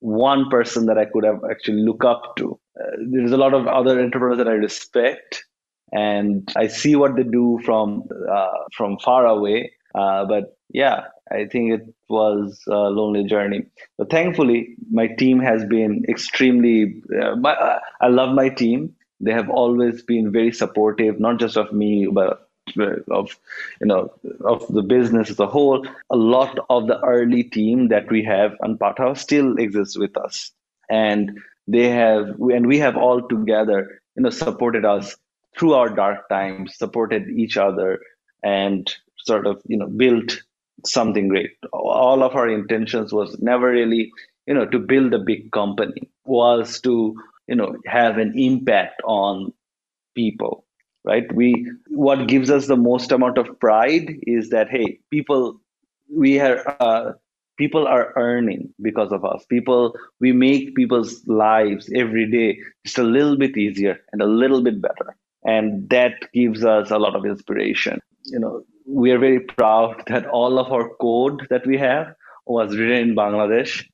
one 0.00 0.48
person 0.50 0.86
that 0.86 0.98
I 0.98 1.06
could 1.06 1.24
have 1.24 1.40
actually 1.50 1.82
look 1.82 2.04
up 2.04 2.36
to. 2.36 2.58
Uh, 2.80 2.90
there's 3.10 3.32
a 3.32 3.36
lot 3.36 3.54
of 3.54 3.66
other 3.66 4.00
entrepreneurs 4.00 4.38
that 4.38 4.48
I 4.48 4.52
respect, 4.52 5.44
and 5.92 6.50
I 6.56 6.66
see 6.68 6.96
what 6.96 7.16
they 7.16 7.22
do 7.24 7.60
from 7.64 8.04
uh, 8.30 8.52
from 8.76 8.98
far 8.98 9.26
away. 9.26 9.72
Uh, 9.94 10.24
but 10.26 10.56
yeah, 10.72 11.02
I 11.30 11.46
think 11.46 11.72
it 11.72 11.94
was 12.08 12.60
a 12.68 12.74
lonely 12.90 13.24
journey. 13.24 13.62
But 13.98 14.10
thankfully, 14.10 14.76
my 14.90 15.06
team 15.06 15.38
has 15.40 15.64
been 15.64 16.04
extremely. 16.08 17.02
Uh, 17.20 17.36
my, 17.36 17.54
uh, 17.54 17.78
I 18.00 18.08
love 18.08 18.34
my 18.34 18.48
team. 18.48 18.94
They 19.20 19.32
have 19.32 19.48
always 19.48 20.02
been 20.02 20.32
very 20.32 20.52
supportive, 20.52 21.20
not 21.20 21.38
just 21.38 21.56
of 21.56 21.72
me, 21.72 22.06
but 22.06 22.48
uh, 22.78 22.96
of 23.10 23.38
you 23.80 23.86
know 23.86 24.12
of 24.44 24.66
the 24.68 24.82
business 24.82 25.30
as 25.30 25.38
a 25.38 25.46
whole. 25.46 25.86
A 26.10 26.16
lot 26.16 26.58
of 26.70 26.86
the 26.86 27.00
early 27.00 27.44
team 27.44 27.88
that 27.88 28.10
we 28.10 28.24
have 28.24 28.56
on 28.62 28.78
Pathao 28.78 29.16
still 29.16 29.56
exists 29.58 29.98
with 29.98 30.16
us. 30.16 30.50
And 30.90 31.38
they 31.66 31.88
have 31.88 32.28
and 32.40 32.66
we 32.66 32.78
have 32.78 32.96
all 32.96 33.26
together 33.26 34.00
you 34.16 34.22
know 34.22 34.30
supported 34.30 34.84
us 34.84 35.16
through 35.56 35.74
our 35.74 35.88
dark 35.88 36.28
times 36.28 36.76
supported 36.76 37.28
each 37.28 37.56
other 37.56 38.00
and 38.42 38.94
sort 39.18 39.46
of 39.46 39.62
you 39.66 39.76
know 39.76 39.86
built 39.86 40.42
something 40.84 41.28
great. 41.28 41.52
All 41.72 42.22
of 42.22 42.34
our 42.34 42.48
intentions 42.48 43.12
was 43.12 43.38
never 43.40 43.70
really 43.70 44.12
you 44.46 44.54
know 44.54 44.66
to 44.66 44.78
build 44.78 45.14
a 45.14 45.18
big 45.18 45.50
company 45.52 46.08
was 46.24 46.80
to 46.80 47.16
you 47.46 47.54
know 47.54 47.76
have 47.86 48.18
an 48.18 48.32
impact 48.38 49.00
on 49.04 49.52
people 50.14 50.64
right? 51.04 51.32
We 51.34 51.70
what 51.88 52.26
gives 52.26 52.50
us 52.50 52.66
the 52.66 52.76
most 52.76 53.12
amount 53.12 53.38
of 53.38 53.58
pride 53.60 54.16
is 54.26 54.50
that 54.50 54.68
hey 54.70 54.98
people 55.10 55.60
we 56.10 56.40
are 56.40 56.76
uh, 56.80 57.12
people 57.58 57.86
are 57.86 58.12
earning 58.16 58.72
because 58.82 59.12
of 59.12 59.24
us. 59.24 59.44
People 59.48 59.94
we 60.20 60.32
make 60.32 60.74
people's 60.74 61.26
lives 61.26 61.90
every 61.94 62.30
day 62.30 62.58
just 62.84 62.98
a 62.98 63.02
little 63.02 63.36
bit 63.36 63.56
easier 63.56 64.00
and 64.12 64.22
a 64.22 64.26
little 64.26 64.62
bit 64.62 64.80
better. 64.80 65.16
And 65.46 65.88
that 65.90 66.14
gives 66.32 66.64
us 66.64 66.90
a 66.90 66.98
lot 66.98 67.14
of 67.14 67.26
inspiration. 67.26 68.00
You 68.24 68.40
know 68.40 68.64
we 68.86 69.10
are 69.12 69.18
very 69.18 69.40
proud 69.40 70.02
that 70.08 70.26
all 70.26 70.58
of 70.58 70.72
our 70.72 70.90
code 71.00 71.46
that 71.50 71.66
we 71.66 71.78
have 71.78 72.14
was 72.46 72.76
written 72.76 73.10
in 73.10 73.16
bangladesh. 73.16 73.84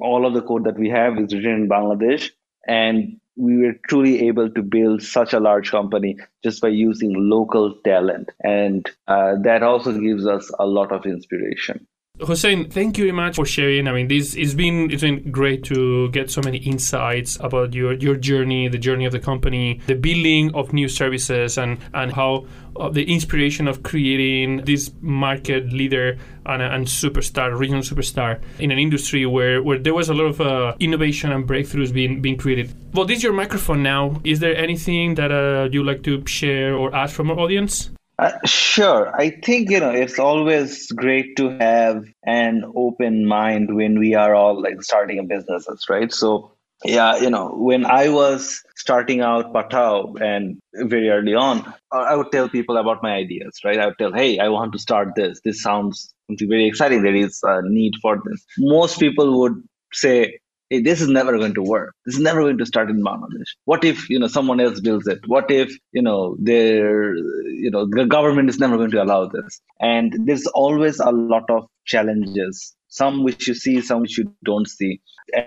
All 0.00 0.26
of 0.26 0.34
the 0.34 0.42
code 0.42 0.64
that 0.64 0.76
we 0.76 0.88
have 0.90 1.18
is 1.18 1.32
written 1.32 1.62
in 1.62 1.68
bangladesh 1.68 2.30
and 2.66 3.20
we 3.36 3.56
were 3.58 3.74
truly 3.88 4.28
able 4.28 4.50
to 4.50 4.62
build 4.62 5.02
such 5.02 5.32
a 5.32 5.40
large 5.40 5.70
company 5.70 6.16
just 6.44 6.60
by 6.62 6.68
using 6.68 7.12
local 7.16 7.74
talent. 7.84 8.30
And 8.40 8.88
uh, 9.08 9.34
that 9.42 9.62
also 9.62 9.98
gives 9.98 10.26
us 10.26 10.50
a 10.58 10.66
lot 10.66 10.92
of 10.92 11.04
inspiration. 11.04 11.86
Hussain, 12.20 12.70
thank 12.70 12.96
you 12.96 13.06
very 13.06 13.12
much 13.12 13.34
for 13.34 13.44
sharing. 13.44 13.88
I 13.88 13.92
mean, 13.92 14.06
this 14.06 14.36
it's 14.36 14.54
been 14.54 14.88
it's 14.92 15.02
been 15.02 15.32
great 15.32 15.64
to 15.64 16.08
get 16.10 16.30
so 16.30 16.40
many 16.42 16.58
insights 16.58 17.36
about 17.40 17.74
your 17.74 17.94
your 17.94 18.14
journey, 18.14 18.68
the 18.68 18.78
journey 18.78 19.04
of 19.04 19.10
the 19.10 19.18
company, 19.18 19.80
the 19.88 19.96
building 19.96 20.54
of 20.54 20.72
new 20.72 20.86
services, 20.86 21.58
and 21.58 21.78
and 21.92 22.12
how 22.12 22.46
uh, 22.76 22.88
the 22.88 23.02
inspiration 23.12 23.66
of 23.66 23.82
creating 23.82 24.64
this 24.64 24.92
market 25.00 25.72
leader 25.72 26.16
and, 26.46 26.62
and 26.62 26.86
superstar, 26.86 27.58
regional 27.58 27.82
superstar 27.82 28.40
in 28.60 28.70
an 28.70 28.78
industry 28.78 29.26
where, 29.26 29.60
where 29.62 29.78
there 29.78 29.94
was 29.94 30.08
a 30.08 30.14
lot 30.14 30.26
of 30.26 30.40
uh, 30.40 30.74
innovation 30.78 31.32
and 31.32 31.48
breakthroughs 31.48 31.92
being 31.92 32.22
being 32.22 32.36
created. 32.36 32.72
Well, 32.92 33.06
this 33.06 33.18
is 33.18 33.22
your 33.24 33.32
microphone 33.32 33.82
now. 33.82 34.20
Is 34.22 34.38
there 34.38 34.56
anything 34.56 35.16
that 35.16 35.32
uh, 35.32 35.68
you'd 35.72 35.84
like 35.84 36.04
to 36.04 36.24
share 36.28 36.76
or 36.76 36.94
ask 36.94 37.12
from 37.12 37.32
our 37.32 37.38
audience? 37.40 37.90
Uh, 38.18 38.32
sure. 38.44 39.14
I 39.16 39.30
think, 39.30 39.70
you 39.70 39.80
know, 39.80 39.90
it's 39.90 40.18
always 40.18 40.90
great 40.92 41.36
to 41.36 41.50
have 41.58 42.04
an 42.24 42.64
open 42.76 43.26
mind 43.26 43.74
when 43.74 43.98
we 43.98 44.14
are 44.14 44.34
all 44.34 44.60
like 44.62 44.82
starting 44.82 45.18
a 45.18 45.24
businesses, 45.24 45.86
right? 45.88 46.12
So, 46.12 46.52
yeah, 46.84 47.16
you 47.16 47.28
know, 47.28 47.48
when 47.56 47.84
I 47.84 48.08
was 48.10 48.62
starting 48.76 49.20
out 49.20 49.52
Pathao 49.52 50.20
and 50.20 50.58
very 50.74 51.10
early 51.10 51.34
on, 51.34 51.74
I 51.90 52.14
would 52.14 52.30
tell 52.30 52.48
people 52.48 52.76
about 52.76 53.02
my 53.02 53.14
ideas, 53.14 53.58
right? 53.64 53.78
I 53.80 53.86
would 53.86 53.98
tell, 53.98 54.12
hey, 54.12 54.38
I 54.38 54.48
want 54.48 54.72
to 54.74 54.78
start 54.78 55.14
this. 55.16 55.40
This 55.44 55.60
sounds 55.60 56.14
very 56.30 56.66
exciting. 56.66 57.02
There 57.02 57.14
is 57.14 57.40
a 57.42 57.62
need 57.64 57.94
for 58.00 58.20
this. 58.24 58.44
Most 58.58 59.00
people 59.00 59.40
would 59.40 59.60
say, 59.92 60.38
hey, 60.70 60.80
this 60.80 61.00
is 61.00 61.08
never 61.08 61.38
going 61.38 61.54
to 61.54 61.62
work. 61.62 61.94
This 62.04 62.16
is 62.16 62.20
never 62.20 62.40
going 62.40 62.58
to 62.58 62.66
start 62.66 62.90
in 62.90 63.02
Bangladesh. 63.02 63.50
What 63.64 63.84
if 63.84 64.08
you 64.08 64.18
know 64.18 64.26
someone 64.26 64.60
else 64.60 64.80
builds 64.80 65.06
it? 65.06 65.20
What 65.26 65.50
if 65.50 65.76
you 65.92 66.02
know 66.02 66.36
there 66.38 67.14
you 67.16 67.70
know 67.70 67.86
the 67.86 68.06
government 68.06 68.48
is 68.48 68.58
never 68.58 68.76
going 68.76 68.90
to 68.92 69.02
allow 69.02 69.26
this? 69.26 69.60
And 69.80 70.14
there's 70.26 70.46
always 70.48 71.00
a 71.00 71.10
lot 71.10 71.48
of 71.50 71.66
challenges. 71.84 72.74
Some 72.88 73.24
which 73.24 73.48
you 73.48 73.54
see, 73.54 73.80
some 73.80 74.02
which 74.02 74.18
you 74.18 74.32
don't 74.44 74.68
see, 74.68 75.00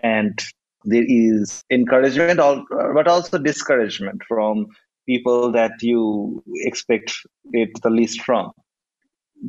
and 0.03 0.37
there 0.83 1.05
is 1.07 1.63
encouragement, 1.71 2.39
but 2.93 3.07
also 3.07 3.37
discouragement 3.37 4.21
from 4.27 4.67
people 5.05 5.51
that 5.53 5.71
you 5.81 6.43
expect 6.65 7.13
it 7.53 7.69
the 7.81 7.89
least 7.89 8.21
from. 8.21 8.51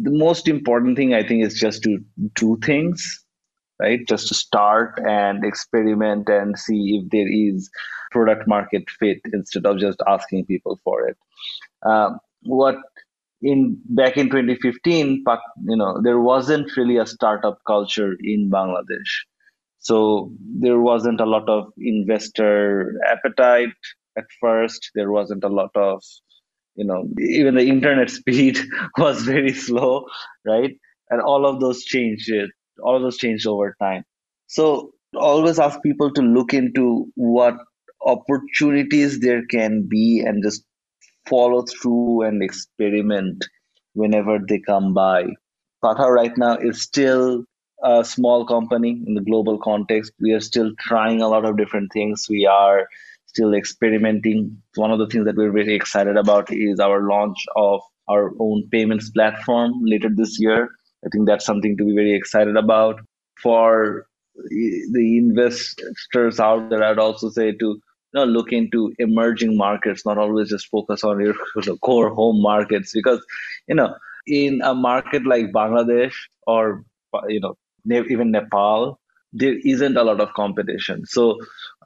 The 0.03 0.11
most 0.11 0.47
important 0.49 0.97
thing, 0.97 1.15
I 1.15 1.27
think, 1.27 1.45
is 1.45 1.59
just 1.59 1.83
to 1.85 1.99
do 2.35 2.59
things 2.63 3.25
right? 3.81 4.01
Just 4.09 4.29
to 4.29 4.35
start 4.35 4.99
and 5.07 5.45
experiment 5.45 6.29
and 6.29 6.59
see 6.59 7.01
if 7.03 7.11
there 7.11 7.31
is 7.31 7.71
product 8.13 8.49
market 8.49 8.85
fit 8.99 9.19
instead 9.33 9.67
of 9.67 9.79
just 9.79 10.01
asking 10.07 10.47
people 10.47 10.81
for 10.85 11.09
it. 11.09 11.17
Um, 11.85 12.19
what 12.43 12.77
in 13.43 13.81
back 13.91 14.17
in 14.17 14.31
2015, 14.31 15.25
you 15.67 15.77
know, 15.77 16.01
there 16.03 16.21
wasn't 16.21 16.77
really 16.77 16.97
a 16.99 17.07
startup 17.07 17.59
culture 17.67 18.15
in 18.21 18.51
Bangladesh. 18.51 19.13
So 19.81 20.33
there 20.41 20.81
wasn't 20.81 21.21
a 21.21 21.27
lot 21.27 21.49
of 21.49 21.73
investor 21.79 22.95
appetite 23.07 23.71
at 24.17 24.25
first. 24.41 24.91
There 24.95 25.11
wasn't 25.11 25.45
a 25.45 25.49
lot 25.49 25.71
of, 25.77 26.03
you 26.77 26.85
know, 26.85 27.09
even 27.21 27.55
the 27.57 27.69
internet 27.69 28.11
speed 28.21 28.59
was 28.99 29.23
very 29.23 29.53
slow, 29.55 30.07
right? 30.47 30.77
And 31.11 31.23
all 31.23 31.47
of 31.47 31.61
those 31.61 31.85
changed 31.85 32.31
all 32.83 32.97
of 32.97 33.03
those 33.03 33.19
changed 33.19 33.47
over 33.47 33.77
time. 33.81 34.05
So 34.47 34.93
always 35.17 35.59
ask 35.59 35.83
people 35.83 36.13
to 36.13 36.23
look 36.23 36.55
into 36.55 37.07
what 37.15 37.55
opportunities 38.05 39.21
there 39.21 39.45
can 39.47 39.87
be 39.89 40.23
and 40.25 40.43
just 40.43 40.65
follow 41.29 41.63
through 41.63 42.23
and 42.23 42.43
experiment 42.43 43.45
whenever 43.95 44.39
they 44.47 44.61
come 44.61 44.95
by. 44.95 45.27
Pathao 45.85 46.11
right 46.11 46.37
now 46.37 46.57
is 46.57 46.81
still 46.83 47.45
a 47.83 48.05
small 48.05 48.45
company 48.47 49.03
in 49.07 49.15
the 49.15 49.21
global 49.21 49.59
context. 49.59 50.13
We 50.21 50.33
are 50.33 50.41
still 50.41 50.73
trying 50.79 51.21
a 51.21 51.29
lot 51.29 51.45
of 51.45 51.57
different 51.57 51.93
things. 51.93 52.27
We 52.29 52.47
are 52.47 52.89
still 53.27 53.55
experimenting. 53.55 54.61
One 54.75 54.91
of 54.91 54.99
the 54.99 55.07
things 55.07 55.27
that 55.27 55.37
we're 55.37 55.53
very 55.53 55.75
excited 55.75 56.17
about 56.17 56.51
is 56.51 56.81
our 56.81 57.09
launch 57.09 57.39
of 57.57 57.81
our 58.09 58.33
own 58.41 58.69
payments 58.73 59.11
platform 59.11 59.73
later 59.83 60.09
this 60.13 60.41
year. 60.41 60.71
I 61.05 61.09
think 61.11 61.27
that's 61.27 61.45
something 61.45 61.77
to 61.77 61.85
be 61.85 61.95
very 61.95 62.15
excited 62.15 62.57
about. 62.57 63.01
For 63.43 64.07
the 64.51 65.19
investors 65.19 66.41
out 66.41 66.71
there, 66.71 66.83
I'd 66.83 66.99
also 66.99 67.31
say 67.31 67.53
to 67.53 67.81
you 68.13 68.21
know, 68.21 68.25
look 68.25 68.53
into 68.53 68.93
emerging 68.99 69.57
markets, 69.57 70.07
not 70.07 70.19
always 70.19 70.49
just 70.49 70.69
focus 70.69 71.05
on 71.05 71.21
your 71.21 71.35
core 71.83 72.11
home 72.11 72.41
markets. 72.41 72.93
Because, 72.93 73.25
you 73.67 73.75
know, 73.75 73.95
in 74.27 74.61
a 74.63 74.75
market 74.75 75.27
like 75.27 75.53
Bangladesh 75.53 76.15
or, 76.47 76.85
you 77.29 77.41
know, 77.41 77.57
even 77.87 78.31
Nepal, 78.31 78.99
there 79.33 79.57
isn't 79.65 79.97
a 79.97 80.05
lot 80.05 80.21
of 80.21 80.33
competition. 80.35 81.05
So 81.07 81.39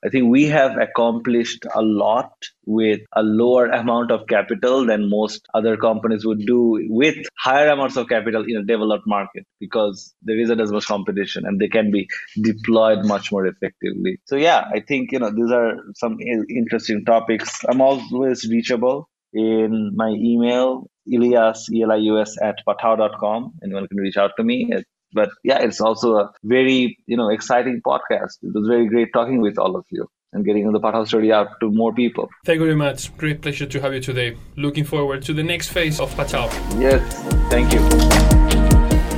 I 0.04 0.08
think 0.08 0.30
we 0.30 0.44
have 0.46 0.76
accomplished 0.78 1.64
a 1.72 1.80
lot 1.80 2.32
with 2.66 3.00
a 3.14 3.22
lower 3.22 3.66
amount 3.66 4.10
of 4.10 4.26
capital 4.26 4.84
than 4.84 5.08
most 5.08 5.46
other 5.54 5.76
companies 5.76 6.26
would 6.26 6.44
do 6.44 6.84
with 6.88 7.16
higher 7.38 7.68
amounts 7.68 7.96
of 7.96 8.08
capital 8.08 8.44
in 8.46 8.56
a 8.56 8.64
developed 8.64 9.06
market 9.06 9.46
because 9.60 10.12
there 10.22 10.38
isn't 10.38 10.60
as 10.60 10.72
much 10.72 10.86
competition 10.86 11.44
and 11.46 11.60
they 11.60 11.68
can 11.68 11.92
be 11.92 12.08
deployed 12.42 13.06
much 13.06 13.30
more 13.30 13.46
effectively. 13.46 14.18
So 14.26 14.36
yeah, 14.36 14.64
I 14.74 14.80
think 14.80 15.12
you 15.12 15.20
know 15.20 15.30
these 15.30 15.52
are 15.52 15.76
some 15.94 16.18
interesting 16.20 17.04
topics. 17.04 17.64
I'm 17.68 17.80
always 17.80 18.48
reachable 18.48 19.08
in 19.32 19.92
my 19.94 20.08
email 20.08 20.88
Elius, 21.08 21.68
E-L-I-U-S 21.72 22.36
at 22.40 22.56
pathao.com. 22.66 23.54
Anyone 23.62 23.88
can 23.88 23.98
reach 23.98 24.16
out 24.16 24.32
to 24.36 24.44
me. 24.44 24.72
But 25.12 25.30
yeah, 25.44 25.58
it's 25.58 25.80
also 25.80 26.16
a 26.16 26.32
very, 26.42 26.98
you 27.06 27.16
know, 27.16 27.28
exciting 27.28 27.80
podcast. 27.86 28.38
It 28.42 28.54
was 28.54 28.66
very 28.68 28.88
great 28.88 29.12
talking 29.12 29.40
with 29.40 29.58
all 29.58 29.76
of 29.76 29.84
you 29.90 30.08
and 30.32 30.44
getting 30.44 30.70
the 30.72 30.80
Pathao 30.80 31.06
story 31.06 31.32
out 31.32 31.60
to 31.60 31.70
more 31.70 31.92
people. 31.92 32.30
Thank 32.44 32.58
you 32.60 32.64
very 32.64 32.76
much. 32.76 33.14
Great 33.16 33.42
pleasure 33.42 33.66
to 33.66 33.80
have 33.80 33.92
you 33.92 34.00
today. 34.00 34.36
Looking 34.56 34.84
forward 34.84 35.22
to 35.22 35.34
the 35.34 35.42
next 35.42 35.68
phase 35.68 36.00
of 36.00 36.12
Pathao. 36.14 36.48
Yes, 36.80 37.02
thank 37.50 37.72
you. 37.72 37.80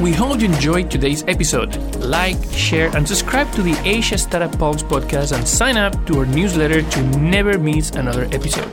We 0.03 0.13
hope 0.13 0.41
you 0.41 0.47
enjoyed 0.47 0.91
today's 0.91 1.23
episode. 1.29 1.77
Like, 1.97 2.37
share, 2.53 2.95
and 2.97 3.07
subscribe 3.07 3.51
to 3.53 3.63
the 3.63 3.81
Asia 3.89 4.19
Startup 4.19 4.59
Pulse 4.59 4.83
podcast 4.83 5.37
and 5.37 5.47
sign 5.47 5.77
up 5.77 6.05
to 6.07 6.19
our 6.19 6.27
newsletter 6.27 6.83
to 6.83 7.03
never 7.19 7.59
miss 7.59 7.91
another 7.91 8.25
episode. 8.33 8.73